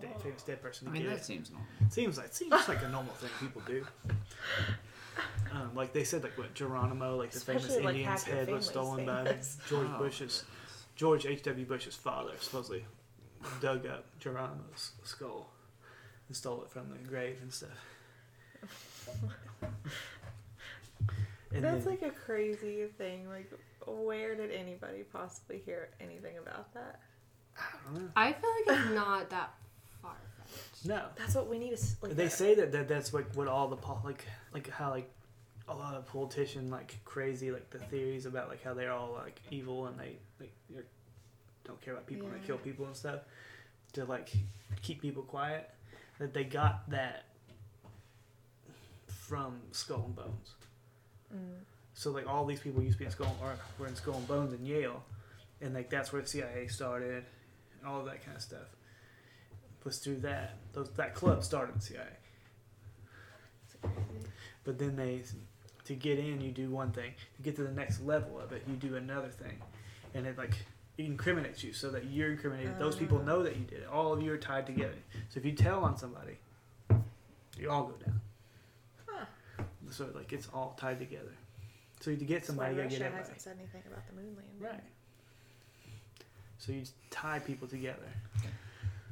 dead 0.00 0.20
famous 0.22 0.42
dead 0.42 0.62
person. 0.62 0.86
I 0.86 0.92
to 0.92 0.98
mean, 0.98 1.06
that 1.08 1.16
it. 1.16 1.24
seems 1.24 1.50
normal. 1.50 1.66
seems 1.90 2.16
like 2.16 2.32
seems 2.32 2.68
like 2.68 2.82
a 2.84 2.88
normal 2.88 3.14
thing 3.14 3.30
people 3.40 3.62
do. 3.66 3.84
Um, 5.52 5.70
like 5.74 5.92
they 5.92 6.04
said, 6.04 6.22
like 6.22 6.36
what 6.36 6.52
Geronimo, 6.54 7.16
like 7.16 7.30
the 7.30 7.40
famous 7.40 7.64
Especially, 7.64 7.84
like, 7.84 7.94
Indian's 7.96 8.22
head 8.24 8.50
was 8.50 8.66
stolen 8.66 9.06
famous. 9.06 9.56
by 9.56 9.68
George 9.68 9.88
Oh, 9.94 9.98
Bush's 9.98 10.44
George 10.96 11.24
H. 11.26 11.42
W. 11.44 11.64
Bush's 11.66 11.94
father 11.94 12.32
supposedly 12.40 12.84
dug 13.60 13.86
up 13.86 14.04
Geronimo's 14.18 14.92
skull 15.04 15.50
and 16.28 16.36
stole 16.36 16.62
it 16.62 16.70
from 16.70 16.90
the 16.90 16.98
grave 17.08 17.38
and 17.42 17.52
stuff. 17.52 17.70
And 21.54 21.64
That's 21.64 21.84
then- 21.84 21.94
like 21.94 22.02
a 22.02 22.10
crazy 22.10 22.84
thing. 22.98 23.28
Like, 23.28 23.50
where 23.86 24.34
did 24.34 24.50
anybody 24.50 25.04
possibly 25.12 25.62
hear 25.64 25.88
anything 26.00 26.36
about 26.38 26.72
that? 26.74 27.00
I 27.56 27.62
don't 27.84 28.02
know. 28.02 28.10
I 28.16 28.32
feel 28.32 28.50
like 28.68 28.78
it's 28.80 28.90
not 28.94 29.30
that 29.30 29.54
far 30.02 30.12
fetched. 30.35 30.35
No, 30.86 31.02
That's 31.16 31.34
what 31.34 31.48
we 31.48 31.58
need 31.58 31.76
to. 31.76 31.84
Like, 32.02 32.16
they 32.16 32.26
uh, 32.26 32.28
say 32.28 32.54
that, 32.54 32.72
that 32.72 32.88
that's 32.88 33.12
like 33.12 33.26
what 33.34 33.48
all 33.48 33.68
the 33.68 33.76
pol- 33.76 34.02
like 34.04 34.24
like 34.52 34.68
how 34.70 34.90
like 34.90 35.10
a 35.68 35.74
lot 35.74 35.94
of 35.94 36.06
politician 36.06 36.70
like 36.70 36.96
crazy 37.04 37.50
like 37.50 37.68
the 37.70 37.78
theories 37.78 38.24
about 38.24 38.48
like 38.48 38.62
how 38.62 38.72
they're 38.72 38.92
all 38.92 39.12
like 39.12 39.40
evil 39.50 39.86
and 39.86 39.98
they 39.98 40.16
like 40.38 40.52
they're- 40.70 40.84
don't 41.64 41.80
care 41.80 41.94
about 41.94 42.06
people 42.06 42.28
and 42.28 42.40
they 42.40 42.46
kill 42.46 42.58
people 42.58 42.86
and 42.86 42.94
stuff 42.94 43.20
to 43.92 44.04
like 44.04 44.30
keep 44.82 45.02
people 45.02 45.22
quiet 45.24 45.68
that 46.18 46.32
they 46.32 46.44
got 46.44 46.88
that 46.90 47.24
from 49.08 49.56
Skull 49.72 50.04
and 50.06 50.16
Bones. 50.16 50.54
Mm. 51.34 51.64
So 51.94 52.10
like 52.10 52.28
all 52.28 52.44
these 52.44 52.60
people 52.60 52.82
used 52.82 52.94
to 52.94 52.98
be 53.00 53.04
in 53.06 53.10
Skull 53.10 53.36
or 53.42 53.54
were 53.78 53.86
in 53.86 53.96
Skull 53.96 54.14
and 54.14 54.28
Bones 54.28 54.52
in 54.52 54.64
Yale, 54.64 55.02
and 55.60 55.74
like 55.74 55.90
that's 55.90 56.12
where 56.12 56.22
the 56.22 56.28
CIA 56.28 56.68
started, 56.68 57.24
and 57.78 57.88
all 57.88 58.00
of 58.00 58.06
that 58.06 58.24
kind 58.24 58.36
of 58.36 58.42
stuff. 58.42 58.75
Was 59.86 59.98
through 59.98 60.16
that 60.18 60.54
those 60.72 60.90
that 60.96 61.14
club 61.14 61.44
started 61.44 61.76
in 61.76 61.80
CIA. 61.80 62.02
But 64.64 64.80
then 64.80 64.96
they, 64.96 65.22
to 65.84 65.94
get 65.94 66.18
in, 66.18 66.40
you 66.40 66.50
do 66.50 66.70
one 66.70 66.90
thing. 66.90 67.12
To 67.36 67.42
get 67.42 67.54
to 67.54 67.62
the 67.62 67.70
next 67.70 68.00
level 68.02 68.40
of 68.40 68.50
it, 68.50 68.64
you 68.66 68.74
do 68.74 68.96
another 68.96 69.28
thing, 69.28 69.58
and 70.12 70.26
it 70.26 70.36
like 70.36 70.56
incriminates 70.98 71.62
you 71.62 71.72
so 71.72 71.90
that 71.90 72.06
you're 72.06 72.32
incriminated. 72.32 72.80
Those 72.80 72.96
people 72.96 73.18
Uh. 73.20 73.24
know 73.24 73.42
that 73.44 73.54
you 73.56 73.64
did 73.64 73.82
it. 73.82 73.86
All 73.86 74.12
of 74.12 74.20
you 74.20 74.32
are 74.32 74.38
tied 74.38 74.66
together. 74.66 74.96
So 75.28 75.38
if 75.38 75.46
you 75.46 75.52
tell 75.52 75.84
on 75.84 75.96
somebody, 75.96 76.36
you 77.56 77.70
all 77.70 77.84
go 77.84 77.96
down. 78.04 78.20
Huh. 79.06 79.24
So 79.90 80.10
like 80.16 80.32
it's 80.32 80.48
all 80.52 80.74
tied 80.76 80.98
together. 80.98 81.32
So 82.00 82.12
to 82.16 82.24
get 82.24 82.44
somebody, 82.44 82.74
you 82.74 82.82
Russia 82.82 82.98
get 82.98 83.02
everybody. 83.06 83.22
hasn't 83.22 83.40
said 83.40 83.56
anything 83.60 83.82
about 83.86 84.04
the 84.08 84.14
moon 84.14 84.34
landing. 84.36 84.58
Right. 84.58 84.84
So 86.58 86.72
you 86.72 86.82
tie 87.10 87.38
people 87.38 87.68
together, 87.68 88.10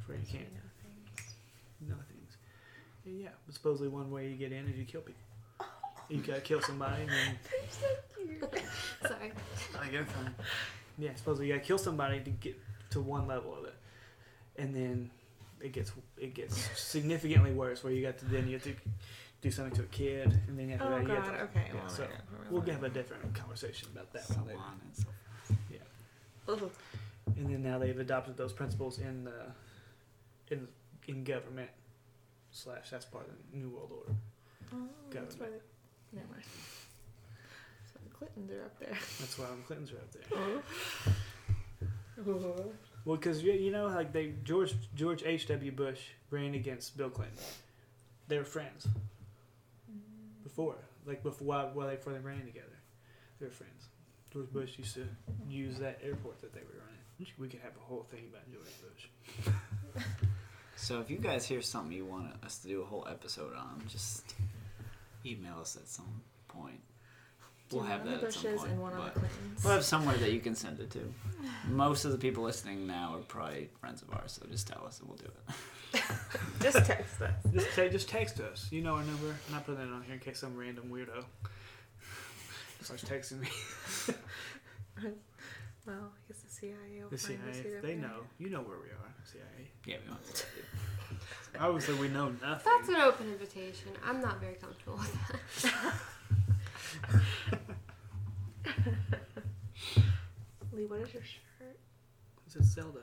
where 0.07 0.19
you 0.19 0.27
can't 0.27 0.49
we 1.85 1.90
know 1.92 2.01
things. 2.09 2.37
And 3.07 3.20
yeah, 3.20 3.29
but 3.47 3.55
supposedly 3.55 3.88
one 3.88 4.11
way 4.11 4.29
you 4.29 4.37
get 4.37 4.53
in 4.53 4.66
is 4.68 4.77
you 4.77 4.85
kill 4.85 5.03
people. 5.03 5.20
You 6.09 6.18
gotta 6.18 6.40
kill 6.40 6.61
somebody, 6.61 7.03
and 7.03 7.11
then 7.11 7.38
They're 7.51 8.40
so 8.40 8.49
cute. 8.51 8.64
Sorry. 9.09 9.33
I 9.81 9.88
get 9.88 10.07
from. 10.09 10.35
Yeah, 10.99 11.11
supposedly 11.16 11.49
you 11.49 11.55
gotta 11.55 11.64
kill 11.64 11.79
somebody 11.79 12.20
to 12.20 12.31
get 12.31 12.61
to 12.90 13.01
one 13.01 13.27
level 13.27 13.57
of 13.57 13.64
it, 13.64 13.75
and 14.57 14.75
then 14.75 15.11
it 15.61 15.73
gets 15.73 15.92
it 16.18 16.35
gets 16.35 16.57
significantly 16.79 17.53
worse 17.53 17.83
where 17.83 17.92
you 17.92 18.03
got 18.03 18.18
to 18.18 18.25
then 18.27 18.47
you 18.47 18.55
have 18.55 18.62
to 18.64 18.75
do 19.40 19.51
something 19.51 19.75
to 19.77 19.83
a 19.83 19.87
kid, 19.87 20.38
and 20.49 20.59
then 20.59 20.70
after 20.73 20.85
Oh 20.87 20.90
that 20.90 21.03
you 21.03 21.09
God. 21.09 21.16
have 21.16 21.25
to. 21.27 21.40
Oh, 21.40 21.44
okay. 21.44 21.64
yeah, 21.68 21.81
well, 21.81 21.88
so 21.88 22.03
yeah, 22.03 22.09
we'll 22.51 22.61
have 22.62 22.85
a 22.85 22.88
different 22.90 23.35
conversation 23.35 23.88
about 23.94 24.12
that 24.12 24.25
So 24.27 24.35
one 24.35 24.47
later. 24.49 24.59
on 24.59 24.81
and 24.85 24.97
so 24.97 25.09
Ugh. 26.47 26.70
And 27.38 27.49
then 27.49 27.62
now 27.62 27.79
they've 27.79 27.99
adopted 27.99 28.37
those 28.37 28.53
principles 28.53 28.99
in 28.99 29.25
the 29.25 30.55
in 30.55 30.68
in 31.09 31.25
government 31.25 31.71
slash 32.51 32.90
that's 32.90 33.05
part 33.05 33.27
of 33.27 33.33
the 33.51 33.59
New 33.59 33.71
World 33.71 33.90
Order. 33.93 34.19
Oh, 34.73 34.88
that's 35.11 35.35
why 35.35 35.47
Government. 35.47 35.62
they, 36.12 36.19
never 36.19 36.31
mind. 36.33 36.45
So 37.93 38.01
the 38.03 38.14
Clintons 38.14 38.51
are 38.51 38.64
up 38.64 38.79
there. 38.79 38.99
That's 39.21 39.38
why 39.38 39.47
the 39.47 39.62
Clintons 39.67 39.93
are 39.93 39.97
up 39.97 40.12
there. 40.12 41.14
Oh. 42.27 42.64
Well, 43.05 43.17
because 43.17 43.43
you, 43.43 43.53
you 43.53 43.71
know, 43.71 43.88
like 43.88 44.12
they 44.14 44.33
George 44.45 44.75
George 44.95 45.25
H. 45.25 45.47
W. 45.49 45.71
Bush 45.73 46.01
ran 46.31 46.55
against 46.55 46.97
Bill 46.97 47.11
Clinton. 47.11 47.37
They 48.29 48.38
were 48.38 48.45
friends 48.45 48.87
mm. 49.93 50.43
before, 50.43 50.77
like 51.05 51.23
before 51.23 51.47
while, 51.47 51.71
while 51.75 51.87
they 51.87 51.97
before 51.97 52.14
they 52.14 52.21
ran 52.21 52.47
together. 52.47 52.79
They 53.40 53.47
were 53.47 53.53
friends. 53.53 53.88
George 54.33 54.51
Bush 54.53 54.79
used 54.79 54.95
to 54.95 55.07
use 55.51 55.79
that 55.81 56.01
airport 56.03 56.40
that 56.40 56.55
they 56.55 56.61
were 56.61 56.81
running. 56.81 57.33
We 57.38 57.49
could 57.49 57.61
have 57.61 57.73
a 57.77 57.85
whole 57.85 58.07
thing 58.11 58.31
about 58.31 58.51
George 58.51 58.73
Bush. 58.81 60.03
So 60.85 61.01
if 61.01 61.09
you 61.11 61.16
guys 61.16 61.47
hear 61.47 61.62
something 61.62 61.97
you 61.97 62.05
want 62.05 62.27
us 62.44 62.59
to 62.59 62.68
do 62.68 62.83
a 62.83 62.85
whole 62.85 63.07
episode 63.11 63.55
on, 63.57 63.83
just 63.88 64.35
email 65.25 65.55
us 65.59 65.77
at 65.77 65.88
some 65.88 66.20
point. 66.47 66.79
We'll 67.73 67.81
Two 67.81 67.88
have 67.88 68.05
that 68.05 68.23
at 68.23 68.35
some 68.35 68.59
point. 68.59 68.70
and 68.73 68.83
one 68.83 68.92
on 68.92 68.99
the 69.07 69.20
but 69.20 69.31
we'll 69.64 69.73
have 69.73 69.83
somewhere 69.83 70.18
that 70.18 70.31
you 70.33 70.40
can 70.40 70.55
send 70.55 70.81
it 70.81 70.90
to. 70.90 71.01
Most 71.70 72.05
of 72.05 72.12
the 72.12 72.18
people 72.18 72.44
listening 72.44 72.87
now 72.87 73.14
are 73.14 73.20
probably 73.23 73.70
friends 73.81 74.03
of 74.03 74.12
ours, 74.12 74.38
so 74.38 74.47
just 74.51 74.68
tell 74.68 74.85
us 74.87 75.01
and 75.01 75.09
we'll 75.09 75.16
do 75.16 75.25
it. 75.25 76.03
Just 76.61 76.85
text 76.85 77.23
us. 77.23 77.33
Just 77.53 77.75
te- 77.77 77.88
just 77.88 78.09
text 78.09 78.40
us. 78.40 78.68
You 78.73 78.83
know 78.83 78.97
our 78.97 79.05
number. 79.05 79.29
I'm 79.47 79.55
not 79.55 79.64
putting 79.64 79.81
it 79.81 79.92
on 79.92 80.03
here 80.03 80.14
in 80.14 80.20
case 80.20 80.40
some 80.40 80.57
random 80.57 80.90
weirdo 80.92 81.25
starts 82.83 83.05
texting 83.05 83.40
me. 83.40 83.49
Well, 85.87 86.12
I 86.14 86.33
guess 86.33 86.40
the 86.40 86.44
CIA 86.64 87.03
will 87.03 87.10
The 87.10 87.19
find 87.19 87.40
us 87.50 87.56
CIA, 87.56 87.81
they 87.83 87.88
way. 87.94 88.00
know. 88.00 88.19
You 88.38 88.50
know 88.50 88.60
where 88.60 88.79
we 88.79 88.88
are. 88.88 89.12
CIA. 89.25 89.69
Yeah, 89.87 89.96
we 90.04 90.10
want 90.10 90.25
to. 90.35 90.44
Obviously, 91.60 91.94
we 91.94 92.08
know 92.08 92.29
nothing. 92.42 92.65
That's 92.77 92.88
an 92.88 92.96
open 92.96 93.29
invitation. 93.31 93.90
I'm 94.04 94.21
not 94.21 94.40
very 94.40 94.54
comfortable 94.54 94.96
with 94.98 95.62
that. 95.62 95.94
Lee, 100.73 100.87
what 100.87 101.00
is 101.00 101.15
your 101.15 101.23
shirt? 101.23 101.79
It's 102.46 102.56
a 102.56 102.65
Zelda. 102.65 103.00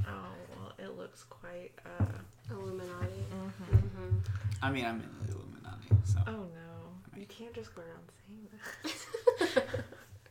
Oh, 0.00 0.32
well, 0.56 0.72
it 0.78 0.96
looks 0.96 1.22
quite. 1.24 1.72
Uh, 1.84 2.04
Illuminati. 2.50 3.24
mhm. 3.32 3.50
hmm 3.80 4.18
I 4.62 4.70
mean, 4.70 4.84
I'm 4.84 5.00
in 5.00 5.08
the 5.26 5.32
Illuminati, 5.32 5.88
so. 6.04 6.18
Oh 6.26 6.32
no, 6.32 7.18
you 7.20 7.26
can't 7.26 7.52
just 7.54 7.74
go 7.74 7.82
around 7.82 8.10
saying 8.26 8.48
that. 9.54 9.64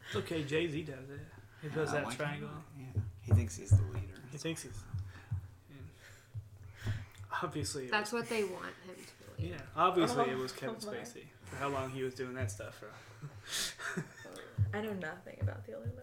It's 0.07 0.15
okay. 0.17 0.43
Jay 0.43 0.67
Z 0.69 0.83
does 0.83 1.09
it. 1.09 1.19
He 1.69 1.75
does 1.75 1.91
that 1.91 2.05
why 2.05 2.13
triangle. 2.13 2.49
I? 2.49 2.81
Yeah, 2.81 3.01
he 3.21 3.31
thinks 3.33 3.55
he's 3.57 3.71
the 3.71 3.83
leader. 3.93 4.13
He 4.31 4.37
thinks 4.37 4.63
he's. 4.63 4.77
yeah. 5.69 6.91
Obviously, 7.41 7.87
That's 7.87 8.11
was- 8.11 8.21
what 8.23 8.29
they 8.29 8.43
want 8.43 8.65
him 8.85 8.95
to 8.95 9.35
believe. 9.35 9.51
Yeah, 9.53 9.61
obviously 9.75 10.21
oh, 10.27 10.31
it 10.31 10.35
Oh, 10.37 10.41
was 10.41 10.51
Kevin 10.51 10.75
my. 10.85 10.93
Spacey 10.93 11.23
for 11.43 11.55
how 11.57 11.69
long 11.69 11.89
he 11.91 12.03
was 12.03 12.13
doing 12.13 12.33
that 12.35 12.51
stuff 12.51 12.75
for. 12.79 14.03
I 14.73 14.81
know 14.81 14.93
nothing 14.93 15.37
about 15.41 15.65
the 15.65 15.73
Illuminati. 15.73 16.01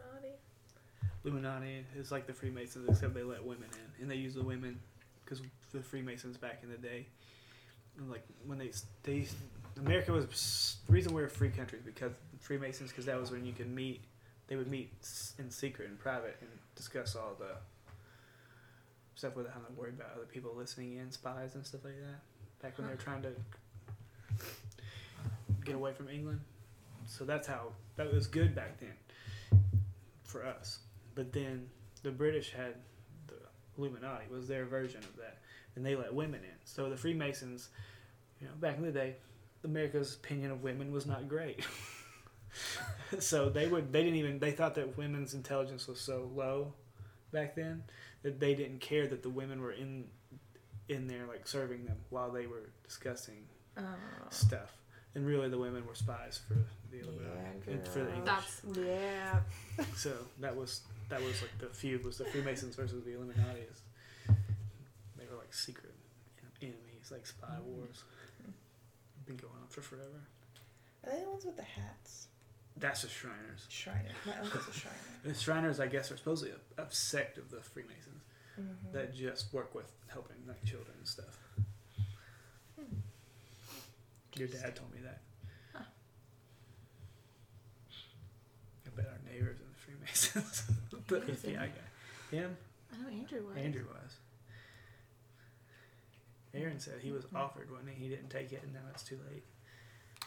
Illuminati 1.24 1.84
is 1.96 2.10
like 2.10 2.26
the 2.26 2.32
Freemasons, 2.32 2.88
except 2.88 3.14
they 3.14 3.22
let 3.22 3.44
women 3.44 3.68
in, 3.96 4.02
and 4.02 4.10
they 4.10 4.16
use 4.16 4.34
the 4.34 4.42
women 4.42 4.78
because 5.24 5.40
the 5.72 5.80
Freemasons 5.80 6.36
back 6.36 6.60
in 6.62 6.70
the 6.70 6.76
day, 6.76 7.06
like 8.08 8.24
when 8.46 8.58
they 8.58 8.70
they 9.04 9.26
America 9.78 10.12
was 10.12 10.76
the 10.86 10.92
reason 10.92 11.14
we're 11.14 11.24
a 11.26 11.30
free 11.30 11.50
country 11.50 11.78
is 11.78 11.84
because 11.84 12.12
Freemasons 12.40 12.90
because 12.90 13.06
that 13.06 13.18
was 13.20 13.30
when 13.30 13.44
you 13.46 13.52
could 13.52 13.70
meet. 13.70 14.02
They 14.48 14.56
would 14.56 14.68
meet 14.68 14.92
in 15.38 15.50
secret 15.50 15.88
and 15.88 15.98
private 15.98 16.36
and 16.40 16.50
discuss 16.74 17.16
all 17.16 17.36
the 17.38 17.56
stuff 19.14 19.36
without 19.36 19.52
having 19.52 19.74
to 19.74 19.80
worry 19.80 19.90
about 19.90 20.10
other 20.16 20.26
people 20.26 20.52
listening 20.56 20.96
in, 20.96 21.10
spies 21.10 21.54
and 21.54 21.64
stuff 21.64 21.84
like 21.84 21.94
that. 22.00 22.20
Back 22.60 22.78
when 22.78 22.86
they 22.86 22.92
were 22.92 23.00
trying 23.00 23.22
to 23.22 23.32
get 25.64 25.74
away 25.74 25.92
from 25.92 26.08
England, 26.08 26.40
so 27.06 27.24
that's 27.24 27.46
how 27.46 27.72
that 27.96 28.12
was 28.12 28.26
good 28.26 28.54
back 28.54 28.78
then 28.80 29.60
for 30.24 30.44
us. 30.44 30.80
But 31.14 31.32
then 31.32 31.68
the 32.02 32.10
British 32.10 32.52
had 32.52 32.74
the 33.28 33.34
Illuminati 33.78 34.24
was 34.30 34.48
their 34.48 34.64
version 34.64 35.00
of 35.00 35.16
that, 35.16 35.38
and 35.76 35.84
they 35.84 35.94
let 35.94 36.12
women 36.12 36.40
in. 36.42 36.56
So 36.64 36.88
the 36.88 36.96
Freemasons, 36.96 37.68
you 38.40 38.46
know, 38.46 38.54
back 38.60 38.76
in 38.76 38.82
the 38.82 38.92
day, 38.92 39.16
America's 39.64 40.14
opinion 40.14 40.50
of 40.50 40.62
women 40.62 40.92
was 40.92 41.06
not 41.06 41.28
great. 41.28 41.64
so 43.18 43.48
they 43.48 43.66
would 43.68 43.92
they 43.92 44.02
didn't 44.02 44.18
even 44.18 44.38
they 44.38 44.50
thought 44.50 44.74
that 44.74 44.96
women's 44.96 45.34
intelligence 45.34 45.86
was 45.86 46.00
so 46.00 46.30
low 46.34 46.72
back 47.32 47.54
then 47.54 47.82
that 48.22 48.38
they 48.40 48.54
didn't 48.54 48.80
care 48.80 49.06
that 49.06 49.22
the 49.22 49.30
women 49.30 49.60
were 49.60 49.72
in 49.72 50.04
in 50.88 51.06
there 51.06 51.26
like 51.26 51.46
serving 51.46 51.84
them 51.84 51.96
while 52.10 52.30
they 52.30 52.46
were 52.46 52.70
discussing 52.84 53.44
Oh. 53.76 53.82
stuff. 54.30 54.76
And 55.14 55.26
really, 55.26 55.48
the 55.48 55.58
women 55.58 55.86
were 55.86 55.94
spies 55.94 56.40
for 56.46 56.54
the 56.90 57.00
Illuminati 57.00 57.58
Yeah, 57.66 57.72
and 57.72 57.88
for 57.88 57.98
the. 58.00 58.14
English. 58.14 58.24
That's 58.24 58.62
Yeah. 58.78 59.40
So 59.96 60.12
that 60.40 60.56
was 60.56 60.82
that 61.08 61.20
was 61.20 61.40
like 61.42 61.58
the 61.58 61.66
feud 61.66 62.04
was 62.04 62.18
the 62.18 62.24
Freemasons 62.26 62.76
versus 62.76 63.04
the 63.04 63.14
Illuminati. 63.14 63.66
They 64.28 65.26
were 65.30 65.36
like 65.36 65.52
secret 65.52 65.94
enemies, 66.62 67.10
like 67.10 67.26
spy 67.26 67.46
mm-hmm. 67.48 67.76
wars. 67.76 68.04
Been 69.26 69.36
going 69.36 69.52
on 69.60 69.68
for 69.68 69.82
forever. 69.82 70.22
Are 71.04 71.12
they 71.12 71.22
the 71.22 71.30
ones 71.30 71.44
with 71.44 71.56
the 71.56 71.62
hats? 71.62 72.28
That's 72.76 73.02
the 73.02 73.08
Shriners. 73.08 73.66
Shriner. 73.68 74.08
My 74.26 74.36
uncle's 74.38 74.68
a 74.68 74.72
Shriner. 74.72 74.96
The 75.24 75.34
Shriners, 75.34 75.78
I 75.78 75.86
guess, 75.86 76.10
are 76.10 76.16
supposedly 76.16 76.52
a, 76.78 76.82
a 76.82 76.90
sect 76.90 77.38
of 77.38 77.48
the 77.50 77.60
Freemasons 77.60 78.22
Mhm. 78.60 78.92
that 78.92 79.14
just 79.14 79.52
work 79.54 79.74
with 79.74 79.90
helping 80.08 80.36
like 80.48 80.62
children 80.64 80.94
and 80.98 81.06
stuff. 81.08 81.38
Hmm. 82.76 82.96
Your 84.34 84.48
dad 84.48 84.74
told 84.76 84.92
me 84.92 84.98
that. 85.04 85.20
Huh. 85.72 85.84
I 88.86 88.90
bet 88.96 89.06
our 89.06 89.32
neighbors 89.32 89.56
are 89.60 89.64
the 89.64 89.78
Freemasons. 89.78 90.62
but 91.06 91.28
is 91.28 91.44
yeah, 91.44 91.62
I 91.62 91.66
got 91.66 91.76
him. 92.30 92.56
I 92.92 92.96
know 93.02 93.08
Andrew 93.08 93.46
was. 93.46 93.56
Andrew 93.56 93.84
was. 93.88 94.16
Aaron 96.54 96.78
said 96.80 97.00
he 97.00 97.12
was 97.12 97.24
Mhm. 97.26 97.36
offered, 97.38 97.70
wasn't 97.70 97.90
he? 97.90 98.02
He 98.04 98.08
didn't 98.10 98.28
take 98.28 98.52
it, 98.52 98.60
and 98.62 98.74
now 98.74 98.80
it's 98.90 99.02
too 99.02 99.18
late. 99.30 99.44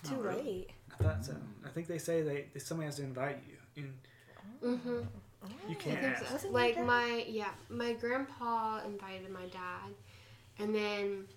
Too 0.06 0.16
Oh, 0.18 0.22
really? 0.22 0.44
late. 0.44 0.72
I 1.00 1.04
thought 1.04 1.26
so. 1.26 1.36
I 1.66 1.70
think 1.70 1.88
they 1.88 1.98
say 1.98 2.22
they 2.22 2.48
that 2.54 2.62
somebody 2.62 2.86
has 2.86 2.96
to 2.98 3.04
invite 3.04 3.44
you. 3.48 3.84
And 3.84 4.80
Mhm. 4.82 5.08
Oh. 5.44 5.48
You 5.70 5.76
can't 5.76 6.02
ask. 6.04 6.26
so. 6.26 6.34
Wasn't 6.34 6.44
your 6.44 6.52
Like 6.62 6.76
dad? 6.76 6.86
my 6.86 7.26
yeah, 7.28 7.54
my 7.70 7.94
grandpa 7.94 8.82
invited 8.86 9.30
my 9.30 9.46
dad, 9.48 9.94
and 10.60 10.74
then 10.74 11.28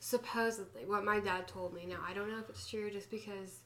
supposedly 0.00 0.84
what 0.84 1.04
my 1.04 1.20
dad 1.20 1.46
told 1.48 1.72
me. 1.74 1.86
Now 1.86 1.98
I 2.06 2.12
don't 2.14 2.28
know 2.30 2.38
if 2.38 2.48
it's 2.50 2.68
true, 2.68 2.90
just 2.90 3.10
because, 3.10 3.60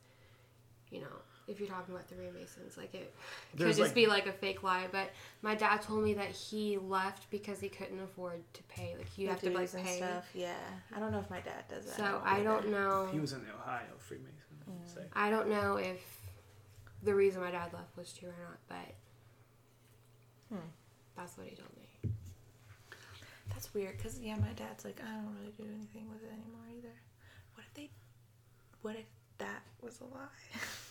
you 0.91 1.01
know, 1.01 1.17
if 1.49 1.61
you're 1.61 1.69
talking 1.69 1.95
about 1.95 2.09
the 2.09 2.15
Freemasons, 2.17 2.77
like 2.77 2.95
it 2.95 3.15
could 3.57 3.67
just 3.69 3.79
like- 3.81 3.95
be 3.95 4.07
like 4.07 4.27
a 4.27 4.33
fake 4.33 4.63
lie. 4.63 4.87
But 4.91 5.11
my 5.43 5.55
dad 5.55 5.83
told 5.83 6.03
me 6.03 6.15
that 6.15 6.31
he 6.31 6.77
left 6.79 7.31
because 7.31 7.61
he 7.61 7.69
couldn't 7.69 8.01
afford 8.01 8.43
to 8.55 8.63
pay. 8.65 8.95
Like 8.99 9.17
you 9.17 9.29
have 9.29 9.41
to 9.41 9.51
like 9.51 9.59
dues 9.61 9.75
and 9.75 9.85
pay. 9.85 9.97
stuff. 9.99 10.29
Yeah. 10.35 10.55
I 10.95 10.99
don't 10.99 11.13
know 11.13 11.21
if 11.21 11.31
my 11.31 11.41
dad 11.41 11.65
does 11.69 11.87
that. 11.87 11.97
So 11.97 12.21
I 12.25 12.43
don't 12.43 12.69
know. 12.71 13.09
he 13.13 13.21
was 13.21 13.33
in 13.33 13.45
the 13.45 13.53
Ohio 13.53 13.85
Freemason. 13.99 14.33
Mm. 14.69 14.93
So 14.95 15.01
I 15.13 15.31
don't 15.31 15.49
know 15.49 15.77
if 15.77 16.01
the 17.03 17.15
reason 17.15 17.41
my 17.43 17.51
dad 17.53 17.73
left 17.73 17.97
was 17.97 18.13
true 18.13 18.29
or 18.31 18.35
not, 18.49 18.59
but 18.69 18.95
Hmm. 20.57 20.67
that's 21.17 21.37
what 21.37 21.47
he 21.47 21.55
told 21.57 21.71
me. 21.77 22.11
That's 23.51 23.73
weird 23.75 23.97
because 23.97 24.19
yeah, 24.19 24.37
my 24.37 24.53
dad's 24.57 24.85
like 24.85 25.01
I 25.01 25.15
don't 25.15 25.35
really 25.39 25.53
do 25.57 25.65
anything 25.65 26.09
with 26.11 26.23
it 26.23 26.31
anymore 26.33 26.67
either. 26.77 26.95
What 27.55 27.65
if 27.67 27.75
they? 27.75 27.91
What 28.83 28.97
if 28.97 29.07
that 29.39 29.63
was 29.81 30.01
a 30.01 30.05
lie? 30.05 30.27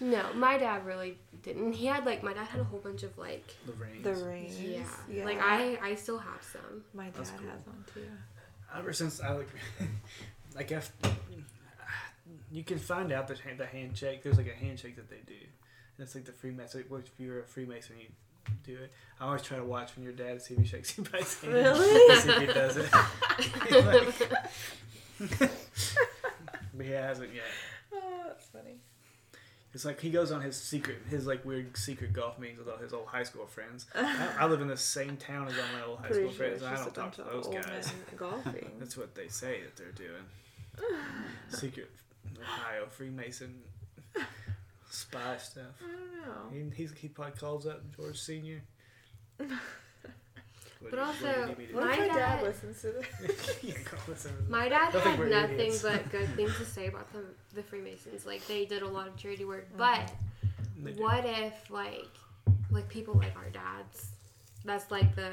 No, 0.00 0.32
my 0.34 0.58
dad 0.58 0.84
really 0.84 1.18
didn't. 1.42 1.72
He 1.72 1.86
had 1.86 2.04
like 2.04 2.22
my 2.22 2.32
dad 2.32 2.46
had 2.46 2.60
a 2.60 2.64
whole 2.64 2.80
bunch 2.80 3.02
of 3.02 3.16
like 3.16 3.54
the 3.66 3.72
rings. 3.72 4.04
The 4.04 4.14
rings. 4.14 4.60
yeah, 4.60 4.82
yeah. 5.10 5.24
like 5.24 5.40
I 5.40 5.78
I 5.82 5.94
still 5.94 6.18
have 6.18 6.42
some. 6.42 6.82
My 6.94 7.04
dad 7.04 7.14
That's 7.14 7.30
has 7.30 7.40
cool. 7.40 7.48
one 7.48 7.84
too. 7.92 8.00
Ever 8.76 8.92
since 8.92 9.20
I 9.20 9.32
like, 9.32 9.48
like 10.54 10.72
if 10.72 10.92
you 12.50 12.64
can 12.64 12.78
find 12.78 13.12
out 13.12 13.28
the 13.28 13.36
the 13.56 13.66
handshake. 13.66 14.22
There's 14.22 14.36
like 14.36 14.48
a 14.48 14.54
handshake 14.54 14.96
that 14.96 15.08
they 15.08 15.20
do, 15.26 15.34
and 15.34 16.04
it's 16.06 16.14
like 16.14 16.24
the 16.24 16.32
Freemason. 16.32 16.84
Which 16.88 17.06
if 17.06 17.20
you're 17.20 17.40
a 17.40 17.44
Freemason, 17.44 17.96
you 17.98 18.06
do 18.64 18.74
it. 18.82 18.92
I 19.20 19.26
always 19.26 19.42
try 19.42 19.56
to 19.58 19.64
watch 19.64 19.96
when 19.96 20.04
your 20.04 20.12
dad 20.12 20.40
see 20.42 20.54
if 20.54 20.60
he 20.60 20.66
shakes 20.66 20.98
anybody's 20.98 21.40
hand. 21.40 21.54
Really? 21.54 22.16
see 22.20 22.30
if 22.30 22.40
he 22.40 22.46
does 22.46 22.76
it. 22.76 22.92
Like- 23.84 24.30
but 26.74 26.86
he 26.86 26.92
hasn't 26.92 27.34
yet. 27.34 27.44
It's 29.76 29.84
like 29.84 30.00
he 30.00 30.08
goes 30.08 30.32
on 30.32 30.40
his 30.40 30.56
secret, 30.56 31.02
his 31.10 31.26
like 31.26 31.44
weird 31.44 31.76
secret 31.76 32.14
golf 32.14 32.38
meetings 32.38 32.60
with 32.60 32.68
all 32.70 32.78
his 32.78 32.94
old 32.94 33.08
high 33.08 33.24
school 33.24 33.44
friends. 33.44 33.84
I, 33.94 34.36
I 34.40 34.46
live 34.46 34.62
in 34.62 34.68
the 34.68 34.76
same 34.78 35.18
town 35.18 35.48
as 35.48 35.52
all 35.52 35.78
my 35.78 35.86
old 35.86 35.98
high 35.98 36.06
Pretty 36.06 36.22
school 36.22 36.32
sure 36.32 36.46
friends, 36.46 36.62
and 36.62 36.74
I 36.74 36.82
don't 36.82 36.94
talk 36.94 37.12
to 37.16 37.22
those 37.22 37.46
guys. 37.48 37.92
golfing. 38.16 38.70
That's 38.78 38.96
what 38.96 39.14
they 39.14 39.28
say 39.28 39.60
that 39.60 39.76
they're 39.76 39.92
doing. 39.92 40.22
Secret 41.50 41.90
Ohio 42.40 42.86
Freemason 42.86 43.54
spy 44.88 45.36
stuff. 45.36 45.64
I 45.84 45.92
don't 45.92 46.62
know. 46.62 46.70
He, 46.70 46.74
he's, 46.74 46.92
he 46.92 47.08
probably 47.08 47.38
calls 47.38 47.66
up 47.66 47.82
George 47.94 48.18
Senior. 48.18 48.62
What 50.80 50.90
But 50.90 50.96
do 50.96 50.96
you- 50.96 51.06
what 51.06 51.18
do 51.18 51.24
you 51.24 51.30
also, 51.32 51.46
need 51.48 51.58
me 51.58 51.66
to 51.66 51.74
What 51.74 51.84
My 51.84 51.90
my 51.96 52.06
dad 52.06 52.14
dad- 52.14 52.42
listens 52.42 52.80
to 52.82 52.92
this? 52.92 53.58
Yeah, 53.62 53.74
listen 54.08 54.36
to 54.36 54.42
My 54.50 54.68
dad 54.68 54.92
They'll 54.92 55.00
had 55.02 55.18
nothing 55.30 55.54
idiots. 55.60 55.82
but 55.82 56.10
good 56.16 56.28
things 56.36 56.56
to 56.58 56.64
say 56.64 56.86
about 56.88 57.12
the 57.12 57.24
the 57.54 57.62
Freemasons. 57.62 58.26
Like 58.26 58.46
they 58.46 58.64
did 58.66 58.82
a 58.82 58.88
lot 58.88 59.08
of 59.08 59.16
charity 59.16 59.44
work, 59.44 59.68
mm-hmm. 59.68 59.78
but 59.78 60.12
They 60.82 60.92
do. 60.92 61.02
what 61.02 61.24
if 61.24 61.70
like 61.70 62.04
like 62.70 62.88
people 62.88 63.14
like 63.14 63.34
our 63.36 63.48
dads? 63.50 64.10
That's 64.64 64.90
like 64.90 65.14
the 65.16 65.30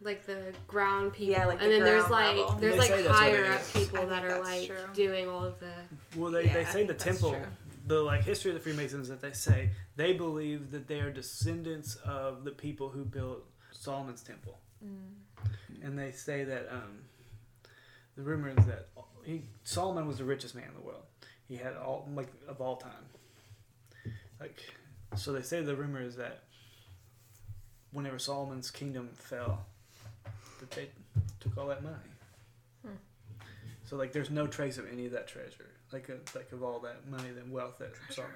like 0.00 0.26
the 0.26 0.52
ground 0.66 1.12
people, 1.12 1.32
Yeah, 1.32 1.46
like 1.46 1.58
the 1.58 1.64
and 1.64 1.72
then 1.74 1.82
there's 1.84 2.08
like 2.10 2.36
level. 2.36 2.52
there's 2.60 2.72
They 2.74 2.78
like 2.78 2.88
say 2.90 3.02
that's 3.02 3.08
what 3.20 3.28
it 3.28 3.34
higher 3.36 3.52
up 3.52 3.72
people 3.72 3.98
I 4.00 4.04
that 4.06 4.24
are 4.24 4.40
like 4.42 4.66
true. 4.66 4.76
doing 4.94 5.28
all 5.28 5.44
of 5.44 5.58
the 5.60 5.72
Well, 6.16 6.30
they, 6.32 6.44
Yeah, 6.46 6.54
they 6.54 6.60
I 6.60 6.64
say 6.64 6.84
the 6.86 6.94
temple, 6.94 7.30
true. 7.30 7.46
the 7.86 8.00
like 8.02 8.22
history 8.24 8.50
of 8.50 8.56
the 8.56 8.60
Freemasons 8.62 9.08
that 9.08 9.20
they 9.20 9.32
say 9.32 9.70
they 9.96 10.12
believe 10.12 10.70
that 10.72 10.86
they 10.88 11.00
are 11.00 11.10
descendants 11.10 11.94
of 12.04 12.42
the 12.44 12.50
people 12.50 12.88
who 12.90 13.04
built 13.04 13.44
Solomon's 13.72 14.22
temple, 14.22 14.58
Mm. 14.84 15.84
and 15.84 15.96
they 15.98 16.10
say 16.10 16.42
that 16.44 16.68
um, 16.72 16.98
the 18.16 18.22
rumor 18.22 18.48
is 18.48 18.66
that 18.66 18.88
he, 19.24 19.42
Solomon 19.62 20.08
was 20.08 20.18
the 20.18 20.24
richest 20.24 20.54
man 20.56 20.64
in 20.68 20.74
the 20.74 20.80
world. 20.80 21.02
He 21.48 21.56
had 21.56 21.76
all 21.76 22.08
like 22.14 22.28
of 22.48 22.60
all 22.60 22.76
time. 22.76 22.90
Like, 24.40 24.58
so 25.14 25.32
they 25.32 25.42
say 25.42 25.60
the 25.62 25.76
rumor 25.76 26.02
is 26.02 26.16
that 26.16 26.42
whenever 27.92 28.18
Solomon's 28.18 28.70
kingdom 28.72 29.10
fell, 29.14 29.64
that 30.58 30.70
they 30.72 30.88
took 31.38 31.56
all 31.56 31.68
that 31.68 31.82
money. 31.84 31.96
Hmm. 32.84 32.94
So 33.84 33.96
like, 33.96 34.12
there's 34.12 34.30
no 34.30 34.46
trace 34.48 34.78
of 34.78 34.90
any 34.90 35.06
of 35.06 35.12
that 35.12 35.28
treasure, 35.28 35.70
like 35.92 36.10
uh, 36.10 36.14
like 36.34 36.50
of 36.52 36.62
all 36.64 36.80
that 36.80 37.08
money 37.08 37.28
and 37.28 37.52
wealth 37.52 37.78
that 37.78 37.92
Solomon, 38.10 38.34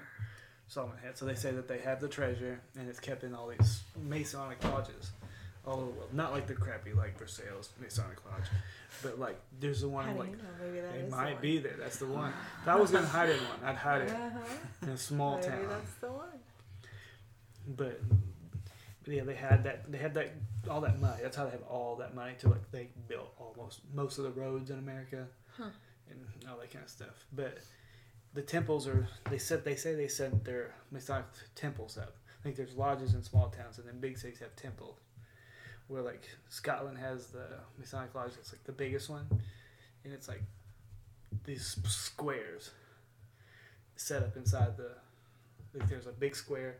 Solomon 0.69 0.97
had. 1.03 1.17
So 1.17 1.25
they 1.25 1.35
say 1.35 1.51
that 1.51 1.67
they 1.67 1.79
have 1.79 1.99
the 1.99 2.07
treasure 2.07 2.61
and 2.79 2.87
it's 2.87 2.99
kept 3.01 3.23
in 3.25 3.35
all 3.35 3.47
these 3.49 3.81
Masonic 4.01 4.63
lodges 4.63 5.11
all 5.67 5.73
over 5.81 5.85
the 5.91 5.97
world. 5.97 6.13
Not 6.13 6.31
like 6.31 6.47
the 6.47 6.53
crappy 6.55 6.93
like 6.93 7.17
Versailles 7.19 7.69
Masonic 7.81 8.17
lodge, 8.25 8.45
but 9.03 9.19
like 9.19 9.39
there's 9.59 9.81
the 9.81 9.89
one 9.89 10.05
How 10.05 10.13
like 10.15 10.29
you 10.31 10.35
know? 10.37 10.43
Maybe 10.61 10.79
that 10.79 10.95
it 10.95 11.09
might 11.11 11.35
the 11.35 11.41
be 11.41 11.57
there. 11.59 11.75
That's 11.79 11.97
the 11.97 12.05
one. 12.07 12.31
If 12.63 12.67
I 12.67 12.75
was 12.75 12.91
gonna 12.91 13.05
hide 13.05 13.29
in 13.29 13.37
one, 13.37 13.59
I'd 13.65 13.75
hide 13.75 14.01
it 14.03 14.09
Uh-huh. 14.11 14.39
in 14.83 14.89
a 14.89 14.97
small 14.97 15.35
Maybe 15.35 15.47
town. 15.49 15.65
that's 15.69 15.93
the 15.95 16.07
one. 16.11 16.27
But, 17.67 17.99
but 19.03 19.13
yeah, 19.13 19.23
they 19.23 19.35
had 19.35 19.63
that. 19.65 19.91
They 19.91 19.97
had 19.97 20.13
that 20.13 20.31
all 20.69 20.81
that 20.81 20.99
money. 21.01 21.19
That's 21.21 21.35
how 21.35 21.45
they 21.45 21.51
have 21.51 21.63
all 21.69 21.95
that 21.97 22.15
money 22.15 22.33
to 22.39 22.49
like 22.49 22.71
they 22.71 22.89
built 23.07 23.33
almost 23.37 23.81
most 23.93 24.17
of 24.17 24.23
the 24.23 24.31
roads 24.31 24.69
in 24.71 24.79
America, 24.79 25.27
Huh. 25.57 25.69
and 26.09 26.19
all 26.49 26.57
that 26.57 26.71
kind 26.71 26.85
of 26.85 26.89
stuff. 26.89 27.25
But 27.33 27.57
the 28.33 28.41
temples 28.41 28.87
are. 28.87 29.07
They 29.29 29.37
said 29.37 29.65
they 29.65 29.75
say 29.75 29.95
they 29.95 30.07
set 30.07 30.45
their 30.45 30.73
Masonic 30.91 31.25
temples 31.55 31.97
up. 31.97 32.15
I 32.39 32.43
think 32.43 32.55
there's 32.55 32.75
lodges 32.75 33.13
in 33.15 33.21
small 33.23 33.49
towns, 33.49 33.79
and 33.79 33.87
then 33.87 33.99
big 33.99 34.17
cities 34.17 34.39
have 34.39 34.55
temples. 34.55 34.97
Where 35.87 36.01
like 36.01 36.23
Scotland 36.49 36.97
has 36.97 37.27
the 37.27 37.45
Masonic 37.77 38.13
lodge, 38.13 38.31
it's 38.39 38.51
like 38.51 38.63
the 38.65 38.73
biggest 38.73 39.09
one, 39.09 39.27
and 40.03 40.13
it's 40.13 40.27
like 40.27 40.43
these 41.45 41.77
squares 41.87 42.71
set 43.95 44.23
up 44.23 44.35
inside 44.35 44.77
the. 44.77 44.91
Like 45.77 45.89
there's 45.89 46.07
a 46.07 46.11
big 46.11 46.35
square, 46.35 46.77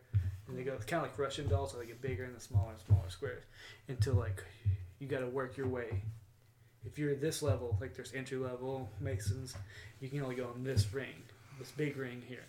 and 0.47 0.57
they 0.57 0.63
go 0.63 0.71
kind 0.87 1.03
of 1.03 1.09
like 1.09 1.19
Russian 1.19 1.47
dolls, 1.47 1.71
so 1.71 1.77
they 1.77 1.85
get 1.85 2.01
bigger 2.01 2.23
and 2.23 2.35
the 2.35 2.39
smaller 2.39 2.71
and 2.71 2.79
smaller 2.87 3.09
squares 3.09 3.43
until 3.87 4.13
like 4.13 4.43
you 4.99 5.07
got 5.07 5.19
to 5.19 5.27
work 5.27 5.55
your 5.55 5.67
way. 5.67 6.01
If 6.85 6.97
you're 6.97 7.13
this 7.13 7.43
level, 7.43 7.77
like 7.79 7.93
there's 7.95 8.13
entry 8.13 8.37
level 8.37 8.89
masons, 8.99 9.55
you 9.99 10.09
can 10.09 10.21
only 10.23 10.35
go 10.35 10.45
on 10.45 10.63
this 10.63 10.91
ring, 10.93 11.21
this 11.59 11.69
big 11.71 11.97
ring 11.97 12.23
here, 12.27 12.45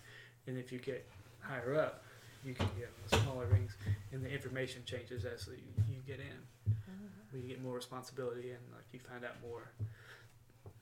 and 0.47 0.57
if 0.57 0.71
you 0.71 0.79
get 0.79 1.05
higher 1.41 1.75
up, 1.75 2.03
you 2.43 2.53
can 2.53 2.67
get 2.79 2.89
smaller 3.21 3.45
rings, 3.45 3.75
and 4.11 4.23
the 4.23 4.29
information 4.29 4.81
changes 4.85 5.25
as 5.25 5.47
you 5.87 5.88
get 6.09 6.19
in. 6.19 6.73
Mm-hmm. 6.73 7.05
Where 7.31 7.41
you 7.41 7.47
get 7.47 7.61
more 7.61 7.75
responsibility 7.75 8.49
and 8.49 8.59
like 8.73 8.85
you 8.91 8.99
find 8.99 9.23
out 9.23 9.35
more 9.47 9.71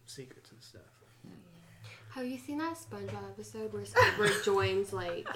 secrets 0.05 0.51
and 0.51 0.61
stuff. 0.61 0.81
Have 2.11 2.25
you 2.25 2.37
seen 2.37 2.57
that 2.59 2.75
SpongeBob 2.75 3.29
episode 3.31 3.73
where 3.73 3.83
Squidward 3.83 4.43
joins 4.45 4.93
like 4.93 5.27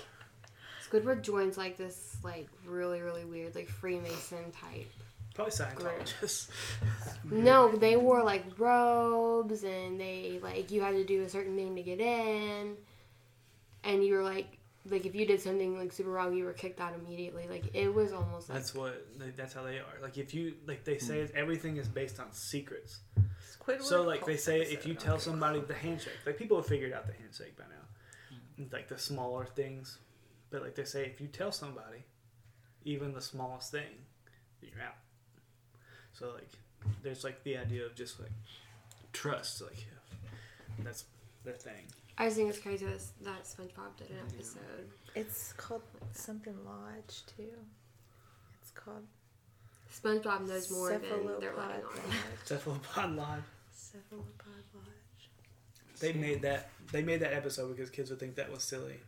Squidward 0.89 1.21
joins 1.21 1.57
like 1.57 1.77
this 1.77 2.17
like 2.23 2.47
really 2.65 3.01
really 3.01 3.25
weird 3.25 3.53
like 3.53 3.69
Freemason 3.69 4.51
type. 4.51 4.89
Probably 5.35 5.51
Scientologists. 5.51 6.49
No, 7.29 7.71
they 7.71 7.95
wore 7.95 8.23
like 8.23 8.43
robes 8.57 9.63
and 9.63 9.99
they 9.99 10.39
like 10.41 10.71
you 10.71 10.81
had 10.81 10.91
to 10.91 11.05
do 11.05 11.21
a 11.21 11.29
certain 11.29 11.55
thing 11.55 11.75
to 11.75 11.83
get 11.83 11.99
in, 12.01 12.75
and 13.83 14.03
you 14.03 14.15
were 14.15 14.23
like 14.23 14.57
like 14.89 15.05
if 15.05 15.13
you 15.13 15.25
did 15.25 15.39
something 15.39 15.77
like 15.77 15.91
super 15.91 16.09
wrong, 16.09 16.34
you 16.36 16.45
were 16.45 16.53
kicked 16.53 16.79
out 16.79 16.93
immediately. 16.93 17.47
Like 17.47 17.69
it 17.73 17.93
was 17.93 18.13
almost 18.13 18.49
like 18.49 18.57
That's 18.57 18.73
what. 18.73 19.05
they- 19.17 19.29
That's 19.29 19.53
how 19.53 19.63
they 19.63 19.77
are. 19.77 20.01
Like 20.01 20.17
if 20.17 20.34
you 20.34 20.55
like, 20.65 20.84
they 20.84 20.97
say 20.97 21.25
hmm. 21.25 21.38
everything 21.38 21.77
is 21.77 21.88
based 21.88 22.19
on 22.19 22.32
secrets. 22.32 22.99
Squidward 23.59 23.84
So 23.84 24.01
like 24.03 24.25
they 24.25 24.34
cult 24.34 24.39
say, 24.39 24.61
if 24.61 24.88
you 24.88 24.95
tell 24.95 25.15
okay. 25.15 25.23
somebody 25.23 25.59
the 25.59 25.75
handshake, 25.75 26.13
like 26.25 26.38
people 26.38 26.57
have 26.57 26.65
figured 26.65 26.93
out 26.93 27.05
the 27.05 27.13
handshake 27.13 27.55
by 27.57 27.65
now, 27.65 28.36
hmm. 28.57 28.63
like 28.71 28.88
the 28.88 28.97
smaller 28.97 29.45
things. 29.45 29.99
But 30.49 30.63
like 30.63 30.75
they 30.75 30.86
say, 30.86 31.05
if 31.05 31.21
you 31.21 31.27
tell 31.27 31.51
somebody, 31.51 32.03
even 32.84 33.13
the 33.13 33.21
smallest 33.21 33.71
thing, 33.71 34.05
you're 34.61 34.84
out. 34.84 34.95
So 36.13 36.32
like, 36.34 36.49
there's 37.03 37.23
like 37.23 37.43
the 37.43 37.57
idea 37.57 37.86
of 37.86 37.95
just 37.95 38.19
like 38.19 38.32
trust. 39.13 39.61
Like 39.61 39.86
that's 40.79 41.05
their 41.43 41.53
thing. 41.53 41.86
I 42.18 42.26
just 42.26 42.38
think 42.38 42.49
it's 42.49 42.59
crazy 42.59 42.86
that, 42.86 43.01
that 43.24 43.43
SpongeBob 43.43 43.97
did 43.97 44.09
an 44.12 44.18
episode. 44.34 44.89
It's 45.16 45.53
called 45.53 45.82
something 46.14 46.55
Lodge 46.66 47.24
too. 47.36 47.49
It's 48.62 48.72
called 48.72 49.03
SpongeBob 49.91 50.47
knows 50.47 50.72
more 50.72 50.89
than 50.89 51.01
they're 51.01 51.09
Cephalopod 51.09 51.57
letting 51.57 51.86
on. 51.86 51.91
Lodge. 51.91 52.16
Cephalopod 52.45 53.16
Live. 53.16 53.43
Cephalopod 53.74 54.64
Lodge. 54.74 55.30
They 55.99 56.14
made 56.14 56.41
that. 56.43 56.70
They 56.91 57.01
made 57.01 57.20
that 57.22 57.34
episode 57.34 57.76
because 57.76 57.89
kids 57.89 58.09
would 58.09 58.20
think 58.20 58.36
that 58.36 58.51
was 58.51 58.64
silly, 58.64 58.99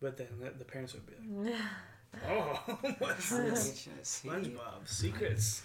but 0.00 0.16
then 0.16 0.28
the, 0.40 0.50
the 0.50 0.64
parents 0.64 0.94
would 0.94 1.06
be 1.06 1.50
like, 1.50 1.54
"Oh, 2.28 2.78
what's 2.98 3.30
this?" 3.30 3.88
SpongeBob 4.02 4.86
secrets. 4.86 5.62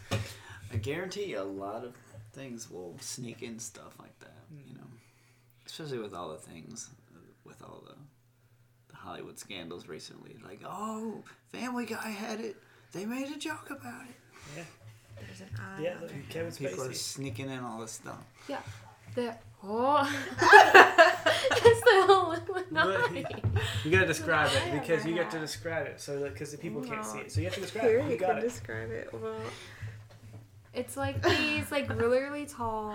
I 0.73 0.77
guarantee 0.77 1.33
a 1.35 1.43
lot 1.43 1.83
of 1.85 1.93
things 2.33 2.69
will 2.69 2.95
sneak 2.99 3.43
in 3.43 3.59
stuff 3.59 3.93
like 3.99 4.17
that. 4.19 4.34
You 5.65 5.71
know, 5.83 5.85
especially 5.85 5.99
with 5.99 6.13
all 6.13 6.29
the 6.29 6.37
things, 6.37 6.89
uh, 7.13 7.19
with 7.43 7.61
all 7.63 7.83
the 7.85 7.95
the 8.89 8.95
Hollywood 8.95 9.37
scandals 9.39 9.87
recently. 9.87 10.35
Like, 10.43 10.61
oh, 10.65 11.23
Family 11.51 11.85
Guy 11.85 12.09
had 12.09 12.39
it. 12.39 12.55
They 12.91 13.05
made 13.05 13.27
a 13.31 13.37
joke 13.37 13.69
about 13.71 14.03
it. 14.07 14.15
Yeah, 14.57 14.63
There's 15.19 15.41
an 15.41 15.49
eye. 15.59 15.81
yeah. 15.81 15.95
on 15.95 16.01
Like 16.03 16.29
there. 16.31 16.51
People 16.51 16.83
are 16.85 16.93
sneaking 16.93 17.49
in 17.49 17.59
all 17.59 17.79
this 17.79 17.91
stuff. 17.93 18.23
Yeah. 18.47 18.59
The 19.15 19.35
oh 19.63 20.03
That's 20.39 21.81
the 21.81 22.03
whole 22.05 22.31
Illuminati. 22.33 23.25
You 23.85 23.91
gotta 23.91 24.05
describe 24.07 24.51
it 24.53 24.71
because 24.81 25.05
you 25.05 25.13
get 25.13 25.31
to 25.31 25.39
describe 25.39 25.85
it. 25.87 26.01
So 26.01 26.21
because 26.29 26.51
the 26.51 26.57
people 26.57 26.81
can't 26.83 27.05
see 27.05 27.19
it, 27.19 27.31
so 27.31 27.39
you 27.39 27.45
have 27.45 27.55
to 27.55 27.61
describe 27.61 27.85
Here 27.85 27.99
it. 27.99 28.05
you 28.05 28.11
You 28.11 28.17
got 28.17 28.29
can 28.29 28.37
it. 28.39 28.41
describe 28.41 28.91
it. 28.91 29.09
Well, 29.13 29.35
It's 30.73 30.97
like 30.97 31.21
these 31.23 31.71
like 31.71 31.89
really 31.89 32.19
really 32.21 32.45
tall. 32.45 32.93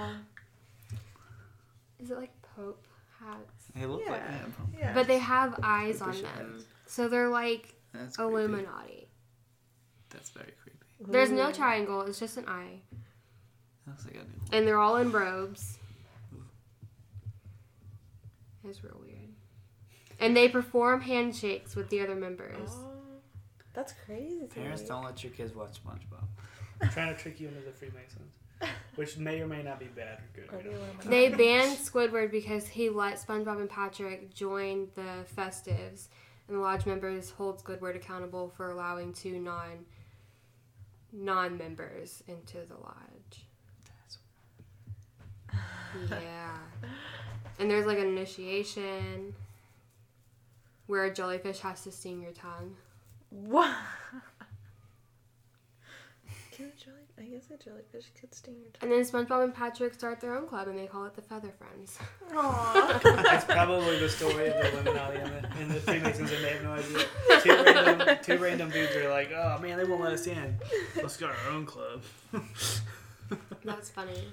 Is 1.99 2.11
it 2.11 2.17
like 2.19 2.33
Pope 2.61 2.87
hats? 3.19 3.65
They 3.75 3.87
look 3.87 4.01
like 4.07 4.21
Yeah. 4.23 4.39
them. 4.39 4.55
yeah. 4.79 4.95
But 4.95 5.07
they 5.07 5.19
have 5.19 5.59
eyes 5.63 6.01
on 6.01 6.13
them, 6.13 6.25
hats. 6.55 6.65
so 6.87 7.09
they're 7.09 7.29
like 7.29 7.75
That's 7.93 8.17
creepy. 8.17 8.31
Illuminati. 8.33 9.09
That's 10.11 10.31
very 10.31 10.53
creepy. 10.63 10.79
There's 11.13 11.31
no 11.31 11.53
triangle. 11.53 12.03
It's 12.03 12.19
just 12.19 12.37
an 12.37 12.47
eye, 12.49 12.81
That's 13.87 14.05
like 14.05 14.15
a 14.17 14.19
new 14.19 14.25
and 14.53 14.67
they're 14.67 14.79
all 14.79 14.97
in 14.97 15.11
robes. 15.13 15.79
It's 18.69 18.85
real 18.85 18.99
weird. 19.01 19.17
And 20.19 20.37
they 20.37 20.49
perform 20.49 21.01
handshakes 21.01 21.75
with 21.75 21.89
the 21.89 22.01
other 22.03 22.15
members. 22.15 22.69
Oh, 22.73 22.91
that's 23.73 23.95
crazy. 24.05 24.47
Parents 24.55 24.83
me. 24.83 24.89
don't 24.89 25.05
let 25.05 25.23
your 25.25 25.33
kids 25.33 25.55
watch 25.55 25.83
SpongeBob. 25.83 26.25
I'm 26.83 26.89
trying 26.91 27.15
to 27.15 27.21
trick 27.21 27.41
you 27.41 27.49
into 27.49 27.61
the 27.61 27.73
Freemasons, 27.73 28.35
which 28.97 29.17
may 29.17 29.41
or 29.41 29.47
may 29.47 29.63
not 29.63 29.79
be 29.79 29.87
bad 29.87 30.19
or 30.19 30.29
good. 30.35 30.53
Or 30.53 30.59
you 30.59 30.65
the 30.65 30.71
know. 30.71 30.77
Illuminati. 30.77 31.09
They 31.09 31.29
banned 31.31 31.79
Squidward 31.79 32.31
because 32.31 32.67
he 32.69 32.89
let 32.89 33.15
SpongeBob 33.15 33.61
and 33.61 33.71
Patrick 33.71 34.35
join 34.35 34.89
the 34.95 35.25
festives, 35.37 36.09
and 36.49 36.57
the 36.57 36.61
lodge 36.61 36.87
members 36.87 37.31
hold 37.31 37.63
Squidward 37.63 37.97
accountable 37.97 38.53
for 38.57 38.71
allowing 38.71 39.13
two 39.13 39.39
non 39.39 39.85
non 41.13 41.57
members 41.59 42.23
into 42.29 42.59
the 42.69 42.75
lodge. 42.75 43.47
Yeah, 46.09 46.57
and 47.59 47.71
there's 47.71 47.87
like 47.87 47.99
an 47.99 48.07
initiation 48.07 49.35
where 50.87 51.05
a 51.05 51.15
jellyfish 51.15 51.61
has 51.61 51.83
to 51.85 51.93
sting 51.93 52.23
your 52.23 52.33
tongue. 52.33 52.77
What? 53.31 53.75
Can 56.53 56.67
a 56.67 56.85
jelly? 56.85 56.97
I 57.19 57.20
guess 57.31 57.49
a 57.51 57.63
jellyfish 57.63 58.07
could 58.19 58.35
sting 58.35 58.57
your 58.61 58.71
tongue. 58.73 58.91
And 58.91 58.93
then 58.93 59.01
SpongeBob 59.01 59.45
and 59.45 59.55
Patrick 59.55 59.95
start 59.95 60.21
their 60.21 60.37
own 60.37 60.47
club, 60.49 60.69
and 60.69 60.79
they 60.79 60.87
call 60.87 61.05
it 61.05 61.15
the 61.15 61.23
Feather 61.23 61.53
Friends. 61.59 61.99
Aww. 62.33 63.03
That's 63.03 63.45
probably 63.53 63.99
the 64.01 64.09
story 64.09 64.49
of 64.49 64.55
the 64.55 64.73
Illuminati 64.73 65.19
and 65.19 65.33
the, 65.33 65.49
and 65.59 65.71
the 65.71 65.81
Freemasons, 65.81 66.33
and 66.33 66.45
they 66.45 66.51
have 66.51 66.63
no 66.65 66.73
idea. 66.73 67.07
Two 67.43 67.65
random, 67.65 68.19
two 68.23 68.39
random 68.39 68.71
dudes 68.71 68.97
are 68.97 69.09
like, 69.09 69.31
"Oh 69.33 69.59
man, 69.63 69.79
they 69.79 69.85
won't 69.85 70.01
let 70.01 70.13
us 70.13 70.27
in. 70.27 70.57
Let's 70.97 71.15
start 71.15 71.35
our 71.47 71.53
own 71.53 71.67
club." 71.67 72.03
That's 73.65 73.91
funny. 73.91 74.33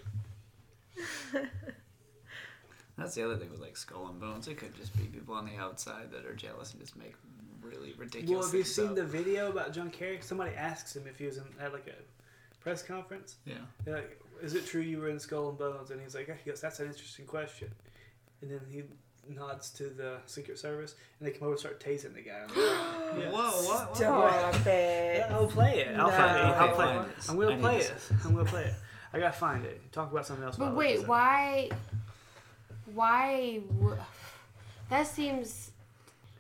That's 2.98 3.14
the 3.14 3.24
other 3.24 3.38
thing 3.38 3.52
with 3.52 3.62
like 3.62 3.78
Skull 3.78 4.08
and 4.08 4.20
Bones. 4.20 4.48
It 4.48 4.58
could 4.58 4.76
just 4.76 4.98
be 4.98 5.04
people 5.04 5.36
on 5.36 5.46
the 5.46 5.62
outside 5.62 6.12
that 6.12 6.26
are 6.26 6.34
jealous 6.34 6.72
and 6.72 6.82
just 6.82 6.96
make 6.96 7.14
really 7.62 7.94
ridiculous. 7.98 8.30
Well, 8.32 8.44
have 8.44 8.54
you 8.54 8.64
things 8.64 8.76
seen 8.76 8.90
up. 8.90 8.96
the 8.96 9.04
video 9.04 9.52
about 9.52 9.74
John 9.74 9.92
Kerry? 9.92 10.20
Somebody 10.22 10.56
asks 10.56 10.96
him 10.96 11.06
if 11.08 11.20
he 11.20 11.26
was 11.26 11.38
in, 11.38 11.44
at 11.62 11.74
like 11.74 11.88
a 11.88 12.17
press 12.68 12.84
conference. 12.84 13.36
Yeah. 13.46 13.56
They're 13.86 13.96
like, 13.96 14.20
"Is 14.42 14.54
it 14.54 14.66
true 14.66 14.82
you 14.82 15.00
were 15.00 15.10
in 15.10 15.20
Skull 15.20 15.50
and 15.50 15.58
Bones?" 15.58 15.92
And 15.92 16.02
he's 16.02 16.14
like, 16.16 16.28
"He 16.44 16.50
goes, 16.50 16.62
that's 16.62 16.80
an 16.80 16.88
interesting 16.88 17.26
question." 17.26 17.70
And 18.42 18.52
then 18.52 18.62
he 18.70 18.84
nods 19.34 19.70
to 19.72 19.86
the 19.90 20.18
Secret 20.26 20.58
Service, 20.60 20.96
and 21.20 21.28
they 21.28 21.32
come 21.32 21.44
over 21.44 21.52
and 21.54 21.60
start 21.60 21.80
tasing 21.84 22.14
the 22.14 22.22
guy. 22.22 22.44
Yeah. 23.18 23.32
Whoa! 23.32 23.64
What? 23.64 23.88
what? 23.90 23.96
Stop 23.98 24.68
it. 24.68 25.18
Yeah, 25.30 25.36
I'll 25.36 25.48
play 25.48 25.80
it. 25.80 25.96
I'll 25.98 26.10
No. 26.10 26.16
play 26.16 26.28
it. 26.28 26.36
I'll 26.36 26.64
Okay, 26.66 26.74
play 26.76 26.86
fine. 26.86 27.06
it. 27.10 27.30
I'm 27.30 27.40
gonna 27.40 27.58
play 27.58 27.78
it. 27.80 27.94
I'm 28.26 28.36
gonna 28.36 28.46
play 28.50 28.64
it. 28.66 28.74
I 29.14 29.20
gotta 29.20 29.32
find 29.38 29.66
it. 29.66 29.92
Talk 29.94 30.12
about 30.12 30.26
something 30.28 30.44
else. 30.46 30.58
But 30.58 30.76
wait, 30.76 30.90
episode. 30.96 31.08
why? 31.08 31.70
Why? 32.94 33.62
W- 33.80 33.98
that 34.90 35.08
seems 35.08 35.72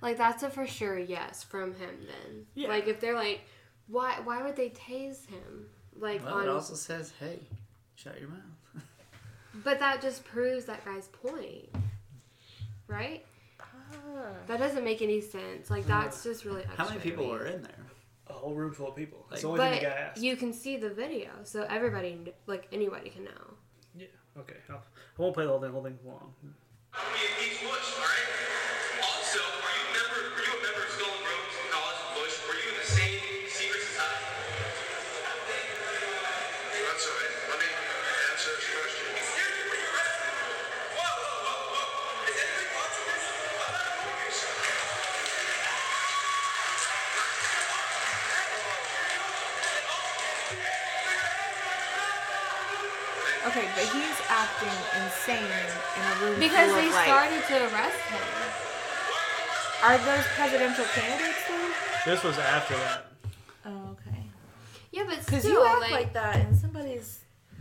like 0.01 0.17
that's 0.17 0.43
a 0.43 0.49
for 0.49 0.67
sure 0.67 0.97
yes 0.99 1.43
from 1.43 1.73
him. 1.75 1.95
Then, 2.05 2.45
Yeah. 2.53 2.67
like 2.69 2.87
if 2.87 2.99
they're 2.99 3.15
like, 3.15 3.41
why? 3.87 4.19
Why 4.23 4.43
would 4.43 4.55
they 4.57 4.69
tase 4.69 5.25
him? 5.27 5.67
Like 5.99 6.23
Well, 6.25 6.39
it 6.39 6.49
also 6.49 6.75
says, 6.75 7.11
"Hey, 7.19 7.39
shut 7.95 8.19
your 8.19 8.29
mouth." 8.29 8.83
but 9.63 9.79
that 9.79 10.01
just 10.01 10.23
proves 10.25 10.65
that 10.65 10.83
guy's 10.85 11.07
point, 11.07 11.69
right? 12.87 13.25
Ah. 13.59 13.65
That 14.47 14.59
doesn't 14.59 14.83
make 14.83 15.01
any 15.01 15.21
sense. 15.21 15.69
Like 15.69 15.85
that's 15.87 16.23
just 16.23 16.45
really. 16.45 16.61
Extra 16.63 16.83
How 16.83 16.89
many 16.89 16.99
people 17.01 17.25
me. 17.25 17.31
were 17.31 17.45
in 17.45 17.61
there? 17.63 17.71
A 18.29 18.33
whole 18.33 18.53
room 18.53 18.73
full 18.73 18.89
of 18.89 18.95
people. 18.95 19.25
That's 19.29 19.41
the 19.41 19.47
Like- 19.47 19.59
only 19.61 19.77
thing 19.79 19.83
But 19.85 19.89
the 19.89 19.95
guy 19.95 20.01
asked. 20.09 20.21
you 20.21 20.35
can 20.35 20.51
see 20.53 20.75
the 20.77 20.89
video, 20.89 21.29
so 21.43 21.63
everybody, 21.69 22.33
like 22.45 22.67
anybody, 22.73 23.09
can 23.09 23.23
know. 23.23 23.53
Yeah. 23.95 24.07
Okay. 24.37 24.57
I'll, 24.69 24.75
I 25.17 25.21
won't 25.21 25.33
play 25.33 25.45
the 25.45 25.49
whole 25.51 25.61
thing. 25.61 25.71
Whole 25.71 25.83
thing 25.83 25.97
long. 26.05 26.33
Okay, 53.57 53.65
Okay, 53.65 53.73
but 53.75 53.93
he's 53.93 54.19
acting 54.29 54.77
insane 55.01 55.43
in 55.43 56.03
a 56.11 56.25
room 56.25 56.39
Because 56.39 56.69
full 56.69 56.75
they 56.79 56.87
of, 56.87 56.93
like, 56.93 57.05
started 57.07 57.43
to 57.47 57.73
arrest 57.73 57.97
him. 57.97 58.21
Are 59.83 59.97
those 59.97 60.25
presidential 60.35 60.85
candidates 60.85 61.47
though? 61.47 62.11
This 62.11 62.23
was 62.23 62.37
after 62.37 62.75
that. 62.75 63.05
Oh, 63.65 63.89
okay. 63.91 64.23
Yeah, 64.91 65.03
but 65.07 65.25
Because 65.25 65.41
still, 65.43 65.53
you 65.53 65.65
act 65.65 65.81
like, 65.81 65.91
like, 65.91 66.13
that, 66.13 66.35
and 66.37 66.55
somebody's 66.57 67.19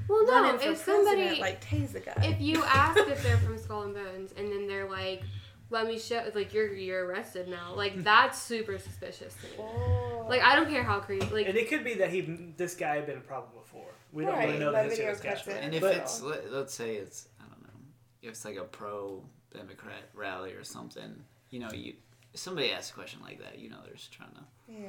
well, 0.08 0.24
no. 0.26 0.32
running 0.32 0.58
for 0.60 0.70
If 0.72 0.78
somebody, 0.84 1.40
like 1.40 1.64
tase 1.64 1.92
the 1.92 2.00
guy. 2.00 2.14
if 2.24 2.40
you 2.40 2.62
ask 2.66 2.98
if 2.98 3.22
they're 3.22 3.38
from 3.38 3.58
Skull 3.58 3.82
and 3.82 3.94
Bones, 3.94 4.32
and 4.36 4.50
then 4.52 4.66
they're 4.68 4.88
like, 4.88 5.22
"Let 5.70 5.86
me 5.86 5.98
show," 5.98 6.30
like 6.34 6.54
you're 6.54 6.72
you're 6.74 7.04
arrested 7.06 7.48
now. 7.48 7.74
Like 7.74 7.94
hmm. 7.94 8.02
that's 8.02 8.40
super 8.40 8.78
suspicious 8.78 9.34
to 9.34 9.46
me. 9.48 9.54
oh. 9.58 10.26
Like 10.28 10.42
I 10.42 10.54
don't 10.56 10.68
care 10.70 10.84
how 10.84 11.00
creepy. 11.00 11.26
Like 11.26 11.48
And 11.48 11.56
it 11.56 11.68
could 11.68 11.84
be 11.84 11.94
that 11.94 12.10
he, 12.10 12.20
this 12.56 12.74
guy 12.74 12.96
had 12.96 13.06
been 13.06 13.18
a 13.18 13.20
problem 13.20 13.50
before. 13.60 13.90
We 14.16 14.24
don't 14.24 14.32
Right, 14.32 14.46
really 14.48 14.58
know 14.60 14.72
that 14.72 14.84
the 14.84 14.88
history 14.88 15.04
of 15.08 15.18
video 15.18 15.30
this 15.34 15.44
guy. 15.44 15.50
cuts 15.52 15.58
it. 15.60 15.64
And 15.64 15.74
if 15.74 15.80
But- 15.82 15.96
it's 15.96 16.22
let, 16.22 16.50
let's 16.50 16.72
say 16.74 16.96
it's 16.96 17.28
I 17.38 17.42
don't 17.44 17.62
know, 17.62 17.80
if 18.22 18.30
it's 18.30 18.44
like 18.46 18.56
a 18.56 18.64
pro 18.64 19.22
Democrat 19.52 20.02
rally 20.14 20.52
or 20.54 20.64
something, 20.64 21.22
you 21.50 21.60
know, 21.60 21.70
you 21.70 21.94
if 22.32 22.40
somebody 22.40 22.72
asks 22.72 22.90
a 22.92 22.94
question 22.94 23.20
like 23.22 23.38
that, 23.40 23.58
you 23.58 23.68
know, 23.68 23.76
they're 23.84 23.92
just 23.94 24.12
trying 24.12 24.30
to. 24.32 24.72
yeah. 24.72 24.88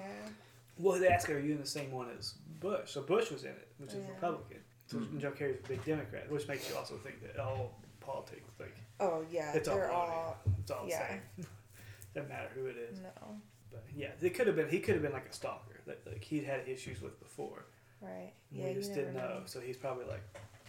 Well, 0.78 0.98
they 1.00 1.10
ask 1.10 1.30
are 1.30 1.38
you 1.40 1.52
in 1.54 1.60
the 1.60 1.68
same 1.68 1.92
one 1.92 2.10
as 2.18 2.36
Bush? 2.62 2.90
So 2.92 3.02
Bush 3.02 3.30
was 3.30 3.44
in 3.44 3.50
it, 3.52 3.68
which 3.80 3.90
is 3.90 4.06
Yeah. 4.06 4.12
Republican. 4.12 4.64
So 4.86 4.98
Mhm. 5.00 5.20
Joe 5.20 5.32
Kerry's 5.32 5.60
a 5.60 5.68
big 5.68 5.84
Democrat, 5.84 6.30
which 6.32 6.48
makes 6.48 6.70
you 6.70 6.78
also 6.78 6.98
think 7.00 7.22
that 7.24 7.38
all 7.38 7.82
politics, 8.00 8.50
like, 8.60 8.76
Oh 9.02 9.26
yeah, 9.30 9.52
It's 9.54 9.68
all 9.68 9.76
they're 9.76 9.90
wrong. 9.90 10.10
all 10.10 10.38
it's 10.58 10.72
all 10.72 10.88
Yeah. 10.88 11.18
the 11.38 11.44
same. 11.44 11.52
Doesn't 12.14 12.30
matter 12.30 12.48
who 12.56 12.68
it 12.68 12.78
is. 12.78 13.00
no. 13.02 13.42
But 13.72 13.84
yeah, 13.94 14.12
it 14.22 14.30
could 14.36 14.48
have 14.48 14.56
been. 14.56 14.70
He 14.70 14.80
could 14.80 14.94
have 14.96 15.04
been 15.04 15.12
like 15.12 15.28
a 15.28 15.34
stalker 15.34 15.82
that 15.86 16.08
like 16.08 16.24
he'd 16.24 16.46
had 16.46 16.66
issues 16.70 17.02
with 17.02 17.20
before. 17.20 17.66
Right. 18.02 18.34
and 18.52 18.60
Yeah, 18.62 18.68
we 18.70 18.74
just 18.76 18.94
didn't 18.94 19.16
know. 19.16 19.42
So 19.46 19.60
he's 19.60 19.78
probably 19.78 20.06
like, 20.06 20.22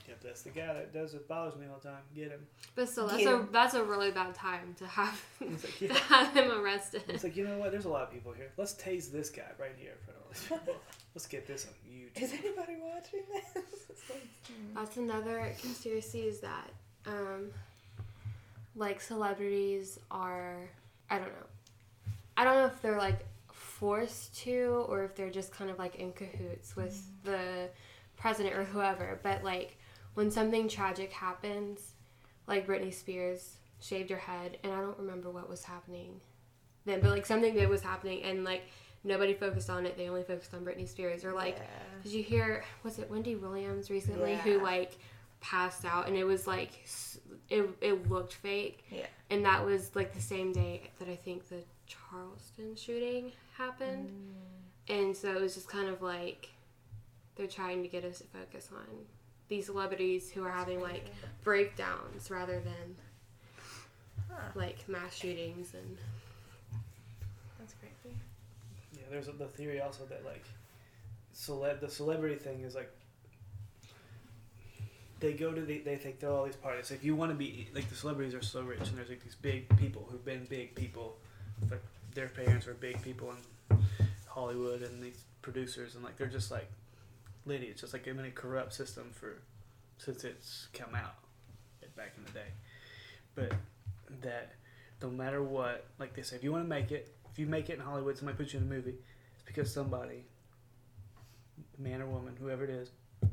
yep, 0.08 0.20
that's 0.22 0.42
the 0.42 0.50
guy 0.50 0.72
that 0.72 0.92
does 0.94 1.14
it 1.14 1.28
bothers 1.28 1.56
me 1.58 1.66
all 1.70 1.78
the 1.80 1.88
time. 1.88 2.02
Get 2.14 2.30
him. 2.30 2.46
but 2.74 2.88
still, 2.88 3.06
that's 3.08 3.22
Yeah. 3.22 3.42
a 3.42 3.46
that's 3.52 3.74
a 3.74 3.84
really 3.84 4.10
bad 4.10 4.34
time 4.34 4.74
to 4.78 4.86
have 4.86 5.22
It's 5.40 5.64
like, 5.64 5.78
to 5.92 5.94
have 6.04 6.32
him 6.34 6.50
arrested. 6.50 7.02
It's 7.08 7.24
like 7.24 7.36
you 7.36 7.46
know 7.46 7.58
what? 7.58 7.70
There's 7.70 7.84
a 7.84 7.90
lot 7.90 8.02
of 8.02 8.10
people 8.12 8.32
here. 8.32 8.50
Let's 8.56 8.74
tase 8.74 9.10
this 9.12 9.28
guy 9.30 9.42
right 9.58 9.74
here 9.76 9.92
in 9.92 9.98
front 10.04 10.18
of 10.18 10.24
all 10.26 10.32
these 10.32 10.42
people. 10.48 10.80
Let's 11.14 11.26
get 11.26 11.46
this 11.46 11.66
on 11.66 11.72
YouTube. 11.92 12.22
Is 12.22 12.32
anybody 12.32 12.76
watching 12.82 13.22
this? 13.32 13.64
Like, 14.08 14.22
hmm. 14.46 14.74
That's 14.74 14.96
another 14.96 15.52
conspiracy 15.60 16.20
is 16.20 16.40
that 16.40 16.70
um 17.06 17.50
like 18.74 19.00
celebrities 19.02 19.98
are 20.10 20.56
I 21.10 21.18
don't 21.18 21.28
know. 21.28 21.46
I 22.36 22.44
don't 22.44 22.54
know 22.54 22.66
if 22.66 22.80
they're 22.80 22.96
like 22.96 23.26
forced 23.78 24.36
to 24.42 24.84
or 24.88 25.04
if 25.04 25.14
they're 25.14 25.30
just 25.30 25.52
kind 25.52 25.70
of 25.70 25.78
like 25.78 25.96
in 25.96 26.12
cahoots 26.12 26.74
with 26.74 26.94
mm-hmm. 26.94 27.30
the 27.32 27.68
president 28.16 28.56
or 28.56 28.64
whoever, 28.64 29.20
but 29.22 29.44
like 29.44 29.78
when 30.14 30.30
something 30.30 30.68
tragic 30.68 31.12
happens, 31.12 31.94
like 32.46 32.66
Britney 32.66 32.92
Spears 32.92 33.56
shaved 33.80 34.10
her 34.10 34.16
head 34.16 34.58
and 34.64 34.72
I 34.72 34.80
don't 34.80 34.98
remember 34.98 35.30
what 35.30 35.48
was 35.48 35.62
happening 35.62 36.20
then, 36.84 37.00
but 37.00 37.10
like 37.10 37.26
something 37.26 37.54
that 37.54 37.68
was 37.68 37.82
happening 37.82 38.22
and 38.24 38.44
like 38.44 38.64
nobody 39.04 39.34
focused 39.34 39.70
on 39.70 39.86
it, 39.86 39.96
they 39.96 40.08
only 40.08 40.22
focused 40.22 40.54
on 40.54 40.64
Britney 40.64 40.88
Spears 40.88 41.24
or 41.24 41.32
like 41.32 41.56
yeah. 41.58 42.02
did 42.02 42.12
you 42.12 42.22
hear? 42.22 42.64
Was 42.82 42.98
it 42.98 43.10
Wendy 43.10 43.36
Williams 43.36 43.90
recently 43.90 44.36
who 44.36 44.60
like 44.62 44.98
passed 45.40 45.84
out, 45.84 46.08
and 46.08 46.16
it 46.16 46.24
was 46.24 46.46
like 46.46 46.84
it 47.48 47.68
it 47.80 48.10
looked 48.10 48.34
fake, 48.34 48.84
Yeah. 48.90 49.06
and 49.30 49.44
that 49.44 49.64
was 49.64 49.94
like 49.94 50.14
the 50.14 50.20
same 50.20 50.52
day 50.52 50.90
that 50.98 51.08
I 51.08 51.16
think 51.16 51.48
the 51.48 51.62
Charleston 51.88 52.76
shooting 52.76 53.32
happened, 53.56 54.08
Mm. 54.10 54.94
and 54.94 55.16
so 55.16 55.34
it 55.34 55.40
was 55.40 55.54
just 55.54 55.68
kind 55.68 55.88
of 55.88 56.02
like 56.02 56.50
they're 57.36 57.46
trying 57.46 57.82
to 57.82 57.88
get 57.88 58.04
us 58.04 58.18
to 58.18 58.24
focus 58.24 58.68
on 58.72 59.06
these 59.48 59.66
celebrities 59.66 60.30
who 60.30 60.44
are 60.44 60.50
having 60.50 60.80
like 60.80 61.06
breakdowns 61.42 62.30
rather 62.30 62.60
than 62.60 62.96
Huh. 64.30 64.50
like 64.54 64.86
mass 64.88 65.14
shootings 65.14 65.74
and 65.74 65.96
That's 67.58 67.74
crazy. 67.74 68.16
Yeah, 68.94 69.02
there's 69.10 69.26
the 69.26 69.46
theory 69.46 69.80
also 69.80 70.04
that 70.06 70.24
like, 70.24 70.44
celeb 71.34 71.80
the 71.80 71.88
celebrity 71.90 72.36
thing 72.36 72.60
is 72.62 72.74
like. 72.74 72.90
They 75.20 75.32
go 75.32 75.52
to 75.52 75.60
the 75.60 75.78
they 75.80 75.96
think 75.96 76.20
they're 76.20 76.30
all 76.30 76.44
these 76.44 76.54
parties. 76.56 76.92
If 76.92 77.02
you 77.02 77.16
want 77.16 77.32
to 77.32 77.36
be 77.36 77.68
like 77.74 77.88
the 77.88 77.96
celebrities 77.96 78.34
are 78.34 78.42
so 78.42 78.62
rich, 78.62 78.78
and 78.88 78.96
there's 78.96 79.08
like 79.08 79.22
these 79.24 79.34
big 79.34 79.68
people 79.76 80.06
who've 80.10 80.24
been 80.24 80.44
big 80.48 80.74
people, 80.76 81.16
like 81.70 81.82
their 82.14 82.28
parents 82.28 82.66
were 82.66 82.74
big 82.74 83.00
people 83.02 83.32
in 83.70 83.78
Hollywood, 84.26 84.82
and 84.82 85.02
these 85.02 85.24
producers, 85.42 85.94
and 85.94 86.04
like 86.04 86.16
they're 86.16 86.26
just 86.26 86.50
like 86.50 86.68
lineage. 87.46 87.70
It's 87.70 87.80
just 87.80 87.92
like 87.92 88.04
been 88.04 88.18
a 88.20 88.30
corrupt 88.30 88.74
system 88.74 89.10
for 89.12 89.36
since 89.98 90.24
it's 90.24 90.68
come 90.72 90.94
out 90.94 91.14
back 91.98 92.12
in 92.16 92.24
the 92.24 92.30
day. 92.30 92.46
But 93.34 93.52
that 94.22 94.52
no 95.02 95.10
matter 95.10 95.42
what, 95.42 95.86
like 95.98 96.14
they 96.14 96.22
say, 96.22 96.36
if 96.36 96.44
you 96.44 96.52
want 96.52 96.64
to 96.64 96.68
make 96.68 96.90
it, 96.90 97.14
if 97.30 97.38
you 97.38 97.46
make 97.46 97.68
it 97.68 97.74
in 97.74 97.80
Hollywood, 97.80 98.16
somebody 98.16 98.38
puts 98.38 98.54
you 98.54 98.60
in 98.60 98.64
a 98.64 98.68
movie, 98.68 98.94
it's 99.34 99.44
because 99.44 99.72
somebody, 99.72 100.24
man 101.78 102.00
or 102.00 102.06
woman, 102.06 102.36
whoever 102.40 102.64
it 102.64 102.70
is, 102.70 102.90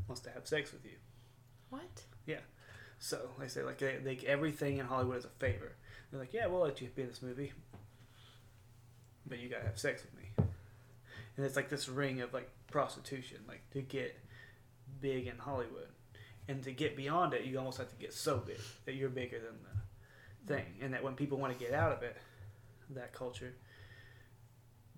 wants 0.07 0.21
to 0.21 0.31
have 0.31 0.47
sex 0.47 0.73
with 0.73 0.83
you. 0.83 0.97
What? 1.69 2.03
Yeah. 2.25 2.41
So 2.99 3.29
they 3.39 3.47
say 3.47 3.63
like 3.63 3.77
they, 3.77 3.97
they 4.03 4.17
everything 4.27 4.79
in 4.79 4.85
Hollywood 4.85 5.17
is 5.17 5.25
a 5.25 5.29
favor. 5.29 5.73
They're 6.11 6.19
like, 6.19 6.33
yeah, 6.33 6.47
we'll 6.47 6.61
let 6.61 6.81
you 6.81 6.89
be 6.95 7.03
in 7.03 7.07
this 7.07 7.21
movie, 7.21 7.53
but 9.27 9.39
you 9.39 9.49
gotta 9.49 9.65
have 9.65 9.79
sex 9.79 10.03
with 10.03 10.13
me. 10.15 10.29
And 11.37 11.45
it's 11.45 11.55
like 11.55 11.69
this 11.69 11.89
ring 11.89 12.21
of 12.21 12.33
like 12.33 12.49
prostitution, 12.71 13.37
like 13.47 13.61
to 13.71 13.81
get 13.81 14.17
big 15.01 15.27
in 15.27 15.37
Hollywood, 15.37 15.89
and 16.47 16.63
to 16.63 16.71
get 16.71 16.95
beyond 16.95 17.33
it, 17.33 17.43
you 17.45 17.57
almost 17.57 17.77
have 17.77 17.89
to 17.89 17.95
get 17.95 18.13
so 18.13 18.37
big 18.37 18.59
that 18.85 18.95
you're 18.95 19.09
bigger 19.09 19.39
than 19.39 19.55
the 19.63 20.53
thing, 20.53 20.65
and 20.81 20.93
that 20.93 21.03
when 21.03 21.15
people 21.15 21.37
want 21.37 21.57
to 21.57 21.63
get 21.63 21.73
out 21.73 21.91
of 21.91 22.03
it, 22.03 22.15
that 22.91 23.13
culture, 23.13 23.53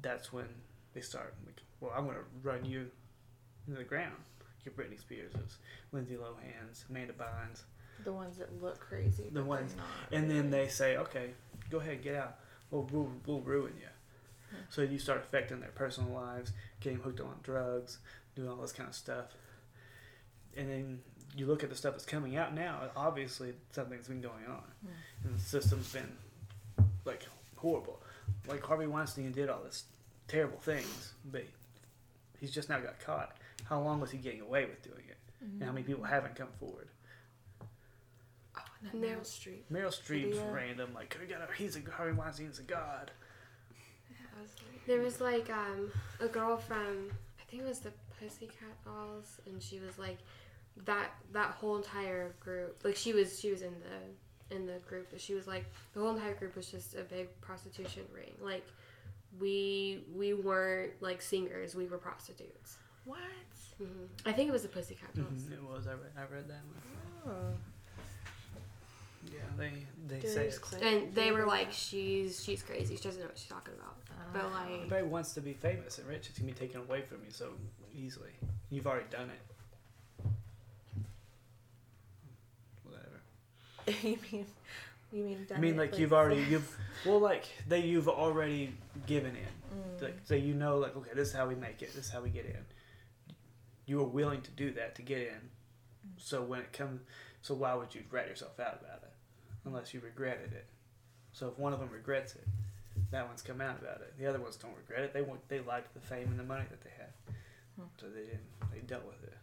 that's 0.02 0.32
when 0.32 0.46
they 0.94 1.02
start 1.02 1.34
like, 1.46 1.62
well, 1.80 1.92
I'm 1.96 2.06
gonna 2.06 2.20
run 2.44 2.66
you 2.66 2.88
into 3.68 3.78
the 3.80 3.84
ground. 3.86 4.16
Your 4.66 4.74
Britney 4.74 5.00
Spearses, 5.02 5.56
Lindsay 5.94 6.18
Lohan's, 6.18 6.84
Amanda 6.90 7.14
Bynes. 7.14 7.64
The 8.04 8.12
ones 8.12 8.38
that 8.38 8.62
look 8.62 8.80
crazy. 8.80 9.30
The 9.32 9.44
ones- 9.44 9.76
not 9.76 9.86
And 10.12 10.30
then 10.30 10.50
they 10.50 10.68
say, 10.68 10.98
okay, 10.98 11.32
go 11.70 11.80
ahead, 11.80 12.04
get 12.04 12.16
out. 12.16 12.40
We'll, 12.70 12.88
we'll, 12.92 13.10
we'll 13.26 13.40
ruin 13.42 13.74
you. 13.80 13.88
So 14.70 14.82
you 14.82 15.00
start 15.00 15.20
affecting 15.20 15.60
their 15.60 15.72
personal 15.72 16.12
lives, 16.12 16.52
getting 16.80 17.00
hooked 17.00 17.22
on 17.22 17.36
drugs, 17.44 18.00
doing 18.36 18.50
all 18.50 18.58
this 18.58 18.72
kind 18.72 18.90
of 18.90 18.96
stuff. 18.96 19.26
And 20.56 20.70
then 20.70 21.00
you 21.36 21.46
look 21.46 21.64
at 21.64 21.70
the 21.70 21.76
stuff 21.76 21.94
that's 21.94 22.06
coming 22.06 22.36
out 22.38 22.54
now, 22.54 22.82
obviously 22.96 23.54
something's 23.72 24.08
been 24.08 24.22
going 24.22 24.46
on. 24.48 24.64
Hmm. 24.82 25.28
And 25.28 25.36
the 25.38 25.42
system's 25.42 25.92
been, 25.92 26.12
like, 27.06 27.28
horrible. 27.56 28.02
Like, 28.48 28.64
Harvey 28.64 28.88
Weinstein 28.88 29.32
did 29.32 29.50
all 29.50 29.62
this 29.64 29.84
terrible 30.28 30.60
things, 30.60 31.14
but 31.26 31.46
he's 32.40 32.52
just 32.52 32.70
now 32.70 32.80
got 32.80 33.00
caught. 33.00 33.38
How 33.66 33.80
long 33.82 34.00
was 34.00 34.12
he 34.12 34.18
getting 34.18 34.42
away 34.42 34.66
with 34.66 34.82
doing 34.82 35.04
it? 35.08 35.18
And 35.42 35.62
how 35.62 35.72
many 35.72 35.82
mm-hmm. 35.82 35.92
people 35.92 36.04
haven't 36.06 36.36
come 36.36 36.50
forward? 36.60 36.88
Oh, 38.58 38.62
and 38.82 39.02
No. 39.02 39.08
that 39.08 39.18
Meryl 39.20 39.22
Streep. 39.22 39.62
Meryl 39.72 39.88
Streep's 39.90 40.38
Video. 40.38 40.52
random, 40.52 40.94
like, 40.94 41.16
we 41.20 41.28
got 41.28 41.42
he's 41.56 41.76
a 41.76 41.82
Harvey 41.92 42.14
Weinstein's 42.14 42.60
a 42.60 42.64
god. 42.64 43.12
Yeah, 44.38 44.40
I 44.40 44.42
was 44.44 44.52
like, 44.74 44.86
There 44.86 45.02
was 45.02 45.22
like 45.22 45.50
um, 45.50 45.92
a 46.20 46.28
girl 46.28 46.58
from 46.58 47.10
I 47.40 47.44
think 47.50 47.64
it 47.64 47.68
was 47.68 47.80
the 47.80 47.92
Pussycat 48.20 48.84
Dolls, 48.86 49.40
and 49.46 49.62
she 49.62 49.80
was 49.80 49.98
like 49.98 50.18
that 50.86 51.12
that 51.34 51.52
whole 51.52 51.78
entire 51.78 52.34
group. 52.40 52.82
Like 52.84 52.96
she 52.96 53.14
was 53.14 53.40
she 53.40 53.52
was 53.52 53.62
in 53.62 53.74
the 53.82 54.56
in 54.56 54.66
the 54.66 54.80
group, 54.88 55.08
but 55.12 55.20
she 55.20 55.34
was 55.34 55.48
like 55.48 55.66
the 55.94 56.00
whole 56.02 56.12
entire 56.16 56.34
group 56.36 56.56
was 56.56 56.70
just 56.70 56.96
a 56.96 57.04
big 57.04 57.28
prostitution 57.42 58.04
ring. 58.14 58.34
Like 58.42 58.66
we 59.40 60.04
we 60.16 60.34
weren't 60.34 60.94
like 61.02 61.22
singers, 61.22 61.76
we 61.76 61.86
were 61.88 61.98
prostitutes. 61.98 62.78
what? 63.06 63.20
hmm 63.78 64.06
I 64.26 64.32
think 64.34 64.50
it 64.50 64.52
was 64.52 64.64
the 64.64 64.70
Pussycat 64.70 65.14
Dolls. 65.16 65.44
Mm-hmm. 65.44 65.54
It 65.54 65.64
was. 65.64 65.88
I 65.88 65.92
read. 65.92 66.12
I 66.18 66.22
read 66.34 66.48
that 66.48 66.62
one. 66.66 67.34
Oh. 67.36 67.54
Yeah, 69.32 69.40
they 69.58 69.72
they 70.08 70.20
There's 70.20 70.34
say 70.34 70.48
it's, 70.48 70.58
Claire 70.58 70.84
And 70.84 71.14
they 71.14 71.32
were 71.32 71.46
like, 71.46 71.72
she's 71.72 72.44
she's 72.44 72.62
crazy. 72.64 72.96
She 72.96 73.04
doesn't 73.04 73.22
know 73.22 73.28
what 73.28 73.38
she's 73.38 73.50
talking 73.50 73.74
about. 73.74 73.96
But 74.34 74.44
Ah. 74.46 74.62
like, 74.62 74.76
everybody 74.76 75.04
wants 75.04 75.34
to 75.34 75.42
be 75.42 75.54
famous 75.54 75.98
and 75.98 76.08
rich. 76.08 76.28
It's 76.30 76.40
gonna 76.40 76.52
be 76.52 76.58
taken 76.58 76.82
away 76.82 77.02
from 77.02 77.18
you 77.26 77.32
so 77.32 77.52
easily. 77.96 78.32
You've 78.70 78.88
already 78.88 79.08
done 79.10 79.30
it. 79.30 80.28
Whatever. 82.84 83.98
you 84.08 84.18
mean? 84.32 84.46
You 85.12 85.24
mean? 85.24 85.48
I 85.56 85.60
mean, 85.60 85.78
like 85.78 85.98
you've 85.98 86.14
already 86.14 86.42
you've 86.50 86.78
well, 87.06 87.20
like 87.20 87.46
they 87.68 87.80
you've 87.80 88.10
already 88.10 88.74
given 89.06 89.32
in. 89.36 89.78
Mm. 89.78 90.02
Like 90.02 90.18
so 90.26 90.36
you 90.36 90.54
know, 90.54 90.78
like 90.78 90.96
okay, 90.96 91.12
this 91.16 91.30
is 91.30 91.34
how 91.34 91.48
we 91.48 91.56
make 91.56 91.82
it. 91.82 91.94
This 91.94 92.06
is 92.06 92.12
how 92.12 92.22
we 92.22 92.30
get 92.30 92.46
in. 92.46 92.66
You 93.86 93.98
were 93.98 94.04
willing 94.04 94.42
to 94.42 94.52
do 94.52 94.72
that 94.74 94.96
to 94.96 95.02
get 95.02 95.20
in. 95.20 95.50
So 96.18 96.42
when 96.42 96.60
it 96.60 96.74
comes, 96.74 97.02
so 97.42 97.54
why 97.56 97.74
would 97.76 97.94
you 97.96 98.04
rat 98.12 98.28
yourself 98.28 98.60
out 98.60 98.80
about 98.82 99.04
it, 99.04 99.07
unless 99.68 99.94
you 99.94 100.00
regretted 100.00 100.54
it? 100.54 100.66
So 101.34 101.48
if 101.50 101.60
one 101.60 101.74
of 101.74 101.80
them 101.80 101.90
regrets 101.92 102.34
it, 102.36 102.46
that 103.12 103.28
one's 103.28 103.42
come 103.42 103.62
out 103.62 103.78
about 103.82 104.02
it. 104.02 104.14
The 104.20 104.26
other 104.28 104.40
ones 104.40 104.56
don't 104.56 104.76
regret 104.76 105.04
it. 105.04 105.14
They 105.14 105.22
want 105.22 105.48
they 105.50 105.60
liked 105.60 105.94
the 105.94 106.00
fame 106.00 106.28
and 106.30 106.40
the 106.40 106.44
money 106.44 106.66
that 106.70 106.82
they 106.84 106.90
had, 106.98 107.12
Hmm. 107.78 107.84
so 108.00 108.08
they 108.10 108.22
didn't. 108.22 108.72
They 108.74 108.80
dealt 108.80 109.06
with 109.06 109.24
it. 109.24 109.34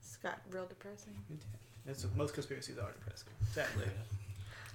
It's 0.00 0.16
got 0.16 0.40
real 0.50 0.66
depressing. 0.66 1.14
That's 1.86 2.04
what 2.04 2.16
most 2.16 2.34
conspiracies 2.34 2.78
are 2.78 2.92
depressing. 2.92 3.28
Sadly. 3.52 3.84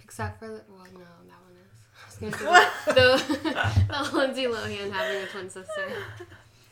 Except 0.04 0.40
for 0.40 0.48
the, 0.48 0.62
well, 0.70 0.86
no, 0.94 1.00
that 1.28 1.40
one 1.44 1.56
is. 1.56 1.72
I 2.02 2.06
was 2.06 2.16
gonna 2.42 2.64
say 2.86 2.94
the, 2.94 4.12
the 4.12 4.18
Lindsay 4.18 4.44
Lohan 4.46 4.92
having 4.92 5.24
a 5.24 5.26
twin 5.28 5.50
sister. 5.50 5.92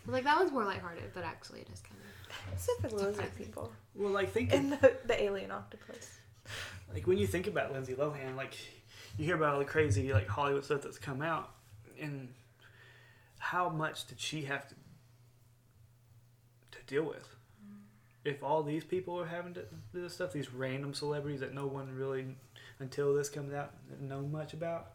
Like, 0.05 0.23
that 0.23 0.37
one's 0.37 0.51
more 0.51 0.63
lighthearted, 0.63 1.11
but 1.13 1.23
actually 1.23 1.61
it 1.61 1.67
is 1.73 1.81
kind 1.81 1.95
of. 1.95 2.53
Except 2.53 2.81
for 2.81 3.11
the 3.11 3.23
people 3.37 3.71
Well, 3.95 4.11
like 4.11 4.31
think 4.31 4.53
and 4.53 4.71
the, 4.73 4.93
the 5.05 5.21
alien 5.21 5.51
octopus. 5.51 6.16
Like 6.93 7.07
when 7.07 7.17
you 7.17 7.27
think 7.27 7.47
about 7.47 7.71
Lindsay 7.71 7.93
Lohan, 7.93 8.35
like 8.35 8.55
you 9.17 9.25
hear 9.25 9.35
about 9.35 9.53
all 9.53 9.59
the 9.59 9.65
crazy 9.65 10.13
like 10.13 10.27
Hollywood 10.27 10.65
stuff 10.65 10.81
that's 10.81 10.97
come 10.97 11.21
out, 11.21 11.51
and 11.99 12.29
how 13.37 13.69
much 13.69 14.07
did 14.07 14.19
she 14.19 14.43
have 14.43 14.67
to 14.67 14.75
to 16.71 16.77
deal 16.85 17.03
with? 17.03 17.27
Mm. 17.65 17.77
If 18.25 18.43
all 18.43 18.63
these 18.63 18.83
people 18.83 19.19
are 19.19 19.25
having 19.25 19.53
to 19.55 19.61
do 19.93 20.01
this 20.01 20.13
stuff, 20.13 20.33
these 20.33 20.53
random 20.53 20.93
celebrities 20.93 21.39
that 21.39 21.53
no 21.53 21.67
one 21.67 21.93
really, 21.95 22.25
until 22.79 23.13
this 23.13 23.29
comes 23.29 23.53
out, 23.53 23.73
know 24.01 24.21
much 24.21 24.53
about, 24.53 24.91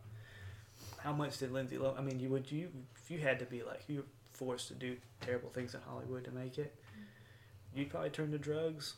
how 0.99 1.13
much 1.13 1.39
did 1.39 1.53
Lindsay 1.53 1.77
Lohan? 1.77 1.99
I 1.99 2.03
mean, 2.03 2.21
you 2.21 2.29
would 2.31 2.51
you 2.51 2.69
if 2.97 3.11
you 3.11 3.19
had 3.19 3.39
to 3.41 3.45
be 3.45 3.63
like 3.63 3.83
you 3.89 3.99
were 3.99 4.07
forced 4.33 4.69
to 4.69 4.75
do 4.75 4.97
terrible 5.21 5.51
things 5.51 5.75
in 5.75 5.81
Hollywood 5.83 6.25
to 6.25 6.31
make 6.31 6.59
it, 6.59 6.75
mm. 6.97 7.79
you'd 7.79 7.91
probably 7.91 8.11
turn 8.11 8.31
to 8.33 8.39
drugs, 8.39 8.95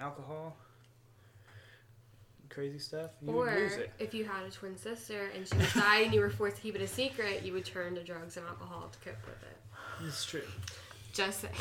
alcohol, 0.00 0.56
crazy 2.48 2.78
stuff. 2.78 3.10
You 3.22 3.32
Or 3.32 3.44
would 3.46 3.54
lose 3.54 3.72
it. 3.74 3.92
if 3.98 4.14
you 4.14 4.24
had 4.24 4.44
a 4.44 4.50
twin 4.50 4.76
sister 4.76 5.30
and 5.34 5.46
she 5.46 5.56
was 5.56 5.72
died 5.74 6.04
and 6.06 6.14
you 6.14 6.20
were 6.20 6.30
forced 6.30 6.56
to 6.56 6.62
keep 6.62 6.74
it 6.74 6.80
a 6.82 6.86
secret, 6.86 7.42
you 7.44 7.52
would 7.52 7.64
turn 7.64 7.94
to 7.94 8.02
drugs 8.04 8.36
and 8.36 8.46
alcohol 8.46 8.88
to 8.92 8.98
cope 9.10 9.20
with 9.26 9.42
it. 9.42 9.56
It's 10.06 10.24
true. 10.24 10.42
Just 11.12 11.40
saying. 11.42 11.54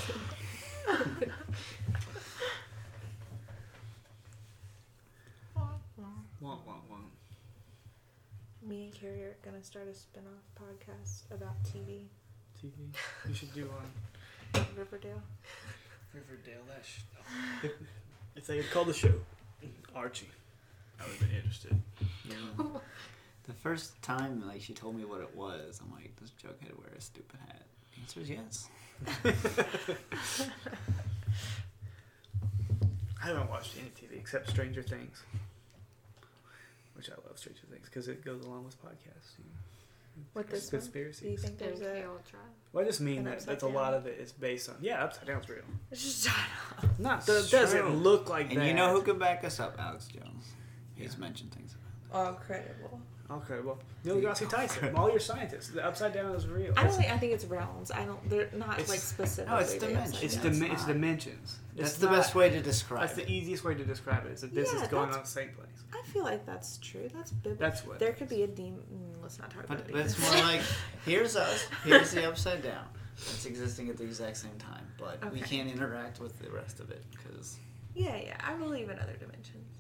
Wah, 5.56 6.58
wah, 6.66 6.74
wah. 6.90 6.98
Me 8.68 8.86
and 8.86 8.94
Carrie 8.94 9.24
are 9.24 9.36
gonna 9.44 9.64
start 9.64 9.88
a 9.88 9.94
spin-off 9.94 10.44
podcast 10.60 11.24
about 11.32 11.64
TV. 11.64 12.02
TV. 12.62 12.72
You 13.28 13.34
should 13.36 13.54
do 13.54 13.68
one. 13.68 14.66
Riverdale. 14.78 15.22
Riverdale. 16.14 16.62
That 16.68 16.84
sh- 16.86 17.02
if, 17.64 17.72
if 18.36 18.48
they 18.48 18.58
had 18.58 18.70
called 18.72 18.88
the 18.88 18.94
show 18.94 19.14
Archie, 19.96 20.30
I 21.00 21.04
would 21.04 21.12
have 21.12 21.20
been 21.20 21.36
interested. 21.38 21.82
The 23.48 23.54
first 23.54 24.02
time 24.02 24.42
like 24.48 24.60
she 24.64 24.74
told 24.74 24.96
me 24.98 25.06
what 25.06 25.22
it 25.22 25.36
was, 25.36 25.80
I'm 25.80 25.92
like, 25.92 26.16
this 26.20 26.32
Jughead 26.32 26.76
wear 26.80 26.90
a 26.98 27.00
stupid 27.00 27.40
hat? 27.48 27.62
The 27.94 28.02
answer 28.02 28.20
is 28.22 28.30
yes. 28.32 28.68
I 33.24 33.28
haven't 33.28 33.50
watched 33.50 33.76
any 33.80 33.90
TV 33.90 34.18
except 34.20 34.50
Stranger 34.50 34.82
Things, 34.84 35.24
which 36.96 37.10
I 37.10 37.14
love 37.28 37.38
Stranger 37.38 37.62
Things 37.72 37.86
because 37.88 38.08
it 38.08 38.24
goes 38.26 38.44
along 38.46 38.66
with 38.66 38.82
podcasts. 38.84 39.38
You 39.38 39.46
know. 39.46 40.24
What 40.34 40.50
this 40.50 40.64
one? 40.64 40.70
Do 40.72 40.76
you 40.78 40.82
conspiracies? 40.82 41.42
think 41.44 41.58
there's 41.58 41.82
a? 41.82 42.08
Ultra. 42.08 42.40
Well, 42.74 42.84
I 42.84 42.88
just 42.88 43.02
mean 43.02 43.20
An 43.20 43.24
that 43.26 43.34
Upside 43.36 43.48
that's 43.50 43.64
a 43.64 43.68
lot 43.68 43.92
Down? 43.92 44.00
of 44.02 44.08
it 44.08 44.20
is 44.20 44.32
based 44.32 44.70
on. 44.70 44.76
Yeah, 44.82 45.04
Upside 45.04 45.28
Down's 45.28 45.50
real. 45.50 45.62
Shut 45.94 46.34
up. 46.78 47.00
Not 47.00 47.26
that 47.26 47.38
It's 47.40 47.48
it 47.48 47.52
doesn't 47.58 47.98
look 48.04 48.30
like 48.30 48.52
And 48.52 48.62
that. 48.62 48.68
you 48.68 48.74
know 48.74 48.92
who 48.92 49.02
can 49.02 49.18
back 49.20 49.44
us 49.44 49.60
up? 49.60 49.76
Alex 49.80 50.08
Jones. 50.08 50.46
He's 50.96 51.14
Yeah. 51.14 51.20
mentioned 51.20 51.52
things. 51.54 51.76
Oh, 52.12 52.38
credible. 52.46 53.02
Okay, 53.30 53.60
well, 53.60 53.80
Neil 54.04 54.18
deGrasse 54.18 54.48
Tyson, 54.48 54.96
all 54.96 55.10
your 55.10 55.20
scientists. 55.20 55.70
The 55.70 55.84
Upside 55.84 56.14
Down 56.14 56.36
is 56.36 56.48
real. 56.48 56.72
I 56.78 56.84
don't 56.84 56.94
think. 56.94 57.12
I 57.12 57.18
think 57.18 57.34
it's 57.34 57.44
realms. 57.46 57.90
I 57.90 58.06
don't. 58.06 58.30
They're 58.30 58.50
not 58.54 58.74
It's- 58.74 58.88
like 58.88 59.00
specific. 59.00 59.50
No, 59.50 59.58
it's 59.58 59.74
dimensions. 59.74 60.22
It's, 60.24 60.36
dim- 60.36 60.62
it's 60.64 60.74
it's 60.74 60.86
dimensions. 60.86 61.58
That's 61.76 61.90
It's 61.90 62.00
the 62.00 62.06
not- 62.06 62.18
best 62.18 62.36
way 62.36 62.52
to 62.52 62.62
describe 62.62 63.08
That's 63.08 63.18
it. 63.18 63.26
the 63.26 63.34
easiest 63.34 63.64
way 63.64 63.74
to 63.74 63.84
describe 63.84 64.28
it. 64.28 64.34
Is 64.34 64.42
that 64.42 64.54
this 64.54 64.72
Yeah, 64.72 64.84
is 64.84 64.88
going 64.90 65.10
on 65.12 65.22
the 65.22 65.26
same 65.28 65.50
place. 65.50 65.68
I 65.92 66.04
feel 66.10 66.24
like 66.24 66.46
that's 66.46 66.78
true. 66.78 67.10
That's 67.16 67.32
biblical. 67.32 67.68
That's 67.68 67.84
what. 67.84 67.98
There 67.98 68.14
could 68.14 68.30
be 68.30 68.44
a 68.44 68.48
demon. 68.48 68.84
mm, 68.94 69.24
Let's 69.24 69.40
not 69.40 69.50
talk 69.50 69.66
But, 69.68 69.80
about 69.80 69.92
but 69.92 70.02
it's 70.02 70.20
more 70.22 70.44
like 70.44 70.62
here's 71.06 71.36
us, 71.36 71.66
here's 71.84 72.12
the 72.12 72.28
upside 72.30 72.62
down. 72.62 72.86
It's 73.18 73.46
existing 73.48 73.90
at 73.90 73.98
the 73.98 74.04
exact 74.04 74.38
same 74.38 74.56
time, 74.60 74.86
but 75.00 75.32
we 75.34 75.40
can't 75.42 75.68
interact 75.70 76.20
with 76.20 76.38
the 76.38 76.52
rest 76.52 76.80
of 76.80 76.92
it 76.92 77.04
because 77.12 77.58
Yeah, 77.96 78.18
yeah. 78.18 78.38
I 78.42 78.54
believe 78.54 78.90
in 78.92 79.00
other 79.00 79.14
dimensions. 79.14 79.75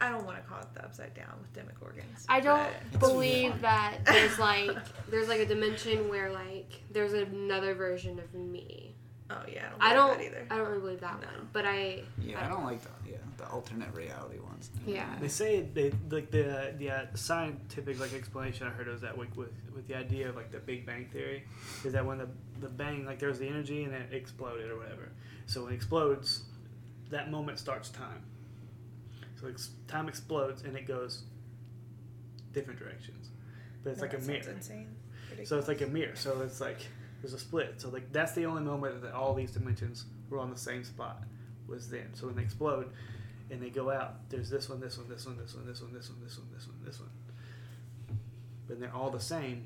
I 0.00 0.10
don't 0.10 0.24
want 0.24 0.38
to 0.38 0.42
call 0.48 0.60
it 0.60 0.72
the 0.74 0.84
upside 0.84 1.14
down 1.14 1.34
with 1.40 1.52
demogorgons. 1.52 2.24
I 2.28 2.40
don't 2.40 2.70
believe 2.98 3.52
fun. 3.52 3.60
that 3.62 3.98
there's 4.06 4.38
like 4.50 4.76
there's 5.10 5.28
like 5.28 5.40
a 5.40 5.46
dimension 5.46 6.08
where 6.08 6.32
like 6.32 6.82
there's 6.90 7.12
another 7.12 7.74
version 7.74 8.18
of 8.18 8.32
me. 8.34 8.94
Oh 9.30 9.42
yeah, 9.52 9.68
I 9.80 9.92
don't. 9.94 10.10
I 10.10 10.16
don't 10.16 10.18
that 10.18 10.26
either. 10.26 10.46
I 10.50 10.56
don't 10.56 10.68
really 10.68 10.80
believe 10.80 11.00
that 11.00 11.20
No. 11.20 11.26
one, 11.28 11.48
but 11.52 11.64
I 11.66 12.02
yeah, 12.20 12.44
I 12.44 12.48
don't 12.48 12.64
like 12.64 12.82
the 12.82 12.88
yeah 13.10 13.16
the 13.36 13.46
alternate 13.48 13.94
reality 13.94 14.38
ones. 14.40 14.70
Yeah. 14.86 15.06
They 15.20 15.28
say 15.28 15.60
they 15.62 15.92
like 16.10 16.30
the 16.30 16.74
the 16.76 16.90
uh, 16.90 17.06
scientific 17.14 18.00
like 18.00 18.12
explanation 18.12 18.66
I 18.66 18.70
heard 18.70 18.88
was 18.88 19.02
that 19.02 19.18
like 19.18 19.36
with 19.36 19.52
with 19.74 19.86
the 19.86 19.96
idea 19.96 20.28
of 20.28 20.34
like 20.36 20.50
the 20.50 20.58
Big 20.58 20.84
Bang 20.84 21.06
theory 21.12 21.44
is 21.84 21.92
that 21.92 22.04
when 22.04 22.18
the 22.18 22.28
the 22.60 22.68
bang 22.68 23.04
like 23.06 23.18
there's 23.20 23.38
the 23.38 23.46
energy 23.48 23.84
and 23.84 23.94
it 23.94 24.12
exploded 24.12 24.68
or 24.70 24.76
whatever. 24.78 25.10
So 25.46 25.62
when 25.64 25.72
it 25.72 25.76
explodes, 25.76 26.42
that 27.10 27.30
moment 27.30 27.58
starts 27.58 27.88
time. 27.90 28.22
So 29.40 29.48
ex- 29.48 29.70
time 29.88 30.08
explodes 30.08 30.62
and 30.62 30.76
it 30.76 30.86
goes 30.86 31.24
different 32.52 32.78
directions, 32.78 33.30
but 33.82 33.90
it's 33.90 34.00
No, 34.00 34.06
like 34.06 34.14
a 34.14 34.18
mirror. 34.18 34.50
Insane. 34.50 34.88
So 35.44 35.58
it's 35.58 35.68
like 35.68 35.80
a 35.80 35.86
mirror. 35.86 36.14
So 36.16 36.40
it's 36.42 36.60
like 36.60 36.78
there's 37.22 37.32
a 37.34 37.38
split. 37.38 37.80
So 37.80 37.88
like 37.88 38.12
that's 38.12 38.32
the 38.32 38.44
only 38.46 38.62
moment 38.62 39.02
that 39.02 39.12
all 39.14 39.34
these 39.34 39.52
dimensions 39.52 40.04
were 40.28 40.38
on 40.38 40.50
the 40.50 40.58
same 40.58 40.84
spot 40.84 41.22
was 41.66 41.88
then. 41.88 42.08
So 42.14 42.26
when 42.26 42.36
they 42.36 42.42
explode 42.42 42.90
and 43.50 43.62
they 43.62 43.70
go 43.70 43.90
out, 43.90 44.28
there's 44.28 44.50
this 44.50 44.68
one, 44.68 44.80
this 44.80 44.98
one, 44.98 45.08
this 45.08 45.24
one, 45.26 45.36
this 45.38 45.54
one, 45.54 45.64
this 45.66 45.80
one, 45.80 45.92
this 45.94 46.08
one, 46.08 46.18
this 46.22 46.36
one, 46.36 46.46
this 46.54 46.66
one, 46.66 46.76
this 46.84 47.00
one. 47.00 47.10
But 48.68 48.80
they're 48.80 48.94
all 48.94 49.10
the 49.10 49.20
same, 49.20 49.64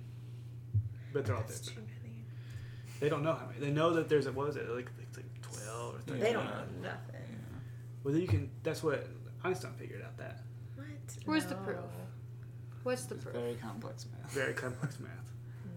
but 1.12 1.24
they're 1.26 1.34
all 1.36 1.42
That's 1.42 1.60
different. 1.60 1.88
too 1.88 1.94
many. 2.02 2.24
They 3.00 3.08
don't 3.08 3.22
know 3.22 3.32
how 3.34 3.46
many. 3.46 3.58
They 3.60 3.70
know 3.70 3.92
that 3.94 4.08
there's 4.08 4.26
a 4.26 4.32
what 4.32 4.46
was 4.46 4.56
it 4.56 4.68
like 4.70 4.88
it's 5.02 5.16
like 5.16 5.26
twelve 5.42 5.96
or 5.96 5.98
thirteen. 6.00 6.22
They 6.22 6.32
don't 6.32 6.44
know 6.46 6.62
nothing. 6.82 7.20
Well, 8.04 8.14
you 8.14 8.28
can. 8.28 8.50
That's 8.62 8.82
what 8.82 9.06
Einstein 9.45 9.72
figured 9.74 10.03
out. 10.03 10.16
That 10.16 10.40
What? 10.76 10.86
Where's 11.26 11.45
the 11.47 11.55
No. 11.57 11.62
proof? 11.62 11.78
what's 12.82 13.05
the 13.07 13.14
It's 13.14 13.24
proof? 13.24 13.36
very 13.36 13.55
complex 13.57 14.07
math. 14.07 14.32
very 14.32 14.55
complex 14.55 14.99
math. 14.99 15.11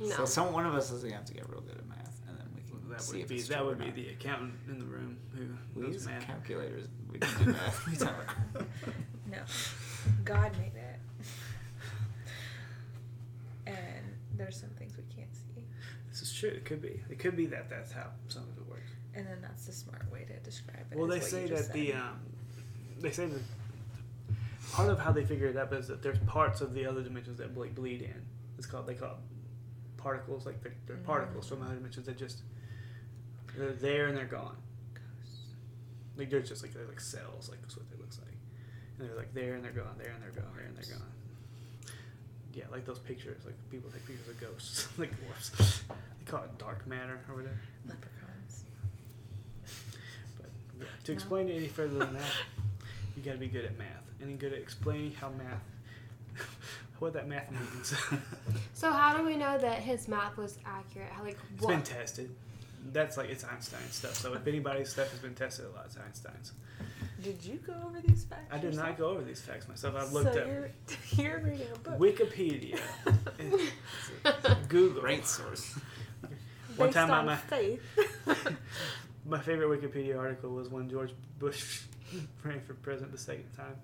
No. 0.00 0.06
No. 0.08 0.16
So 0.16 0.24
some 0.24 0.52
one 0.52 0.66
of 0.66 0.74
us 0.74 0.90
is 0.90 1.02
gonna 1.02 1.14
have 1.16 1.24
to 1.26 1.34
get 1.34 1.48
real 1.48 1.60
good 1.60 1.76
at 1.78 1.86
math, 1.86 2.20
and 2.28 2.36
then 2.38 2.46
we 2.54 2.62
can 2.62 2.88
That 2.88 3.00
see 3.02 3.16
would 3.18 3.22
if 3.22 3.28
be 3.28 3.36
it's 3.36 3.48
that 3.48 3.58
true 3.58 3.64
or 3.66 3.68
would 3.70 3.78
be 3.78 3.86
not. 3.86 3.94
the 3.94 4.08
accountant 4.10 4.54
in 4.68 4.78
the 4.78 4.84
room 4.84 5.18
who 5.32 5.48
We 5.74 5.82
knows 5.86 5.94
use 5.94 6.06
math. 6.06 6.24
calculators. 6.26 6.88
We 7.10 7.18
can 7.20 7.44
do 7.44 7.52
math. 7.52 7.86
We 7.86 7.96
don't. 7.96 8.66
No. 9.26 9.38
God 10.24 10.52
made 10.58 10.74
it. 10.76 11.00
and 13.66 14.04
there's 14.36 14.58
some 14.60 14.68
things 14.70 14.96
we 14.96 15.02
can't 15.14 15.34
see. 15.34 15.64
This 16.10 16.22
is 16.22 16.32
true. 16.32 16.50
It 16.50 16.64
could 16.64 16.82
be. 16.82 17.02
It 17.10 17.18
could 17.18 17.34
be 17.36 17.46
that 17.46 17.68
that's 17.70 17.90
how 17.90 18.10
some 18.28 18.42
of 18.44 18.56
it 18.58 18.68
works. 18.68 18.90
And 19.14 19.26
then 19.26 19.38
that's 19.40 19.66
the 19.66 19.72
smart 19.72 20.10
way 20.12 20.24
to 20.24 20.38
describe 20.40 20.86
it. 20.92 20.98
Well, 20.98 21.10
is 21.10 21.14
they 21.14 21.20
what 21.20 21.30
say 21.30 21.42
you 21.42 21.48
just 21.48 21.68
that 21.68 21.72
the 21.74 21.90
said. 21.92 22.00
um, 22.00 22.20
they 23.04 23.10
say 23.12 23.26
that 23.26 23.42
part 24.72 24.88
of 24.88 24.98
how 24.98 25.12
they 25.12 25.24
figure 25.24 25.46
it 25.46 25.56
out 25.56 25.72
is 25.72 25.86
that 25.88 26.02
there's 26.02 26.18
parts 26.20 26.60
of 26.60 26.72
the 26.74 26.86
other 26.86 27.02
dimensions 27.02 27.38
that 27.38 27.54
ble- 27.54 27.68
bleed 27.74 28.02
in. 28.02 28.22
It's 28.58 28.66
called 28.66 28.86
they 28.86 28.94
call 28.94 29.10
it 29.12 29.16
particles, 29.98 30.46
like 30.46 30.62
they're, 30.62 30.74
they're 30.86 30.96
mm-hmm. 30.96 31.04
particles 31.06 31.48
from 31.48 31.62
other 31.62 31.74
dimensions 31.74 32.06
that 32.06 32.18
just 32.18 32.38
they're 33.56 33.72
there 33.72 34.06
and 34.06 34.16
they're 34.16 34.24
gone. 34.24 34.56
Like 36.16 36.30
they're 36.30 36.40
just 36.40 36.62
like 36.62 36.72
they're 36.72 36.86
like 36.86 37.00
cells, 37.00 37.48
like 37.50 37.60
that's 37.60 37.76
what 37.76 37.86
it 37.92 38.00
looks 38.00 38.18
like, 38.18 38.36
and 38.98 39.08
they're 39.08 39.16
like 39.16 39.34
there 39.34 39.54
and 39.54 39.64
they're 39.64 39.72
gone, 39.72 39.96
there 39.98 40.12
and 40.12 40.22
they're 40.22 40.30
gone, 40.30 40.52
there 40.56 40.66
and 40.66 40.76
they're 40.76 40.96
gone. 40.96 41.08
Yeah, 42.54 42.64
like 42.70 42.84
those 42.86 43.00
pictures, 43.00 43.44
like 43.44 43.56
people 43.70 43.90
take 43.90 44.06
pictures 44.06 44.28
of 44.28 44.40
ghosts, 44.40 44.88
like 44.98 45.10
dwarfs. 45.20 45.50
They 45.88 46.30
call 46.30 46.44
it 46.44 46.56
dark 46.58 46.86
matter 46.86 47.20
over 47.30 47.42
there. 47.42 47.60
leprechauns. 47.86 48.64
But 50.38 50.50
yeah, 50.78 50.86
to 51.04 51.12
No. 51.12 51.14
explain 51.14 51.48
it 51.48 51.56
any 51.56 51.68
further 51.68 51.98
than 51.98 52.14
that, 52.14 52.22
you 53.16 53.22
got 53.22 53.32
to 53.32 53.38
be 53.38 53.46
good 53.48 53.64
at 53.64 53.78
math 53.78 54.04
and 54.20 54.38
good 54.38 54.52
at 54.52 54.58
explaining 54.58 55.12
how 55.12 55.30
math, 55.30 55.62
what 56.98 57.12
that 57.12 57.28
math 57.28 57.50
means. 57.50 57.94
So 58.74 58.90
how 58.90 59.16
do 59.16 59.24
we 59.24 59.36
know 59.36 59.56
that 59.56 59.78
his 59.78 60.08
math 60.08 60.36
was 60.36 60.58
accurate? 60.66 61.08
How 61.10 61.22
like 61.22 61.38
it's 61.54 61.62
what? 61.62 61.70
been 61.70 61.82
tested. 61.82 62.34
That's 62.92 63.16
like 63.16 63.30
it's 63.30 63.44
Einstein 63.44 63.88
stuff. 63.90 64.14
So 64.14 64.34
if 64.34 64.46
anybody's 64.46 64.90
stuff 64.90 65.10
has 65.10 65.20
been 65.20 65.34
tested, 65.34 65.64
a 65.66 65.68
lot 65.70 65.86
it's 65.86 65.96
Einstein's. 65.96 66.52
Did 67.22 67.42
you 67.42 67.54
go 67.66 67.72
over 67.86 68.00
these 68.06 68.24
facts? 68.24 68.52
I 68.52 68.56
did 68.56 68.64
yourself? 68.74 68.88
not 68.88 68.98
go 68.98 69.08
over 69.08 69.22
these 69.22 69.40
facts 69.40 69.66
myself. 69.68 69.94
I've 69.96 70.12
looked 70.12 70.34
so 70.34 70.40
up 70.40 70.46
You're, 70.46 70.70
you're 71.12 71.38
reading 71.38 71.68
a 71.74 71.78
book. 71.78 71.98
Wikipedia, 71.98 72.78
Google. 74.68 75.00
Great 75.00 75.24
source. 75.24 75.78
One 76.76 76.88
based 76.88 76.98
time 76.98 77.10
I 77.10 77.18
on 77.18 77.26
ma- 77.26 77.36
faith. 77.36 77.80
My 79.24 79.38
favorite 79.38 79.80
Wikipedia 79.80 80.18
article 80.18 80.50
was 80.50 80.68
when 80.68 80.90
George 80.90 81.12
Bush 81.38 81.82
ran 82.44 82.60
for 82.60 82.74
president 82.74 83.12
the 83.12 83.18
second 83.18 83.50
time. 83.56 83.76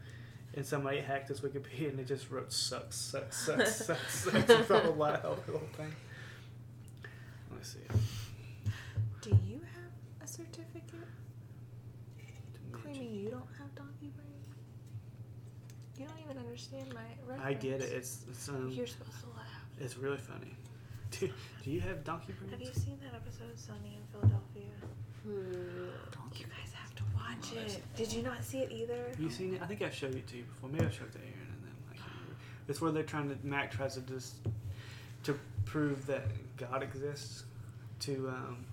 And 0.55 0.66
somebody 0.66 0.99
hacked 1.01 1.28
his 1.28 1.41
Wikipedia 1.41 1.91
and 1.91 1.99
they 1.99 2.05
just 2.05 2.31
wrote 2.31 2.53
sucks, 2.53 2.97
sucks, 2.97 3.47
sucks, 3.47 3.87
sucks, 3.87 4.24
sucks. 4.24 4.49
and 4.51 4.66
probably 4.66 5.11
out 5.12 5.47
the 5.47 5.53
whole 5.53 5.68
thing. 5.76 5.93
Let 7.51 7.59
me 7.59 7.62
see. 7.64 7.78
Do 9.20 9.31
you 9.47 9.61
have 9.74 10.24
a 10.24 10.26
certificate? 10.26 11.07
claiming 12.72 13.14
you 13.14 13.31
don't 13.31 13.49
have 13.59 13.74
donkey 13.74 14.11
brain? 14.16 14.26
You 15.97 16.07
don't 16.07 16.18
even 16.24 16.39
understand 16.39 16.93
my 16.95 17.01
reference. 17.26 17.43
I 17.45 17.55
get 17.55 17.81
it. 17.81 17.93
It's 17.93 18.24
it's 18.28 18.49
um, 18.49 18.70
You're 18.70 18.87
supposed 18.87 19.20
to 19.20 19.26
laugh. 19.37 19.47
it's 19.78 19.97
really 19.99 20.18
funny. 20.18 20.57
Do, 21.11 21.28
do 21.64 21.70
you 21.70 21.81
have 21.81 22.05
donkey 22.05 22.35
Have 22.51 22.61
you 22.61 22.72
seen 22.72 22.99
that 23.03 23.14
episode 23.14 23.51
of 23.53 23.59
Sunny 23.59 23.99
in 23.99 24.05
Philadelphia? 24.12 24.70
You 25.26 25.91
guys 25.91 25.93
have 26.03 26.11
to 26.11 26.59
watch 27.37 27.53
it. 27.53 27.83
Did 27.97 28.12
you 28.12 28.22
not 28.22 28.43
see 28.45 28.59
it 28.61 28.72
either? 28.72 29.09
Have 29.11 29.20
you 29.20 29.31
seen 29.31 29.55
it? 29.55 29.62
I 29.62 29.66
think 29.66 29.83
I've 29.83 29.95
showed 29.95 30.14
it 30.14 30.26
to 30.28 30.37
you 30.37 30.45
before. 30.45 30.70
Maybe 30.70 30.85
I 30.87 30.91
showed 30.91 31.09
it 31.09 31.12
to 31.12 31.18
Aaron 31.18 31.55
and 31.55 31.64
then 31.64 31.72
I 31.91 31.95
can't 31.97 32.09
remember. 32.14 32.35
It's 32.68 32.81
where 32.81 32.91
they're 32.93 33.03
trying 33.03 33.28
to 33.28 33.37
Mac 33.47 33.70
tries 33.70 33.95
to 33.95 34.01
just 34.03 34.35
to 35.24 35.39
prove 35.64 36.07
that 36.07 36.24
God 36.57 36.83
exists 36.83 37.45
to 38.01 38.28
um, 38.28 38.64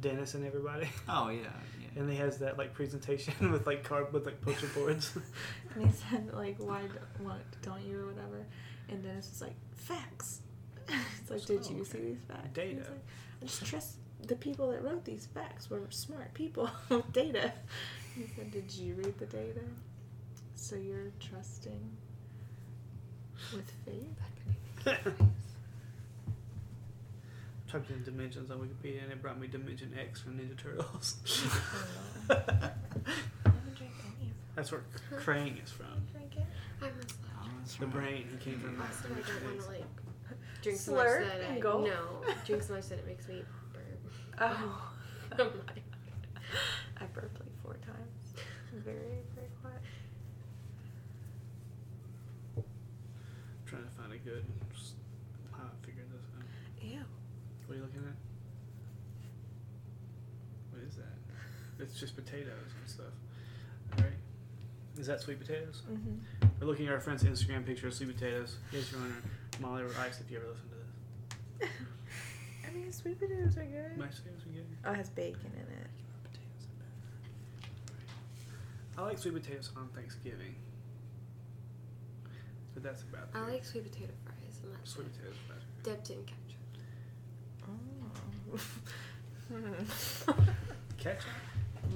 Dennis 0.00 0.34
and 0.34 0.44
everybody, 0.44 0.88
Oh 1.08 1.30
yeah, 1.30 1.40
yeah. 1.80 2.00
and 2.00 2.10
he 2.10 2.16
has 2.18 2.36
that 2.38 2.58
like 2.58 2.74
presentation 2.74 3.32
with 3.52 3.66
like 3.66 3.82
card 3.82 4.12
with 4.12 4.26
like 4.26 4.40
poster 4.42 4.66
boards. 4.68 5.16
And 5.74 5.86
he 5.86 5.92
said 5.92 6.32
like, 6.32 6.56
why, 6.58 6.82
d- 6.82 6.88
why 7.22 7.36
don't 7.62 7.82
you 7.82 8.00
or 8.00 8.06
whatever? 8.06 8.46
And 8.88 9.02
Dennis 9.02 9.28
was 9.30 9.42
like, 9.42 9.54
facts. 9.74 10.40
it's 10.88 11.30
like, 11.30 11.44
did 11.44 11.60
Oh, 11.66 11.70
you 11.70 11.80
okay. 11.82 11.90
see 11.90 11.98
these 11.98 12.18
facts? 12.26 12.48
Data. 12.54 12.68
He's 12.76 12.88
like, 12.88 13.04
I 13.42 13.44
just 13.46 13.64
trust 13.66 13.96
the 14.26 14.36
people 14.36 14.70
that 14.70 14.82
wrote 14.82 15.04
these 15.04 15.26
facts 15.32 15.70
were 15.70 15.80
smart 15.90 16.32
people 16.34 16.70
with 16.88 17.12
data. 17.12 17.52
He 18.14 18.26
said, 18.34 18.50
did 18.50 18.72
you 18.74 18.94
read 18.94 19.18
the 19.18 19.26
data? 19.26 19.60
So 20.54 20.76
you're 20.76 21.12
trusting 21.20 21.90
with 23.52 23.70
faith? 23.84 24.18
Typed 27.70 27.90
in 27.90 28.02
dimensions 28.04 28.50
on 28.50 28.58
Wikipedia 28.58 29.02
and 29.02 29.12
it 29.12 29.20
brought 29.20 29.38
me 29.38 29.46
Dimension 29.48 29.92
X 30.00 30.20
from 30.22 30.38
Ninja 30.38 30.56
Turtles. 30.56 31.16
I 32.30 32.34
haven't 32.34 33.74
drank 33.76 33.92
any 34.18 34.30
of 34.30 34.36
That's 34.54 34.72
where 34.72 34.82
Krang 35.16 35.62
is 35.62 35.70
from. 35.70 35.86
it. 35.86 36.12
Drink 36.12 36.36
it. 36.36 36.46
I 36.82 36.86
must 36.96 37.14
laugh. 37.24 37.44
Oh, 37.44 37.80
The 37.80 37.86
brain. 37.86 38.26
He 38.30 38.36
came 38.50 38.60
from 38.60 38.80
Also, 38.80 39.04
I 39.04 39.08
Dimension 39.08 39.34
don't 39.42 39.44
want 39.56 39.60
to 39.62 39.68
like 39.68 39.84
drink 40.62 40.78
so 40.78 40.92
Slurp 40.92 41.20
much 41.20 41.28
that 41.40 41.50
I 41.50 41.58
gulp? 41.58 41.84
no 41.84 42.32
drink 42.46 42.62
so 42.62 42.74
much 42.74 42.86
that 42.88 42.98
it 43.00 43.06
makes 43.06 43.28
me 43.28 43.34
burp. 43.36 43.65
Oh. 44.40 44.92
I'm 45.32 45.38
like, 45.38 45.82
I 47.00 47.04
burped 47.06 47.40
like 47.40 47.62
four 47.62 47.74
times. 47.74 48.34
Very, 48.84 49.22
very 49.34 49.48
quiet. 49.62 49.80
trying 53.66 53.82
to 53.82 53.90
find 53.90 54.12
a 54.12 54.16
good 54.18 54.44
s- 54.72 54.92
how 55.52 55.64
I 55.64 55.84
figured 55.86 56.06
this 56.12 56.22
out. 56.38 56.84
Ew. 56.84 57.00
What 57.66 57.74
are 57.74 57.76
you 57.78 57.82
looking 57.82 58.00
at? 58.06 58.14
What 60.70 60.82
is 60.86 60.94
that? 60.96 61.82
It's 61.82 61.98
just 61.98 62.14
potatoes 62.14 62.72
and 62.80 62.88
stuff. 62.88 63.12
Alright. 63.98 64.12
Is 64.98 65.06
that 65.08 65.20
sweet 65.20 65.40
potatoes? 65.40 65.82
Mm-hmm. 65.90 66.46
We're 66.60 66.66
looking 66.68 66.86
at 66.86 66.92
our 66.92 67.00
friend's 67.00 67.24
Instagram 67.24 67.66
picture 67.66 67.88
of 67.88 67.94
sweet 67.94 68.14
potatoes. 68.16 68.56
Here's 68.70 68.90
your 68.92 69.00
owner, 69.00 69.16
Molly 69.60 69.82
or 69.82 69.90
Ice, 70.00 70.20
if 70.20 70.30
you 70.30 70.36
ever 70.38 70.46
listen 70.48 70.68
to 70.70 71.66
this. 71.66 71.68
I 72.86 72.90
sweet 72.90 73.18
potatoes 73.18 73.56
are 73.56 73.64
good. 73.64 73.96
My 73.98 74.06
potatoes 74.06 74.42
are 74.46 74.50
good. 74.52 74.66
Oh, 74.84 74.92
it 74.92 74.96
has 74.96 75.08
bacon 75.10 75.50
in 75.54 75.60
it. 75.72 75.86
I 78.98 79.02
like 79.02 79.18
sweet 79.18 79.34
potatoes 79.34 79.70
on 79.76 79.88
Thanksgiving. 79.94 80.54
But 82.74 82.82
that's 82.82 83.02
about 83.02 83.24
it. 83.34 83.36
I 83.38 83.50
like 83.52 83.64
sweet 83.64 83.90
potato 83.90 84.12
fries 84.24 84.60
and 84.62 84.72
that's 84.74 84.90
sweet 84.90 85.06
it. 85.06 85.12
potatoes. 85.12 85.36
are 85.50 85.54
about 85.54 85.62
dipped 85.84 86.10
in 86.10 86.24
ketchup. 86.24 86.34
Oh. 90.28 90.34
Ketchup. 90.98 91.22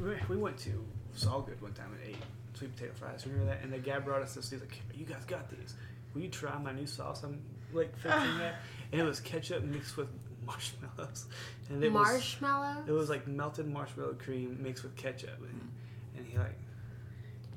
We- 0.03 0.16
We 0.28 0.37
went 0.37 0.57
to 0.59 0.85
Salgood 1.16 1.61
one 1.61 1.72
time 1.72 1.93
and 1.93 2.14
ate 2.14 2.22
sweet 2.55 2.74
potato 2.76 2.93
fries. 2.95 3.26
Remember 3.26 3.47
that? 3.53 3.62
And 3.62 3.72
the 3.72 3.78
guy 3.78 3.99
brought 3.99 4.22
us 4.22 4.35
this. 4.35 4.51
He's 4.51 4.61
like, 4.61 4.81
"You 4.95 5.05
guys 5.07 5.24
got 5.26 5.51
these? 5.51 5.74
Will 6.14 6.22
you 6.22 6.28
try 6.28 6.57
my 6.59 6.72
new 6.72 6.87
sauce? 6.87 7.22
I'm 7.24 7.41
like 7.72 7.95
fixing 7.97 8.39
that." 8.39 8.57
And 8.93 9.01
it 9.01 9.05
was 9.05 9.20
ketchup 9.20 9.62
mixed 9.64 9.97
with 9.97 10.09
marshmallows, 10.51 11.27
and 11.71 11.83
it 11.85 11.93
was 11.93 12.03
Marshmallow. 12.09 12.85
it 12.87 12.93
was 12.93 13.09
like 13.11 13.27
melted 13.27 13.67
marshmallow 13.69 14.15
cream 14.15 14.59
mixed 14.61 14.83
with 14.83 14.97
ketchup, 14.97 15.39
and, 15.41 15.71
and 16.17 16.27
he 16.27 16.37
like 16.39 16.59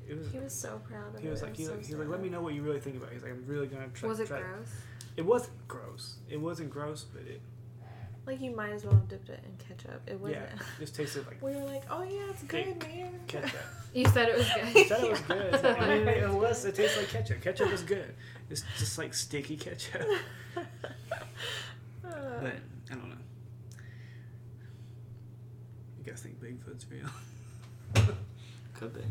it 0.07 0.17
was. 0.17 0.31
he 0.31 0.39
was 0.39 0.53
so 0.53 0.79
proud 0.87 1.15
of 1.15 1.21
He 1.21 1.27
it. 1.27 1.31
was 1.31 1.41
like, 1.41 1.55
he, 1.55 1.63
so 1.65 1.71
like, 1.71 1.85
he 1.85 1.93
was 1.93 1.99
like, 1.99 2.09
let 2.09 2.21
me 2.21 2.29
know 2.29 2.41
what 2.41 2.53
you 2.53 2.61
really 2.61 2.79
think 2.79 2.97
about 2.97 3.09
it. 3.09 3.13
He's 3.13 3.23
like, 3.23 3.31
I'm 3.31 3.45
really 3.47 3.67
gonna 3.67 3.87
try. 3.93 4.09
was 4.09 4.19
it 4.19 4.27
try 4.27 4.41
gross? 4.41 4.67
It 5.15 5.25
wasn't 5.25 5.67
gross. 5.67 6.15
It 6.29 6.37
wasn't 6.41 6.69
gross, 6.71 7.03
but 7.13 7.21
it 7.21 7.41
Like, 8.25 8.41
you 8.41 8.51
might 8.55 8.71
as 8.73 8.83
well 8.83 8.95
have 8.95 9.07
dipped 9.07 9.29
it 9.29 9.39
in 9.45 9.65
ketchup. 9.65 10.01
It 10.07 10.19
wasn't. 10.19 10.41
yeah, 10.41 10.65
just 10.79 10.95
tasted 10.95 11.25
like 11.27 11.41
We 11.41 11.51
were 11.55 11.63
like, 11.63 11.83
oh 11.89 12.03
yeah, 12.03 12.29
it's 12.29 12.43
good, 12.43 12.79
man. 12.81 13.19
ketchup. 13.27 13.51
You 13.93 14.07
said 14.07 14.27
it 14.29 14.37
was 14.39 14.47
good. 14.49 14.75
You 14.75 14.85
said 14.87 15.03
it 15.03 15.11
was 15.11 15.21
good. 15.21 15.53
I 15.77 15.87
mean, 15.99 16.07
it 16.07 16.27
was. 16.29 16.65
It 16.65 16.73
tastes 16.73 16.97
like 16.97 17.09
ketchup. 17.09 17.41
Ketchup 17.41 17.71
is 17.71 17.83
good. 17.83 18.15
It's 18.49 18.63
just 18.79 18.97
like 18.97 19.13
sticky 19.13 19.55
ketchup. 19.55 20.01
But 20.55 20.65
I 22.11 22.95
don't 22.95 23.09
know. 23.09 23.15
You 26.03 26.11
guys 26.11 26.21
think 26.21 26.41
Bigfoot's 26.41 26.85
real? 26.91 27.07
Could 28.73 28.93
be. 28.93 29.01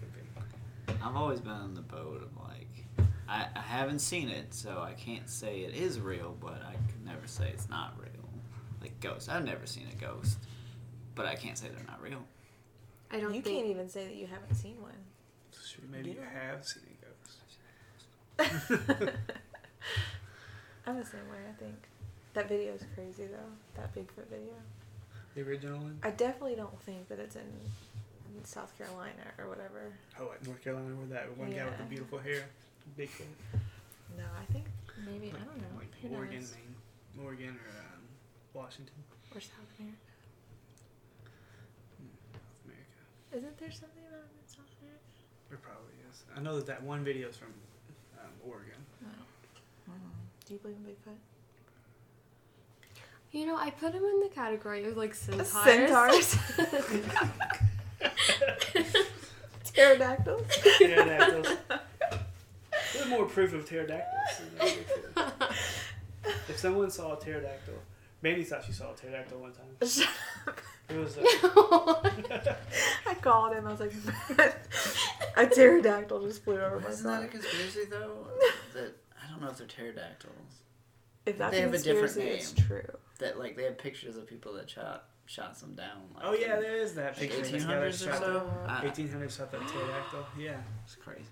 Could 0.00 0.12
be. 0.14 0.92
I've 1.02 1.16
always 1.16 1.40
been 1.40 1.52
on 1.52 1.74
the 1.74 1.80
boat 1.80 2.22
of 2.22 2.36
like, 2.44 2.84
I, 3.28 3.46
I 3.56 3.60
haven't 3.60 4.00
seen 4.00 4.28
it, 4.28 4.52
so 4.52 4.82
I 4.86 4.92
can't 4.92 5.28
say 5.30 5.60
it 5.60 5.74
is 5.74 5.98
real, 6.00 6.36
but 6.40 6.62
I 6.66 6.72
can 6.72 7.04
never 7.06 7.26
say 7.26 7.48
it's 7.48 7.68
not 7.70 7.94
real. 7.98 8.08
Like 8.80 8.98
ghosts, 9.00 9.28
I've 9.28 9.44
never 9.44 9.64
seen 9.66 9.86
a 9.92 9.94
ghost, 9.94 10.38
but 11.14 11.24
I 11.24 11.36
can't 11.36 11.56
say 11.56 11.68
they're 11.68 11.86
not 11.86 12.02
real. 12.02 12.22
I 13.10 13.20
don't 13.20 13.34
you 13.34 13.40
think. 13.42 13.56
can't 13.56 13.68
even 13.68 13.88
say 13.88 14.04
that 14.06 14.14
you 14.16 14.26
haven't 14.26 14.54
seen 14.54 14.80
one. 14.82 14.92
Sure, 15.64 15.84
maybe 15.90 16.10
you 16.10 16.16
Yeah. 16.20 16.52
have 16.52 16.66
seen 16.66 16.82
a 18.38 18.42
ghost. 18.42 18.72
I'm 20.86 20.98
the 20.98 21.04
same 21.04 21.28
way, 21.30 21.38
I 21.48 21.52
think. 21.62 21.76
That 22.34 22.48
video 22.48 22.74
is 22.74 22.82
crazy, 22.94 23.26
though. 23.26 23.52
That 23.80 23.94
Bigfoot 23.94 24.28
video. 24.28 24.54
The 25.34 25.42
original 25.42 25.78
one? 25.78 25.98
I 26.02 26.10
definitely 26.10 26.56
don't 26.56 26.78
think 26.82 27.08
that 27.08 27.18
it's 27.18 27.36
in 27.36 27.48
South 28.44 28.76
Carolina 28.76 29.32
or 29.38 29.48
whatever. 29.48 29.92
Oh, 30.20 30.26
like 30.28 30.44
North 30.46 30.62
Carolina, 30.62 30.94
where 30.96 31.06
that 31.08 31.36
one 31.38 31.50
guy 31.50 31.64
with 31.64 31.78
the 31.78 31.84
beautiful 31.84 32.18
hair, 32.18 32.44
big 32.96 33.08
Bigfoot. 33.08 33.60
No, 34.18 34.24
I 34.38 34.44
think 34.52 34.64
maybe, 35.06 35.28
I 35.32 35.44
don't 35.44 35.56
know. 35.56 35.78
Like 35.78 35.88
Who 36.02 36.14
Oregon, 36.14 36.40
knows? 36.40 36.52
Maine, 36.52 37.24
Oregon 37.24 37.56
or 37.56 37.70
um, 37.80 38.02
Washington, 38.52 38.94
Or 39.34 39.40
South 39.40 39.72
America. 39.80 39.96
South 42.36 42.60
America. 42.68 43.00
Isn't 43.32 43.56
there 43.56 43.70
something 43.72 44.04
about 44.08 44.28
it 44.28 44.36
in 44.36 44.48
South 44.48 44.68
America? 44.84 45.08
There 45.48 45.58
probably 45.64 45.96
is. 46.12 46.24
I 46.36 46.40
know 46.44 46.56
that 46.56 46.66
that 46.66 46.82
one 46.82 47.04
video 47.04 47.28
is 47.28 47.36
from 47.36 47.52
um, 48.20 48.32
Oregon. 48.44 48.80
No. 49.00 49.08
Do 50.44 50.52
you 50.54 50.60
believe 50.60 50.76
in 50.76 50.92
Bigfoot? 50.92 51.16
You 53.32 53.46
know, 53.46 53.56
I 53.56 53.70
put 53.70 53.94
him 53.94 54.04
in 54.04 54.20
the 54.20 54.28
category 54.28 54.84
of 54.84 54.96
like 54.98 55.14
centaurs. 55.14 55.48
Centaurs. 55.48 56.36
Pterodactyls. 59.64 60.46
Pterodactyls. 60.78 61.46
There's 62.92 63.08
more 63.08 63.24
proof 63.24 63.54
of 63.54 63.64
pterodactyls. 63.64 64.42
if 66.48 66.58
someone 66.58 66.90
saw 66.90 67.14
a 67.14 67.16
pterodactyl, 67.18 67.74
Mandy 68.20 68.44
thought 68.44 68.64
she 68.66 68.72
saw 68.72 68.92
a 68.92 68.94
pterodactyl 68.94 69.38
one 69.38 69.52
time. 69.52 69.88
Shut 69.88 70.08
up. 70.46 70.60
It 70.90 70.98
was. 70.98 71.16
Uh, 71.16 72.44
I 73.06 73.14
called 73.14 73.54
him. 73.54 73.66
I 73.66 73.70
was 73.70 73.80
like, 73.80 73.94
a 75.38 75.46
pterodactyl 75.46 76.22
just 76.26 76.44
flew 76.44 76.60
over 76.60 76.80
my 76.80 76.88
Isn't 76.88 77.06
that 77.06 77.22
a 77.24 77.28
conspiracy 77.28 77.86
though? 77.88 78.26
that 78.74 78.92
I 79.16 79.30
don't 79.30 79.40
know 79.40 79.48
if 79.48 79.56
they're 79.56 79.66
pterodactyls. 79.66 80.60
If 81.24 81.38
that's 81.38 81.52
They 81.52 81.60
a 81.60 81.62
have 81.62 81.72
a 81.74 81.78
different 81.78 82.14
conspiracy, 82.14 82.36
it's 82.36 82.52
true. 82.52 82.98
That 83.22 83.38
like 83.38 83.56
they 83.56 83.64
have 83.64 83.78
pictures 83.78 84.16
of 84.16 84.26
people 84.26 84.52
that 84.54 84.68
shot 84.68 85.04
shot 85.26 85.56
some 85.56 85.74
down. 85.74 86.02
Like, 86.14 86.24
oh 86.26 86.32
yeah, 86.34 86.58
there 86.60 86.76
is 86.76 86.94
that 86.94 87.16
picture. 87.16 87.40
This 87.40 87.64
guy 87.64 87.78
that 87.78 87.88
1800s 87.88 87.88
or 87.88 88.10
shot 88.12 88.18
so. 88.18 88.32
the- 88.32 88.86
1800 88.86 89.30
shot 89.32 89.52
that 89.52 89.60
pterodactyl. 89.68 90.26
Yeah, 90.38 90.56
It's 90.84 90.96
crazy. 90.96 91.24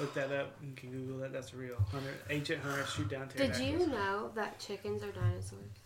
look 0.00 0.14
that 0.14 0.32
up. 0.32 0.56
You 0.62 0.72
can 0.74 0.90
Google 0.90 1.18
that. 1.18 1.32
That's 1.32 1.54
real. 1.54 1.76
Hunter, 1.92 2.14
ancient 2.30 2.62
hunters 2.62 2.90
shoot 2.90 3.08
down 3.08 3.28
Did 3.36 3.56
you 3.56 3.86
know 3.86 4.30
that 4.34 4.58
chickens 4.58 5.02
are 5.02 5.12
dinosaurs? 5.12 5.78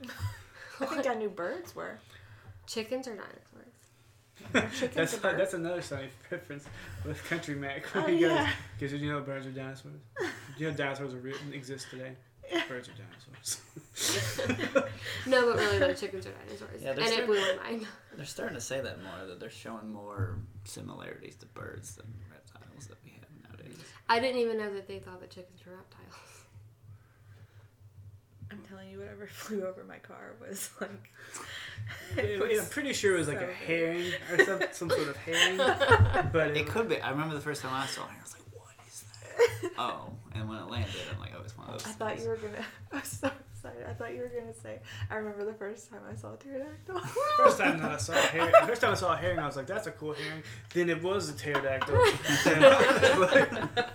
I 0.80 0.86
think 0.86 1.06
I 1.08 1.14
knew 1.14 1.28
birds 1.28 1.74
were. 1.74 1.98
Chickens 2.66 3.08
are 3.08 3.16
dinosaurs. 3.16 3.44
That's 4.94 5.14
a 5.14 5.18
bird? 5.18 5.36
that's 5.40 5.54
another 5.54 5.82
funny 5.82 6.10
reference 6.30 6.64
with 7.04 7.22
Country 7.24 7.56
Mac. 7.56 7.84
Oh, 7.96 8.06
yeah. 8.06 8.48
Because 8.78 8.92
you 9.00 9.10
know 9.10 9.20
birds 9.20 9.46
are 9.46 9.50
dinosaurs? 9.50 9.94
Do 10.16 10.26
you 10.64 10.70
know 10.70 10.76
dinosaurs 10.76 11.12
are 11.12 11.18
re- 11.18 11.34
exist 11.52 11.88
today? 11.90 12.12
Birds 12.68 12.88
are 12.88 12.92
dinosaurs. 12.92 13.60
No, 15.26 15.44
but 15.52 15.56
really, 15.58 15.78
though, 15.78 15.92
chickens 15.92 16.26
are 16.26 16.32
dinosaurs. 16.32 16.82
Yeah, 16.82 16.90
and 16.90 16.98
they're 16.98 17.06
it 17.06 17.12
still- 17.12 17.26
blew 17.26 17.40
my 17.40 17.62
mind. 17.62 17.86
They're 18.16 18.24
starting 18.26 18.54
to 18.54 18.60
say 18.60 18.80
that 18.80 19.02
more. 19.02 19.26
That 19.26 19.40
they're 19.40 19.50
showing 19.50 19.92
more 19.92 20.38
similarities 20.64 21.36
to 21.36 21.46
birds 21.46 21.96
than 21.96 22.06
reptiles 22.30 22.86
that 22.86 22.96
we 23.04 23.10
have 23.10 23.50
nowadays. 23.50 23.76
I 24.08 24.20
didn't 24.20 24.40
even 24.40 24.58
know 24.58 24.72
that 24.74 24.88
they 24.88 24.98
thought 24.98 25.20
that 25.20 25.30
chickens 25.30 25.60
were 25.66 25.72
reptiles. 25.74 26.14
I'm 28.50 28.58
telling 28.62 28.68
telling 28.68 28.90
you 28.90 28.98
whatever 28.98 29.26
flew 29.32 29.66
over 29.66 29.84
my 29.84 29.98
car 29.98 30.34
was 30.40 30.70
like. 30.80 31.10
Yeah, 32.16 32.38
was 32.38 32.58
I'm 32.60 32.66
pretty 32.66 32.92
sure 32.92 33.14
it 33.14 33.18
was 33.18 33.28
like 33.28 33.40
so 33.40 33.48
a 33.48 33.52
herring 33.52 34.12
or 34.32 34.44
some, 34.44 34.60
some 34.72 34.90
sort 34.90 35.08
of 35.08 35.16
herring. 35.16 35.56
But 35.58 36.50
It 36.56 36.66
could 36.66 36.88
be. 36.88 37.00
I 37.00 37.10
remember 37.10 37.34
the 37.34 37.40
first 37.40 37.62
time 37.62 37.72
I 37.74 37.86
saw 37.86 38.02
it, 38.02 38.10
I 38.18 38.22
was 38.22 38.34
like, 38.34 38.42
"What 38.52 38.74
is 38.86 39.04
that?" 39.62 39.70
oh, 39.78 40.12
and 40.38 40.48
when 40.48 40.58
it 40.58 40.70
landed, 40.70 40.94
I'm 41.12 41.20
like, 41.20 41.32
"Oh, 41.36 41.42
it's 41.42 41.56
one 41.56 41.68
of 41.68 41.72
those." 41.74 41.86
I 41.86 41.90
thought 41.92 42.20
you 42.20 42.28
were 42.28 42.36
gonna. 42.36 42.64
I 42.92 42.96
was 42.96 43.08
so 43.08 43.30
excited. 43.52 43.86
I 43.88 43.92
thought 43.92 44.14
you 44.14 44.20
were 44.20 44.28
gonna 44.40 44.54
say. 44.54 44.80
I 45.10 45.16
remember 45.16 45.44
the 45.44 45.54
first 45.54 45.90
time 45.90 46.00
I 46.10 46.14
saw 46.14 46.34
a 46.34 46.36
pterodactyl. 46.36 47.00
First 47.36 47.58
time 47.58 47.78
that 47.78 47.90
I 47.90 47.96
saw 47.96 48.12
a 48.12 48.16
herring, 48.16 48.52
first 48.66 48.80
time 48.82 48.92
I 48.92 48.94
saw 48.94 49.12
a 49.14 49.16
herring, 49.16 49.38
I 49.38 49.46
was 49.46 49.56
like, 49.56 49.66
"That's 49.66 49.86
a 49.86 49.92
cool 49.92 50.14
herring." 50.14 50.42
Then 50.72 50.90
it 50.90 51.02
was 51.02 51.28
a 51.30 51.32
pterodactyl. 51.32 51.94
it 51.96 53.18
was 53.18 53.32
a 53.32 53.46
pterodactyl. 53.46 53.88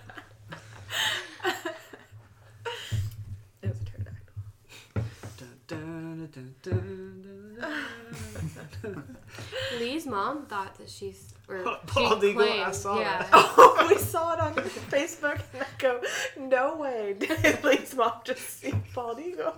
Lee's 9.78 10.03
mom 10.14 10.46
thought 10.46 10.74
that 10.78 10.88
she's 10.88 11.20
or 11.48 11.58
Bald 11.94 12.22
she 12.22 12.30
eagle, 12.30 12.42
I 12.42 12.46
claimed- 12.46 12.74
saw 12.74 12.98
yeah. 13.00 13.18
that. 13.22 13.28
Oh, 13.76 13.86
we 13.90 13.98
saw 13.98 14.32
it 14.34 14.40
on 14.40 14.54
Facebook, 14.94 15.40
and 15.52 15.62
I 15.62 15.66
go, 15.78 16.00
"No 16.38 16.76
way!" 16.76 17.16
Did 17.18 17.62
Lee's 17.64 17.94
mom 17.94 18.12
just 18.24 18.44
see 18.60 18.70
a 18.70 18.80
bald 18.94 19.18
eagle? 19.20 19.54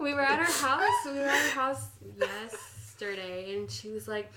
We 0.00 0.12
were 0.14 0.22
at 0.22 0.38
her 0.38 0.66
house. 0.66 1.04
We 1.04 1.12
were 1.12 1.26
at 1.36 1.42
her 1.50 1.60
house 1.60 1.84
yesterday, 2.18 3.54
and 3.54 3.70
she 3.70 3.90
was 3.90 4.08
like, 4.08 4.32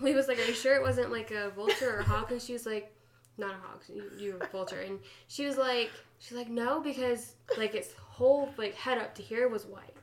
"Lee 0.00 0.14
was 0.14 0.28
like, 0.28 0.38
are 0.38 0.44
you 0.44 0.54
sure 0.54 0.76
it 0.76 0.82
wasn't 0.82 1.10
like 1.10 1.30
a 1.30 1.50
vulture 1.50 1.90
or 1.96 2.00
a 2.00 2.04
hawk?" 2.04 2.30
And 2.30 2.40
she 2.40 2.52
was 2.52 2.66
like, 2.66 2.92
"Not 3.38 3.52
a 3.54 3.58
hawk. 3.66 3.82
You, 3.92 4.04
you're 4.18 4.36
a 4.42 4.46
vulture." 4.48 4.80
And 4.80 4.98
she 5.28 5.46
was 5.46 5.56
like, 5.56 5.90
"She's 6.20 6.36
like, 6.36 6.50
no, 6.50 6.80
because 6.80 7.34
like 7.58 7.74
its 7.74 7.90
whole 8.16 8.48
like 8.56 8.74
head 8.74 8.98
up 8.98 9.14
to 9.16 9.22
here 9.22 9.48
was 9.48 9.64
white, 9.66 9.96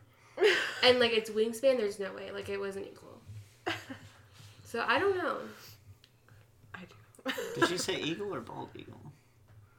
and 0.84 1.00
like 1.00 1.14
its 1.14 1.30
wingspan, 1.30 1.78
there's 1.78 2.00
no 2.00 2.12
way. 2.14 2.32
Like 2.32 2.50
it 2.50 2.60
wasn't 2.60 2.88
equal." 2.88 3.22
So 4.72 4.84
I 4.88 5.00
don't 5.00 5.18
know. 5.18 5.38
I 6.74 6.80
do. 7.26 7.32
Did 7.60 7.68
she 7.70 7.78
say 7.78 8.00
eagle 8.00 8.34
or 8.34 8.40
bald 8.40 8.70
eagle? 8.74 9.02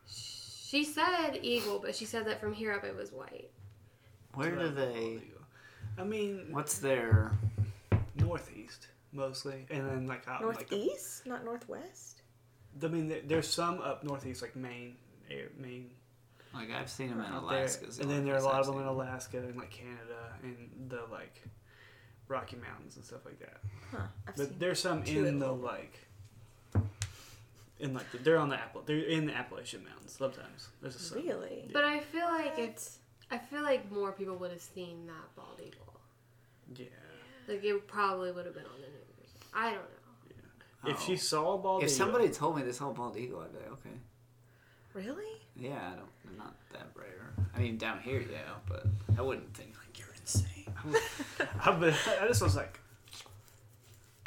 She 0.07 0.85
said 0.85 1.39
eagle, 1.43 1.79
but 1.79 1.95
she 1.97 2.05
said 2.05 2.27
that 2.27 2.41
from 2.41 2.53
here 2.53 2.73
up 2.73 2.85
it 2.85 2.95
was 2.95 3.11
white. 3.11 3.51
Where 4.35 4.55
do 4.55 4.69
they? 4.69 5.19
I 5.99 6.05
mean, 6.05 6.49
What's 6.51 6.79
their? 6.79 7.33
northeast 8.17 8.89
mostly, 9.13 9.67
and 9.71 9.89
then 9.89 10.07
like 10.07 10.29
out 10.29 10.43
in, 10.43 10.49
like 10.49 10.69
the- 10.69 10.77
Northeast, 10.77 11.27
not 11.27 11.43
northwest. 11.45 12.21
I 12.83 12.89
mean, 12.89 13.09
there, 13.09 13.21
there's 13.25 13.49
some 13.49 13.81
up 13.81 14.05
northeast, 14.05 14.43
like 14.43 14.55
Maine, 14.57 14.97
air, 15.31 15.49
Maine, 15.59 15.91
Like 16.55 16.71
I've 16.71 16.91
seen 16.91 17.09
them 17.09 17.21
in 17.21 17.27
out 17.27 17.49
there. 17.49 17.61
Alaska. 17.61 17.87
the 17.87 18.03
and 18.03 18.11
then 18.11 18.25
there 18.27 18.35
are 18.35 18.39
a 18.39 18.43
lot 18.45 18.55
I've 18.57 18.61
of 18.61 18.67
them 18.75 18.79
in 18.83 18.87
Alaska 18.89 19.39
and 19.39 19.57
like 19.57 19.71
Canada 19.71 20.35
and 20.43 20.69
the 20.91 21.01
like 21.11 21.43
Rocky 22.33 22.57
Mountains 22.57 22.97
and 22.97 23.05
stuff 23.05 23.25
like 23.25 23.39
that. 23.39 23.59
Huh? 23.93 23.99
But 24.37 24.59
there's 24.59 24.81
some 24.81 25.03
in 25.05 25.39
the 25.39 25.47
them. 25.49 25.63
like, 25.63 25.99
in 27.79 27.95
like 27.95 28.11
the, 28.13 28.19
they're 28.19 28.39
on 28.39 28.49
the 28.49 28.57
Apple, 28.57 28.83
they're 28.87 28.99
in 28.99 29.27
the 29.27 29.35
Appalachian 29.35 29.85
Mountains. 29.85 30.13
Sometimes 30.19 30.69
there's 30.81 30.97
a 30.97 30.99
some. 30.99 31.19
really. 31.19 31.69
But 31.73 31.85
I 31.85 32.01
feel 32.01 32.25
like 32.25 32.59
it's. 32.59 32.99
I 33.31 33.39
feel 33.39 33.63
like 33.63 33.91
more 33.91 34.13
people 34.13 34.37
would 34.37 34.51
have 34.51 34.61
seen 34.61 35.07
that 35.07 35.35
bald 35.37 35.61
eagle. 35.65 36.01
Yeah. 36.75 36.87
Like 37.49 37.65
it 37.65 37.87
probably 37.87 38.31
would 38.33 38.45
have 38.47 38.55
been 38.55 38.65
on 38.65 38.81
the 38.81 38.87
news. 38.89 39.31
I 39.55 39.65
don't 39.71 39.75
know. 39.75 40.35
Yeah. 40.85 40.91
If 40.93 40.97
Oh. 40.99 41.05
she 41.07 41.17
saw 41.17 41.55
a 41.55 41.59
bald 41.59 41.83
If 41.83 41.91
eagle, 41.91 41.97
somebody 42.07 42.29
told 42.31 42.57
me 42.57 42.63
they 42.63 42.73
saw 42.73 42.91
a 42.91 42.95
bald 42.95 43.17
eagle, 43.17 43.41
I'd 43.41 43.53
be 43.53 43.59
like, 43.59 43.73
okay. 43.73 43.97
Really? 44.95 45.41
Yeah, 45.57 45.71
I 45.93 45.97
don't. 45.97 46.09
They're 46.25 46.37
not 46.39 46.55
that 46.73 46.89
rare. 46.95 47.33
I 47.55 47.59
mean, 47.61 47.77
down 47.79 48.01
here, 48.01 48.21
yeah, 48.21 48.39
but 48.69 48.87
I 49.19 49.23
wouldn't 49.23 49.55
think 49.55 49.75
like 49.79 49.99
you're 49.99 50.15
insane. 50.21 50.67
I, 50.72 50.72
but 51.65 51.95
I 52.21 52.27
just 52.29 52.43
was 52.43 52.57
like, 52.57 52.79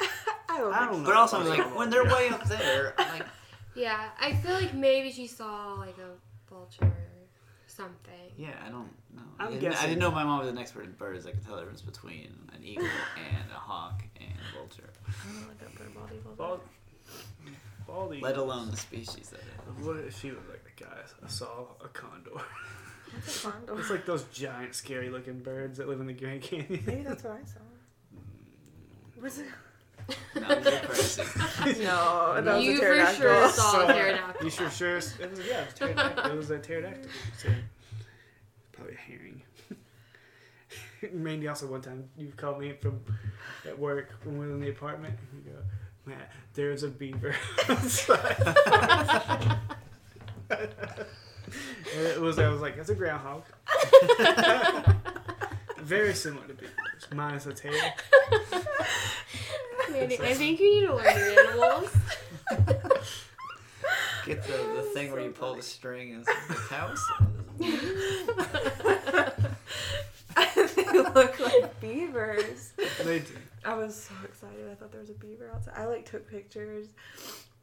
I 0.00 0.58
don't. 0.58 0.72
I 0.74 0.86
don't 0.86 1.00
know. 1.02 1.06
But 1.08 1.16
also, 1.16 1.40
I 1.40 1.42
saw 1.44 1.48
like 1.50 1.76
when 1.76 1.90
they're 1.90 2.04
eagle. 2.04 2.16
way 2.16 2.28
up 2.30 2.44
there, 2.44 2.94
I'm 2.98 3.18
like 3.18 3.26
Yeah, 3.74 4.08
I 4.20 4.32
feel 4.34 4.54
like 4.54 4.72
maybe 4.74 5.10
she 5.12 5.26
saw 5.26 5.74
like 5.74 5.96
a 5.98 6.52
vulture 6.52 6.84
or 6.84 6.92
something. 7.66 8.32
yeah, 8.38 8.54
I 8.66 8.70
don't 8.70 8.88
know. 9.14 9.22
I'm 9.38 9.48
I 9.48 9.50
didn't, 9.50 9.66
I 9.66 9.70
guessing- 9.70 9.88
didn't 9.90 10.00
know 10.00 10.10
my 10.10 10.24
mom 10.24 10.38
was 10.40 10.48
an 10.48 10.56
expert 10.58 10.84
in 10.84 10.92
birds. 10.92 11.26
I 11.26 11.30
could 11.32 11.44
tell 11.44 11.54
the 11.56 11.60
difference 11.62 11.82
between 11.82 12.34
an 12.54 12.64
eagle 12.64 12.84
and 12.86 13.50
a 13.54 13.58
hawk 13.58 14.02
and 14.18 14.30
a 14.32 14.58
vulture, 14.58 14.88
I 15.06 15.12
don't 15.32 15.48
look 15.48 15.62
up 15.62 15.72
for 15.74 15.90
bald 15.90 16.10
eagles. 16.14 16.36
bald, 16.38 16.60
bald 17.86 18.22
let 18.22 18.36
alone 18.38 18.70
the 18.70 18.76
species 18.78 19.28
that 19.30 19.40
it 19.40 19.78
is. 19.80 19.86
What 19.86 19.96
if 19.98 20.18
she 20.18 20.30
was 20.30 20.38
like 20.50 20.64
the 20.64 20.84
guy 20.84 20.96
I 21.24 21.28
saw 21.28 21.66
a 21.84 21.88
condor? 21.88 22.30
What's 23.16 23.44
a 23.44 23.50
condor? 23.50 23.78
It's 23.80 23.90
like 23.90 24.06
those 24.06 24.24
giant, 24.24 24.74
scary 24.74 25.10
looking 25.10 25.40
birds 25.40 25.78
that 25.78 25.88
live 25.88 26.00
in 26.00 26.06
the 26.06 26.12
Grand 26.12 26.42
Canyon. 26.42 26.82
Maybe 26.86 27.02
that's 27.02 27.24
what 27.24 27.40
I 27.42 27.44
saw. 27.44 27.60
Was 29.22 29.38
it? 29.38 29.46
No, 30.36 30.48
you're 30.48 30.80
crazy. 30.80 31.22
No, 31.84 32.40
that 32.40 32.54
was 32.56 32.64
You 32.64 32.74
a 32.74 32.76
for 32.76 32.82
pterodactyl. 32.82 33.14
sure 33.16 33.48
saw 33.48 33.70
So, 33.72 33.80
a 33.88 33.92
pterodactyl. 33.92 34.44
You 34.44 34.50
sure 34.50 34.70
sure? 34.70 34.96
It 34.98 35.02
was, 35.02 35.18
yeah, 35.48 35.62
it 35.62 35.64
was, 35.66 35.74
pterodactyl. 35.74 36.32
it 36.32 36.36
was 36.36 36.50
a 36.50 36.58
pterodactyl. 36.58 37.10
So, 37.38 37.48
probably 38.72 38.94
a 38.94 38.98
herring. 38.98 39.42
Mandy 41.12 41.48
also 41.48 41.66
one 41.66 41.80
time 41.80 42.08
you 42.16 42.32
called 42.36 42.60
me 42.60 42.72
from 42.80 43.00
at 43.66 43.76
work 43.78 44.10
when 44.24 44.38
we 44.38 44.46
were 44.46 44.52
in 44.52 44.60
the 44.60 44.70
apartment. 44.70 45.18
And 45.32 45.44
you 45.44 45.50
go, 45.52 45.58
Matt, 46.04 46.30
there's 46.54 46.82
a 46.84 46.88
beaver 46.88 47.34
outside. 47.68 49.56
And 51.96 52.06
it 52.06 52.20
was 52.20 52.38
I 52.38 52.48
was 52.48 52.60
like, 52.60 52.76
that's 52.76 52.90
a 52.90 52.94
groundhog. 52.94 53.42
Very 55.78 56.14
similar 56.14 56.46
to 56.46 56.54
beavers, 56.54 57.08
minus 57.14 57.44
the 57.44 57.54
tail. 57.54 57.72
Mandy, 59.90 60.20
I 60.20 60.34
think 60.34 60.60
you 60.60 60.80
need 60.80 60.86
to 60.86 60.94
learn 60.96 61.16
your 61.16 61.48
animals. 61.48 61.90
Get 64.26 64.42
the, 64.42 64.52
the 64.52 64.82
thing 64.94 65.12
where 65.12 65.20
you 65.20 65.30
pull 65.30 65.54
the 65.54 65.62
string 65.62 66.14
and 66.14 66.26
it's 66.26 66.48
the 66.48 66.54
house. 66.74 67.06
they 70.74 70.98
look 70.98 71.38
like 71.38 71.80
beavers. 71.80 72.72
They 73.04 73.20
do. 73.20 73.34
I 73.64 73.74
was 73.74 73.94
so 73.94 74.14
excited. 74.24 74.68
I 74.70 74.74
thought 74.74 74.90
there 74.90 75.00
was 75.00 75.10
a 75.10 75.14
beaver 75.14 75.50
outside. 75.54 75.74
I 75.76 75.86
like 75.86 76.10
took 76.10 76.28
pictures. 76.28 76.88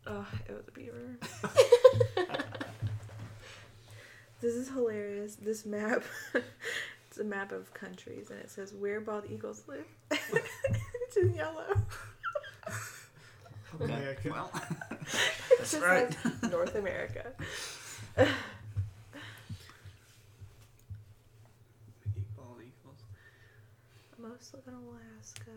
Oh, 0.07 0.25
it 0.47 0.53
was 0.53 0.65
a 0.67 0.71
beaver. 0.71 1.17
This 4.43 4.55
is 4.55 4.67
hilarious. 4.67 5.35
This 5.35 5.65
map. 5.65 6.03
it's 7.07 7.17
a 7.17 7.23
map 7.23 7.51
of 7.53 7.73
countries, 7.73 8.29
and 8.29 8.39
it 8.39 8.51
says 8.51 8.73
where 8.73 8.99
bald 8.99 9.23
eagles 9.31 9.63
live. 9.67 9.85
it's 10.11 11.17
in 11.17 11.33
yellow. 11.33 11.65
Okay. 13.81 13.85
America. 13.85 14.29
Well, 14.29 14.51
It 14.53 14.77
that's 15.57 15.71
just 15.71 15.83
right. 15.83 16.15
says 16.21 16.51
North 16.51 16.75
America. 16.75 17.31
Bald 22.37 22.59
eagles. 22.61 23.01
Most 24.19 24.53
live 24.53 24.63
in 24.67 24.73
Alaska. 24.75 25.51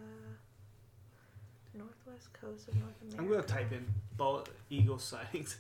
Northwest 1.74 2.32
coast 2.41 2.68
of 2.68 2.76
North 2.76 2.95
America. 3.03 3.18
I'm 3.22 3.28
gonna 3.28 3.43
type 3.43 3.70
in 3.72 3.84
bald 4.16 4.49
eagle 4.70 4.99
sightings 4.99 5.59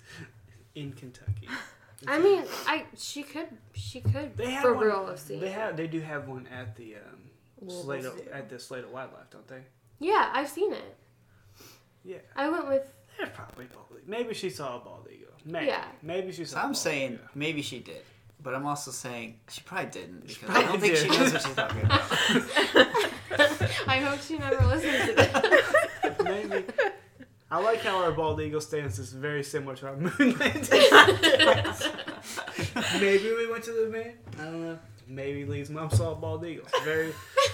in 0.74 0.92
Kentucky. 0.94 1.48
I 2.06 2.18
mean, 2.18 2.44
I 2.66 2.84
she 2.96 3.22
could 3.22 3.48
she 3.74 4.00
could 4.00 4.36
They 4.36 4.50
have 4.50 4.62
for 4.62 4.74
one, 4.74 4.86
real 4.86 5.06
have 5.06 5.18
seen. 5.18 5.40
They 5.40 5.50
have. 5.50 5.76
They 5.76 5.86
do 5.86 6.00
have 6.00 6.28
one 6.28 6.46
at 6.48 6.76
the 6.76 6.96
um, 6.96 7.30
Louisville 7.60 8.12
Salato 8.12 8.34
at 8.34 8.48
the 8.50 8.56
Salato 8.56 8.88
Wildlife, 8.90 9.30
don't 9.30 9.48
they? 9.48 9.62
Yeah, 9.98 10.30
I've 10.32 10.48
seen 10.48 10.72
it. 10.72 10.96
Yeah, 12.04 12.18
I 12.36 12.48
went 12.50 12.68
with 12.68 12.92
they're 13.18 13.26
probably 13.28 13.64
bald. 13.66 13.86
Maybe 14.06 14.34
she 14.34 14.50
saw 14.50 14.76
a 14.76 14.80
bald 14.80 15.08
eagle. 15.12 15.32
Maybe. 15.44 15.66
Yeah. 15.66 15.84
Maybe 16.02 16.32
she 16.32 16.44
saw. 16.44 16.56
So 16.56 16.56
a 16.56 16.60
I'm 16.60 16.66
bald 16.68 16.76
saying 16.76 17.12
eagle. 17.14 17.24
maybe 17.34 17.62
she 17.62 17.78
did, 17.80 18.02
but 18.42 18.54
I'm 18.54 18.66
also 18.66 18.90
saying 18.90 19.40
she 19.48 19.62
probably 19.62 19.90
didn't 19.90 20.26
because 20.26 20.50
I 20.50 20.62
don't 20.62 20.80
think 20.80 20.96
she 20.96 21.08
knows 21.08 21.32
what 21.32 21.42
she's 21.42 21.54
talking 21.54 21.82
about. 21.82 22.02
I 23.88 23.98
hope 24.00 24.20
she 24.20 24.38
never 24.38 24.64
listens 24.66 25.06
to 25.06 25.14
this. 25.14 26.22
maybe. 26.24 26.64
I 27.50 27.60
like 27.60 27.80
how 27.80 28.02
our 28.02 28.10
bald 28.12 28.40
eagle 28.40 28.60
stance 28.60 28.98
is 28.98 29.12
very 29.12 29.44
similar 29.44 29.76
to 29.76 29.86
our 29.88 29.96
moon 29.96 30.36
landing. 30.38 30.64
Maybe 33.00 33.32
we 33.34 33.50
went 33.50 33.64
to 33.64 33.72
the 33.72 33.88
moon. 33.90 34.12
I 34.38 34.44
don't 34.44 34.62
know. 34.62 34.78
Maybe 35.08 35.44
Lee's 35.44 35.70
mom 35.70 35.90
saw 35.90 36.12
a 36.12 36.14
bald 36.16 36.44
eagles. 36.44 36.68
Very, 36.82 37.12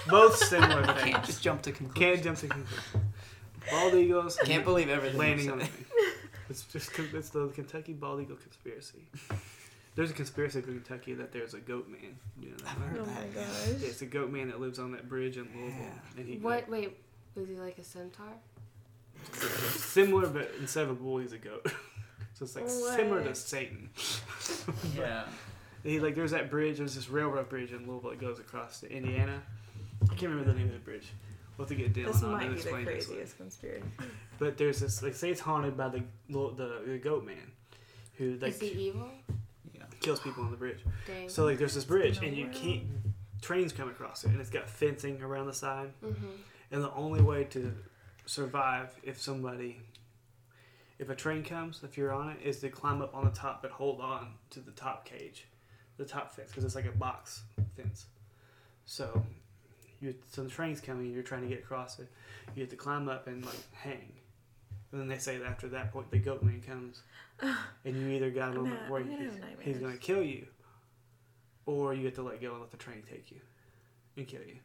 both 0.09 0.35
similar 0.37 0.81
Can't 0.83 0.99
things. 0.99 1.27
just 1.27 1.43
jump 1.43 1.61
to 1.63 1.71
conclusions. 1.71 1.99
Can't 1.99 2.23
jump 2.23 2.37
to 2.39 2.47
conclusions. 2.47 3.03
Bald 3.69 3.93
eagles. 3.93 4.37
Can't 4.43 4.63
believe 4.65 4.89
everything. 4.89 5.19
landing 5.19 5.51
on 5.51 5.59
the 5.59 5.65
say. 5.65 5.71
thing. 5.71 5.85
It's 6.49 6.63
just 6.63 6.91
it's 6.97 7.29
the 7.29 7.47
Kentucky 7.49 7.93
bald 7.93 8.21
eagle 8.21 8.35
conspiracy. 8.37 9.07
There's 9.95 10.09
a 10.09 10.13
conspiracy 10.13 10.59
in 10.59 10.65
Kentucky 10.65 11.13
that 11.13 11.31
there's 11.31 11.53
a 11.53 11.59
goat 11.59 11.87
man. 11.87 12.17
You 12.41 12.49
know, 12.49 12.55
I've 12.65 12.77
heard 12.77 12.99
Oh 13.01 13.05
my 13.05 13.13
that. 13.13 13.35
gosh. 13.35 13.67
Yeah, 13.79 13.87
it's 13.89 14.01
a 14.01 14.07
goat 14.07 14.31
man 14.31 14.47
that 14.47 14.59
lives 14.59 14.79
on 14.79 14.91
that 14.93 15.07
bridge 15.07 15.37
in 15.37 15.47
Louisville, 15.55 15.79
Yeah. 15.81 16.17
and 16.19 16.27
he 16.27 16.37
What? 16.37 16.67
Wait, 16.67 16.97
was 17.35 17.47
he 17.47 17.55
like 17.55 17.77
a 17.77 17.83
centaur? 17.83 18.25
Similar, 19.31 20.27
but 20.27 20.51
instead 20.59 20.83
of 20.83 20.91
a 20.91 20.93
bull, 20.93 21.17
he's 21.19 21.33
a 21.33 21.37
goat. 21.37 21.65
so 22.33 22.45
it's 22.45 22.55
like 22.55 22.65
No 22.65 22.95
similar 22.95 23.23
to 23.23 23.35
Satan. 23.35 23.89
Yeah. 24.97 25.25
He 25.83 25.99
like 25.99 26.15
there's 26.15 26.31
that 26.31 26.49
bridge. 26.49 26.77
There's 26.77 26.95
this 26.95 27.09
railroad 27.09 27.49
bridge 27.49 27.71
in 27.73 27.87
Louisville 27.87 28.11
that 28.11 28.19
goes 28.19 28.39
across 28.39 28.79
to 28.81 28.91
Indiana. 28.91 29.41
I 30.03 30.07
can't 30.15 30.31
remember 30.31 30.51
the 30.51 30.57
name 30.57 30.67
of 30.67 30.73
the 30.73 30.79
bridge. 30.79 31.11
We'll 31.57 31.67
have 31.67 31.77
to 31.77 31.83
get 31.83 31.93
Dylan 31.93 32.13
This 32.13 32.23
on 32.23 32.31
might 32.31 32.45
and 32.45 32.55
be 32.55 32.61
the 32.61 32.67
explain 32.67 32.85
this. 32.85 33.05
craziest 33.07 33.37
conspiracy. 33.37 33.83
But 34.39 34.57
there's 34.57 34.79
this 34.79 35.03
like 35.03 35.13
say 35.13 35.29
it's 35.29 35.41
haunted 35.41 35.75
by 35.77 35.89
the 35.89 36.03
the, 36.29 36.81
the 36.85 36.97
goat 36.97 37.25
man, 37.25 37.51
who 38.15 38.37
like 38.41 38.53
Is 38.53 38.61
he 38.61 38.67
evil? 38.67 39.09
Yeah. 39.73 39.83
kills 39.99 40.19
people 40.21 40.43
on 40.43 40.51
the 40.51 40.57
bridge. 40.57 40.79
Dang. 41.05 41.27
So 41.27 41.43
like 41.45 41.57
there's 41.57 41.75
this 41.75 41.85
bridge 41.85 42.19
and 42.23 42.35
you 42.35 42.47
can't 42.47 42.83
trains 43.41 43.73
come 43.73 43.89
across 43.89 44.23
it 44.23 44.29
and 44.29 44.39
it's 44.39 44.49
got 44.49 44.69
fencing 44.69 45.21
around 45.21 45.47
the 45.47 45.53
side 45.53 45.91
mm-hmm. 46.03 46.25
and 46.71 46.81
the 46.81 46.93
only 46.93 47.21
way 47.21 47.43
to 47.43 47.73
survive 48.25 48.95
if 49.03 49.21
somebody 49.21 49.81
if 50.99 51.09
a 51.09 51.15
train 51.15 51.43
comes 51.43 51.81
if 51.83 51.97
you're 51.97 52.13
on 52.13 52.29
it 52.29 52.37
is 52.43 52.59
to 52.59 52.69
climb 52.69 53.01
up 53.01 53.13
on 53.15 53.25
the 53.25 53.31
top 53.31 53.63
and 53.63 53.73
hold 53.73 53.99
on 53.99 54.33
to 54.49 54.59
the 54.59 54.71
top 54.71 55.05
cage 55.05 55.47
the 55.97 56.05
top 56.05 56.33
fence 56.33 56.49
because 56.49 56.63
it's 56.63 56.75
like 56.75 56.85
a 56.85 56.91
box 56.91 57.43
fence. 57.75 58.05
So 58.85 59.23
you 59.99 60.15
so 60.29 60.43
the 60.43 60.49
train's 60.49 60.81
coming 60.81 61.11
you're 61.11 61.23
trying 61.23 61.41
to 61.41 61.47
get 61.47 61.59
across 61.59 61.99
it 61.99 62.07
you 62.55 62.61
have 62.61 62.69
to 62.69 62.75
climb 62.75 63.07
up 63.09 63.27
and 63.27 63.45
like 63.45 63.71
hang. 63.71 64.13
And 64.91 65.01
then 65.01 65.07
they 65.07 65.17
say 65.17 65.37
that 65.37 65.47
after 65.47 65.67
that 65.69 65.91
point 65.91 66.09
the 66.11 66.19
goat 66.19 66.43
man 66.43 66.61
comes 66.61 67.01
and 67.41 67.95
you 67.95 68.09
either 68.09 68.29
got 68.29 68.51
a 68.51 68.55
moment 68.55 68.81
Matt, 68.81 68.91
where 68.91 69.03
he's, 69.03 69.31
he's 69.59 69.77
gonna 69.77 69.97
kill 69.97 70.23
you 70.23 70.47
or 71.65 71.93
you 71.93 72.05
have 72.05 72.15
to 72.15 72.23
let 72.23 72.41
go 72.41 72.51
and 72.51 72.61
let 72.61 72.71
the 72.71 72.77
train 72.77 73.03
take 73.09 73.31
you 73.31 73.39
and 74.17 74.27
kill 74.27 74.41
you 74.41 74.57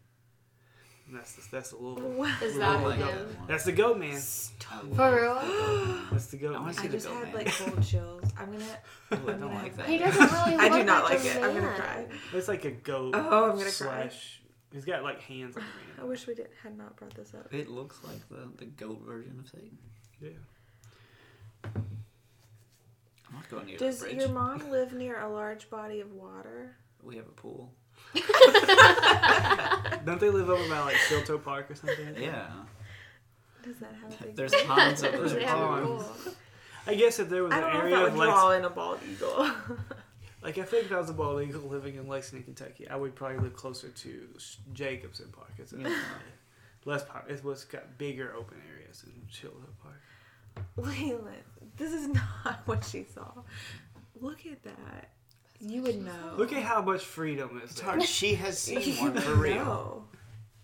that's 1.13 1.33
the, 1.35 1.43
that's 1.51 1.71
the 1.71 1.77
little 1.77 2.11
What? 2.11 2.43
Is 2.43 2.57
Ooh, 2.57 2.59
that 2.61 2.83
like 2.83 2.99
him? 2.99 3.37
that's 3.47 3.65
the 3.65 3.73
goat 3.73 3.99
man 3.99 4.15
I 4.15 4.17
For 4.19 5.23
real? 5.23 6.01
that's 6.13 6.27
the 6.27 6.37
goat 6.37 6.57
I 6.57 6.65
man 6.65 6.75
see 6.75 6.89
I 6.89 6.91
just 6.91 7.07
goat 7.07 7.15
had 7.15 7.25
man. 7.25 7.35
like 7.35 7.53
cold 7.55 7.83
chills. 7.83 8.25
I'm 8.39 8.53
gonna. 8.53 8.65
it. 8.65 8.81
Ooh, 9.15 9.29
I 9.29 9.33
I'm 9.33 9.41
don't 9.41 9.55
like 9.55 9.77
that. 9.77 9.87
He 9.89 9.99
doesn't 9.99 10.21
really 10.21 10.55
I 10.59 10.69
look 10.69 10.79
do 10.79 10.85
not 10.85 11.05
like, 11.05 11.25
like 11.25 11.35
a 11.35 11.39
it. 11.39 11.43
I'm 11.45 11.55
gonna 11.55 11.73
cry. 11.75 12.07
It's 12.35 12.49
like 12.49 12.65
a 12.65 12.71
goat. 12.71 13.15
Oh, 13.17 13.45
I'm 13.45 13.51
gonna 13.53 13.63
cry. 13.65 13.71
slash. 13.71 14.43
He's 14.73 14.85
got 14.85 15.03
like 15.03 15.21
hands 15.23 15.57
like 15.57 15.65
a 15.65 15.67
I 15.67 15.97
man. 15.97 16.05
I 16.05 16.05
wish 16.05 16.27
we 16.27 16.35
did, 16.35 16.49
had 16.63 16.77
not 16.77 16.95
brought 16.97 17.15
this 17.15 17.33
up. 17.35 17.53
It 17.55 17.69
looks 17.71 18.01
like 18.05 18.29
the, 18.29 18.49
the 18.59 18.67
goat 18.67 19.01
version 19.07 19.39
of 19.41 19.49
Satan. 19.49 19.79
Yeah. 20.21 20.31
I'm 23.29 23.35
not 23.35 23.49
going 23.51 23.67
near 23.67 23.79
Does 23.79 24.05
your 24.11 24.29
mom 24.29 24.71
live 24.71 24.93
near 24.93 25.21
a 25.21 25.29
large 25.29 25.69
body 25.71 26.01
of 26.01 26.13
water? 26.13 26.77
We 27.03 27.17
have 27.17 27.27
a 27.27 27.33
pool. 27.33 27.73
Don't 30.05 30.21
they 30.21 30.31
live 30.31 30.49
over 30.51 30.69
by 30.69 30.81
like 30.81 30.97
Shillito 30.97 31.43
Park 31.43 31.71
or 31.71 31.75
something? 31.75 32.15
Yeah. 32.21 32.47
Does 33.63 33.77
that 33.79 33.95
have 34.03 34.21
a 34.21 34.25
big? 34.25 34.37
There's 34.37 34.55
ponds 34.67 35.03
over 35.05 35.19
There's 35.19 35.33
there. 35.33 35.47
have 35.47 35.59
ponds. 35.59 36.05
I 36.87 36.95
guess 36.95 37.19
if 37.19 37.29
there 37.29 37.43
was 37.43 37.53
I 37.53 37.59
an 37.59 37.63
don't 37.63 37.73
know 37.73 37.79
if 37.79 37.85
area 37.85 37.97
that 37.97 38.07
of 38.07 38.13
would 38.15 38.21
Lex- 38.21 38.33
draw 38.33 38.51
in 38.53 38.65
a 38.65 38.71
bald 38.71 39.01
eagle. 39.11 39.51
like 40.43 40.57
I 40.59 40.63
think 40.63 40.87
if 40.87 40.93
I 40.93 40.99
was 40.99 41.11
a 41.11 41.13
bald 41.13 41.43
eagle 41.43 41.61
living 41.63 41.97
in 41.97 42.09
Lexington, 42.09 42.55
Kentucky, 42.55 42.89
I 42.89 42.97
would 42.97 43.15
probably 43.15 43.39
live 43.39 43.55
closer 43.55 43.89
to 43.89 44.29
Jacobson 44.73 45.29
Park. 45.33 45.53
It's 45.59 45.73
a, 45.73 45.77
less 46.87 47.05
park. 47.05 47.27
It's 47.29 47.45
what's 47.45 47.65
got 47.65 47.99
bigger 47.99 48.33
open 48.35 48.57
areas 48.75 49.03
than 49.03 49.13
Shillito 49.31 49.69
Park. 49.83 50.01
Leland, 50.77 51.27
this 51.77 51.93
is 51.93 52.09
not 52.45 52.61
what 52.65 52.85
she 52.85 53.05
saw. 53.15 53.43
Look 54.21 54.47
at 54.47 54.63
that. 54.63 55.11
You 55.61 55.83
would 55.83 56.05
know. 56.05 56.35
Look 56.37 56.53
at 56.53 56.63
how 56.63 56.81
much 56.83 57.05
freedom 57.05 57.61
is 57.65 57.71
It's 57.73 57.81
there. 57.81 57.91
hard. 57.91 58.03
She 58.05 58.35
has 58.37 58.59
seen 58.63 58.97
one 58.97 59.15
for 59.21 59.35
real. 59.35 59.65
know. 59.65 60.05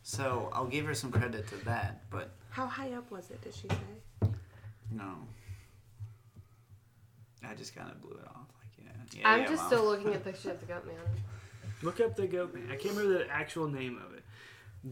So 0.03 0.51
I'll 0.53 0.67
give 0.67 0.87
her 0.87 0.95
some 0.95 1.11
credit 1.11 1.49
to 1.49 1.57
that, 1.65 2.09
but 2.11 2.31
How 2.51 2.67
high 2.67 2.93
up 2.93 3.11
was 3.11 3.31
it? 3.31 3.41
Did 3.43 3.55
she 3.55 3.69
say? 3.69 4.29
no. 4.91 5.15
I 7.47 7.55
just 7.55 7.75
kind 7.75 7.91
of 7.91 8.01
blew 8.01 8.13
it 8.19 8.27
off. 8.27 8.47
Like, 8.59 8.87
yeah. 8.87 9.21
yeah 9.21 9.29
I'm 9.29 9.41
yeah, 9.43 9.47
just 9.49 9.63
Mom. 9.65 9.67
still 9.73 9.85
looking 9.85 10.15
at 10.15 10.25
pictures 10.25 10.47
of 10.53 10.61
the 10.61 10.67
goat 10.67 10.87
man. 10.87 10.97
Look 11.83 12.01
up 12.01 12.17
the 12.17 12.27
goat 12.27 12.55
man. 12.55 12.65
I 12.71 12.77
can't 12.77 12.95
remember 12.97 13.19
the 13.25 13.31
actual 13.31 13.69
name 13.69 13.99
of 14.05 14.15
it. 14.15 14.23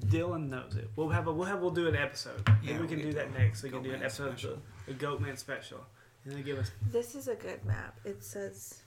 Dylan 0.08 0.48
knows 0.48 0.76
it. 0.76 0.88
We'll 0.96 1.10
have 1.10 1.26
a 1.26 1.32
we'll 1.32 1.46
have 1.46 1.60
we'll 1.60 1.70
do 1.70 1.86
an 1.88 1.94
episode. 1.96 2.42
Maybe 2.62 2.72
Yeah, 2.72 2.80
we 2.80 2.86
can 2.88 2.96
we 2.96 3.02
do 3.04 3.08
can 3.12 3.16
that 3.16 3.38
next. 3.38 3.62
We 3.62 3.68
Goat 3.70 3.76
can 3.82 3.84
do 3.84 3.90
an 3.90 3.96
Man 4.00 4.04
episode 4.06 4.32
of 4.32 4.38
special. 4.38 4.58
the, 4.86 4.92
the 4.94 4.98
Goat 4.98 5.20
Man 5.20 5.36
special. 5.36 5.78
And 6.24 6.34
then 6.34 6.42
give 6.42 6.58
us 6.58 6.70
This 6.90 7.14
is 7.14 7.28
a 7.28 7.34
good 7.34 7.64
map. 7.64 7.98
It 8.04 8.22
says 8.24 8.82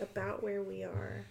about 0.00 0.42
where 0.42 0.62
we 0.62 0.82
are. 0.84 1.24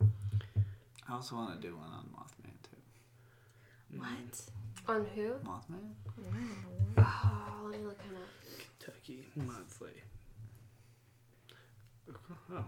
I 0.00 1.12
also 1.14 1.36
want 1.36 1.60
to 1.60 1.66
do 1.66 1.74
one 1.76 1.88
on 1.90 2.04
Mothman 2.14 2.52
too. 2.62 3.98
What? 3.98 4.08
Mm-hmm. 4.08 4.90
On 4.90 5.06
who? 5.14 5.32
Mothman? 5.48 5.94
Wow. 6.96 7.04
Oh, 7.04 7.68
let 7.70 7.80
me 7.80 7.86
look 7.86 8.00
him 8.02 8.16
up. 8.16 8.28
Kentucky 8.78 9.26
Monthly. 9.36 10.02
Oh. 12.52 12.64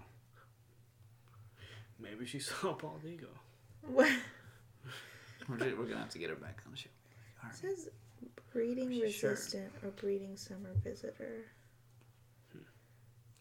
Maybe 1.98 2.26
she 2.26 2.38
saw 2.40 2.72
Bald 2.72 3.04
Eagle. 3.06 3.28
What? 3.86 4.10
We're, 5.48 5.56
ju- 5.58 5.76
we're 5.78 5.86
gonna 5.86 6.00
have 6.00 6.10
to 6.10 6.18
get 6.18 6.30
her 6.30 6.36
back 6.36 6.60
on 6.66 6.72
the 6.72 6.78
show. 6.78 6.90
All 7.42 7.48
It 7.50 7.52
right. 7.52 7.76
says 7.76 7.88
breeding 8.52 8.90
Sure. 8.92 9.02
resistant 9.30 9.72
or 9.82 9.90
breeding 9.90 10.36
summer 10.36 10.70
visitor 10.84 11.44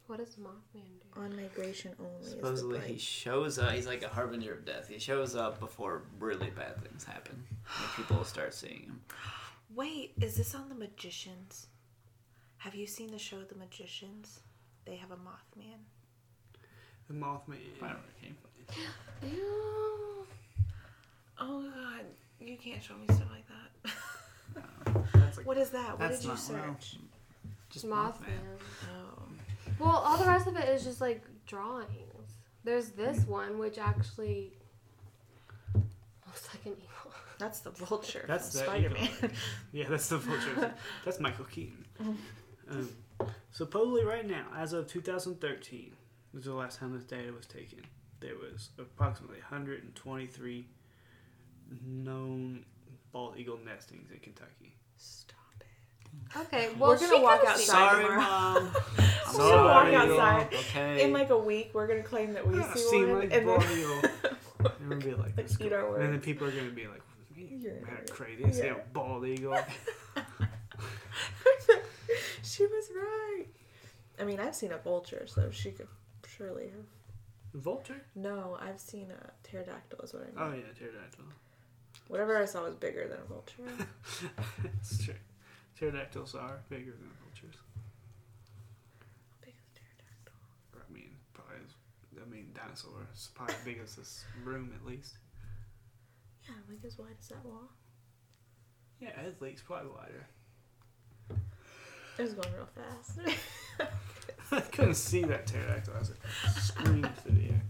What 0.09 0.17
does 0.17 0.37
Mothman 0.37 0.81
do? 1.13 1.21
on 1.21 1.35
migration 1.35 1.93
only. 1.99 2.19
is 2.21 2.31
the 2.31 2.37
Supposedly 2.37 2.79
he 2.79 2.97
shows 2.97 3.59
up. 3.59 3.73
He's 3.73 3.85
like 3.85 4.01
a 4.01 4.07
harbinger 4.07 4.53
of 4.53 4.65
death. 4.65 4.87
He 4.89 4.97
shows 4.97 5.35
up 5.35 5.59
before 5.59 6.01
really 6.17 6.49
bad 6.49 6.81
things 6.83 7.03
happen. 7.03 7.43
Like 7.79 7.95
people 7.95 8.23
start 8.23 8.55
seeing 8.55 8.81
him. 8.85 9.01
Wait, 9.75 10.13
is 10.19 10.35
this 10.35 10.55
on 10.55 10.67
the 10.67 10.73
Magicians? 10.73 11.67
Have 12.57 12.73
you 12.73 12.87
seen 12.87 13.11
the 13.11 13.19
show 13.19 13.43
The 13.43 13.53
Magicians? 13.53 14.39
They 14.85 14.95
have 14.95 15.11
a 15.11 15.15
Mothman. 15.15 15.77
The 17.07 17.13
Mothman. 17.13 17.59
I 17.79 17.89
don't 17.89 17.89
know 17.89 17.95
where 17.99 17.99
it 18.09 18.23
came 18.23 18.35
from. 18.41 19.29
Ew. 19.29 20.25
Oh 21.39 21.61
god, 21.71 22.05
you 22.39 22.57
can't 22.57 22.81
show 22.83 22.95
me 22.95 23.05
stuff 23.15 23.29
like 23.31 23.45
that. 23.47 25.03
That's 25.13 25.37
like 25.37 25.45
what 25.45 25.57
is 25.59 25.69
that? 25.69 25.99
What 25.99 26.09
did 26.09 26.23
you 26.23 26.29
not- 26.29 26.49
well, 26.49 26.75
search? 26.79 26.97
Just 27.69 27.85
Mothman. 27.85 28.15
Mothman. 28.15 28.57
Oh. 28.91 29.23
Well, 29.79 29.95
all 29.95 30.17
the 30.17 30.25
rest 30.25 30.47
of 30.47 30.55
it 30.57 30.67
is 30.69 30.83
just 30.83 31.01
like 31.01 31.23
drawings. 31.47 32.35
There's 32.63 32.89
this 32.89 33.25
one 33.25 33.57
which 33.57 33.77
actually 33.77 34.51
looks 36.25 36.49
like 36.53 36.65
an 36.65 36.73
eagle. 36.73 37.13
That's 37.37 37.61
the 37.61 37.71
vulture 37.71 38.25
That's 38.27 38.51
from 38.51 38.59
the 38.59 38.65
Spider 38.65 38.89
Man. 38.89 39.31
Yeah, 39.71 39.85
that's 39.89 40.09
the 40.09 40.17
vulture. 40.17 40.73
that's 41.05 41.19
Michael 41.21 41.45
Keaton. 41.45 41.85
Um, 42.69 42.89
supposedly, 43.51 44.03
right 44.03 44.27
now, 44.27 44.45
as 44.57 44.73
of 44.73 44.87
2013, 44.87 45.93
was 46.33 46.43
the 46.45 46.53
last 46.53 46.79
time 46.79 46.93
this 46.93 47.05
data 47.05 47.31
was 47.31 47.45
taken. 47.45 47.79
There 48.19 48.35
was 48.35 48.69
approximately 48.77 49.37
123 49.37 50.67
known 51.85 52.65
bald 53.11 53.37
eagle 53.37 53.57
nestings 53.65 54.11
in 54.11 54.19
Kentucky. 54.19 54.75
Stop 54.97 55.31
it. 55.31 55.38
Okay, 56.37 56.69
well, 56.77 56.91
We're 56.91 56.99
gonna 56.99 57.15
she 57.17 57.21
walk 57.23 57.39
could've 57.41 57.55
outside 57.55 57.59
seen- 57.59 57.67
Sorry, 57.67 58.03
tomorrow. 58.03 58.21
mom. 58.21 58.71
We're 59.33 59.49
gonna 59.49 59.63
walk 59.63 59.93
outside. 59.93 60.47
Okay. 60.53 61.03
In 61.03 61.11
like 61.13 61.29
a 61.31 61.37
week, 61.37 61.71
we're 61.73 61.87
gonna 61.87 62.03
claim 62.03 62.33
that 62.33 62.47
we 62.47 62.61
see 62.73 62.79
seen 62.79 63.09
one, 63.09 63.19
like 63.19 63.33
and 63.33 63.47
then 63.47 63.61
eagle. 63.77 64.01
And 64.79 64.89
we'll 64.89 64.99
be 64.99 65.13
like, 65.13 65.37
Like, 65.37 65.49
eat 65.61 65.69
go." 65.69 65.75
our 65.77 65.99
and 66.01 66.13
then 66.13 66.19
people 66.21 66.45
are 66.47 66.51
gonna 66.51 66.69
be 66.71 66.87
like, 66.87 67.01
You're 67.35 67.73
"Man, 67.75 68.05
crazy! 68.11 68.43
You 68.43 68.51
see 68.53 68.67
a 68.67 68.75
bald 68.93 69.25
eagle?" 69.25 69.55
she 72.43 72.65
was 72.65 72.89
right. 72.95 73.45
I 74.19 74.23
mean, 74.25 74.39
I've 74.39 74.55
seen 74.55 74.71
a 74.71 74.77
vulture, 74.77 75.25
so 75.27 75.49
she 75.51 75.71
could 75.71 75.87
surely 76.27 76.65
have. 76.65 76.85
Vulture? 77.61 78.01
No, 78.15 78.57
I've 78.61 78.79
seen 78.79 79.07
a 79.11 79.31
pterodactyl. 79.47 79.99
Is 80.01 80.13
what 80.13 80.23
I 80.23 80.25
mean. 80.27 80.35
Oh 80.37 80.53
yeah, 80.57 80.73
pterodactyl. 80.77 81.23
Whatever 82.07 82.37
I 82.41 82.45
saw 82.45 82.63
was 82.65 82.75
bigger 82.75 83.07
than 83.07 83.19
a 83.19 83.25
vulture. 83.25 83.63
It's 84.81 85.03
true. 85.05 85.13
Pterodactyls 85.79 86.35
are 86.35 86.59
bigger 86.69 86.91
than 86.91 87.09
vultures. 87.23 87.55
How 88.99 89.45
big 89.45 89.53
a 89.53 89.79
pterodactyl. 89.79 90.35
I 90.75 90.93
mean, 90.93 91.15
probably. 91.33 91.55
As, 91.63 92.21
I 92.21 92.29
mean, 92.29 92.49
dinosaurs 92.53 93.29
probably 93.33 93.55
as 93.55 93.61
big 93.63 93.79
as 93.81 93.95
this 93.95 94.25
room 94.43 94.73
at 94.75 94.85
least. 94.85 95.19
Yeah, 96.43 96.55
like 96.69 96.83
as 96.85 96.97
wide 96.97 97.15
as 97.17 97.29
that 97.29 97.45
wall. 97.45 97.69
Yeah, 98.99 99.11
at 99.15 99.41
least 99.41 99.63
probably 99.65 99.91
wider. 99.91 100.27
It 102.17 102.23
was 102.23 102.33
going 102.33 102.53
real 102.53 102.67
fast. 102.75 103.19
I 104.51 104.61
couldn't 104.61 104.95
see 104.95 105.23
that 105.23 105.45
pterodactyl 105.47 105.93
as 105.99 106.09
it 106.09 106.17
screamed 106.59 107.09
through 107.17 107.35
the 107.35 107.49
air. 107.49 107.61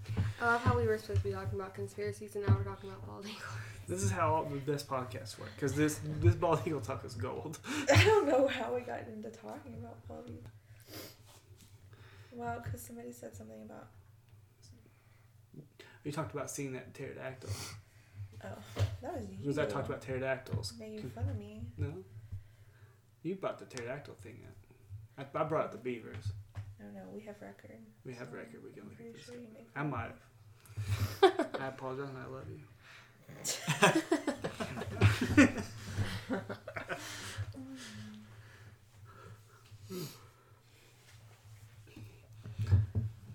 I 0.42 0.54
love 0.54 0.64
how 0.64 0.78
we 0.78 0.88
were 0.88 0.98
supposed 0.98 1.22
to 1.22 1.28
be 1.28 1.34
talking 1.34 1.60
about 1.60 1.74
conspiracies 1.74 2.36
and 2.36 2.48
now 2.48 2.56
we're 2.58 2.64
talking 2.64 2.90
about 2.90 3.06
bald 3.06 3.26
eagle. 3.26 3.42
This 3.90 4.04
is 4.04 4.12
how 4.12 4.34
all 4.34 4.46
the 4.46 4.58
best 4.60 4.88
podcasts 4.88 5.38
work. 5.40 5.50
Because 5.56 5.74
this 5.74 6.00
this 6.22 6.36
bald 6.36 6.62
eagle 6.66 6.80
talk 6.80 7.04
is 7.04 7.16
gold. 7.16 7.58
I 7.94 8.04
don't 8.04 8.28
know 8.28 8.48
how 8.48 8.74
we 8.74 8.82
got 8.82 9.02
into 9.12 9.30
talking 9.30 9.74
about 9.80 10.08
Bobby. 10.08 10.38
Well, 12.32 12.62
because 12.64 12.82
somebody 12.82 13.12
said 13.12 13.36
something 13.36 13.62
about. 13.64 13.88
We 16.06 16.12
talked 16.12 16.34
about 16.34 16.52
seeing 16.52 16.72
that 16.74 16.94
pterodactyl. 16.94 17.50
Oh, 18.44 18.48
that 19.02 19.14
was 19.14 19.24
you. 19.30 19.38
Because 19.42 19.58
I 19.58 19.66
talked 19.66 19.90
about 19.90 20.02
pterodactyls. 20.02 20.74
Making 20.80 21.10
fun 21.10 21.28
of 21.28 21.38
me. 21.38 21.64
No, 21.78 21.92
you 23.24 23.36
brought 23.36 23.58
the 23.58 23.66
pterodactyl 23.66 24.16
thing 24.22 24.40
up. 24.48 25.28
I, 25.36 25.40
I 25.40 25.44
brought 25.44 25.66
up 25.66 25.72
the 25.72 25.78
beavers. 25.78 26.32
Oh, 26.82 26.86
know. 26.94 27.02
we 27.14 27.22
have 27.22 27.36
record. 27.42 27.78
We 28.06 28.14
have 28.14 28.30
so 28.30 28.36
record. 28.38 28.62
We 28.64 28.72
can 28.72 28.84
I'm 28.84 28.90
look 28.90 29.00
at 29.00 29.14
this. 29.14 29.24
sure 29.26 29.36
I 29.76 29.80
fun. 29.80 29.90
might 29.90 30.12
have. 31.22 31.62
I 31.62 31.68
apologize 31.68 32.10
and 32.10 32.18
I 32.18 32.26
love 32.28 32.48
you. 32.50 32.60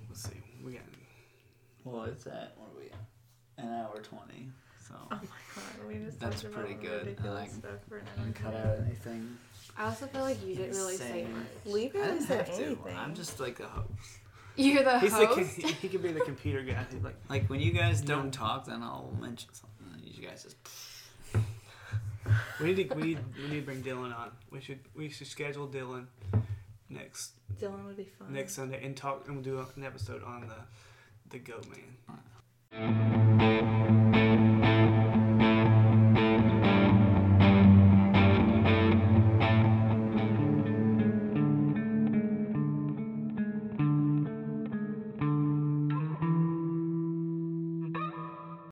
Let's 0.09 0.23
see. 0.23 0.31
We 0.65 0.73
got. 0.73 0.83
Well, 1.85 2.05
it's 2.05 2.27
at 2.27 2.55
what 2.57 2.69
are 2.75 2.79
we 2.81 2.87
at? 2.91 3.65
An 3.65 3.73
hour 3.73 4.01
twenty. 4.03 4.49
So 4.87 4.95
Oh 5.11 5.15
my 5.15 5.19
god, 5.19 5.89
we 5.89 5.95
just 6.05 6.21
That's 6.21 6.43
talked 6.43 6.55
about 6.55 6.67
pretty 6.67 6.81
good. 6.81 7.07
ridiculous 7.07 7.31
I 7.39 7.41
like- 7.43 7.51
stuff 7.51 7.79
for 7.89 7.99
an 7.99 8.05
I 8.17 8.21
hour. 8.21 8.27
didn't 8.27 8.37
cut 8.37 8.55
out 8.55 8.79
anything. 8.87 9.37
I 9.77 9.85
also 9.87 10.07
feel 10.07 10.23
like 10.23 10.45
you 10.47 10.55
didn't 10.55 10.77
really 10.77 10.97
say 10.97 11.21
insane. 11.23 11.33
much. 11.37 11.73
We 11.75 11.87
I 11.87 11.89
barely 11.89 12.09
didn't 12.13 12.27
said 12.27 12.47
have 12.49 12.57
to. 12.57 12.65
anything. 12.65 12.97
I'm 12.97 13.15
just 13.15 13.41
like 13.41 13.61
a 13.61 13.67
host. 13.67 13.89
You're 14.57 14.85
the 14.85 15.01
He's 15.01 15.11
the, 15.11 15.27
host. 15.27 15.51
he, 15.57 15.73
he 15.73 15.89
could 15.89 16.03
be 16.03 16.13
the 16.13 16.21
computer 16.21 16.63
guy. 16.63 16.85
He's 16.93 17.03
like, 17.03 17.17
Like 17.29 17.51
when 17.51 17.59
you 17.61 17.73
guys 17.73 18.01
don't 18.01 18.31
talk, 18.33 18.67
then 18.67 18.83
I'll 18.83 19.13
mention 19.21 19.49
something, 19.53 19.87
and 19.93 20.03
you 20.05 20.27
guys 20.27 20.45
just. 20.45 20.57
we 22.61 22.73
need 22.73 22.89
to 22.89 22.95
we 22.95 23.03
need 23.03 23.19
we 23.37 23.49
need 23.49 23.61
to 23.61 23.67
bring 23.67 23.83
Dylan 23.83 24.17
on. 24.17 24.31
We 24.51 24.61
should 24.61 24.79
we 24.95 25.09
should 25.09 25.27
schedule 25.27 25.67
Dylan 25.67 26.07
next 26.89 27.33
Dylan 27.61 27.85
would 27.87 27.97
be 27.97 28.05
fun. 28.05 28.33
next 28.33 28.55
Sunday 28.55 28.81
and 28.85 28.97
talk 28.97 29.25
and 29.27 29.35
we'll 29.37 29.45
do 29.45 29.67
an 29.77 29.85
episode 29.85 30.23
on 30.23 30.47
the 30.47 30.55
the 31.31 31.39
goat 31.39 31.67
man. 32.73 34.01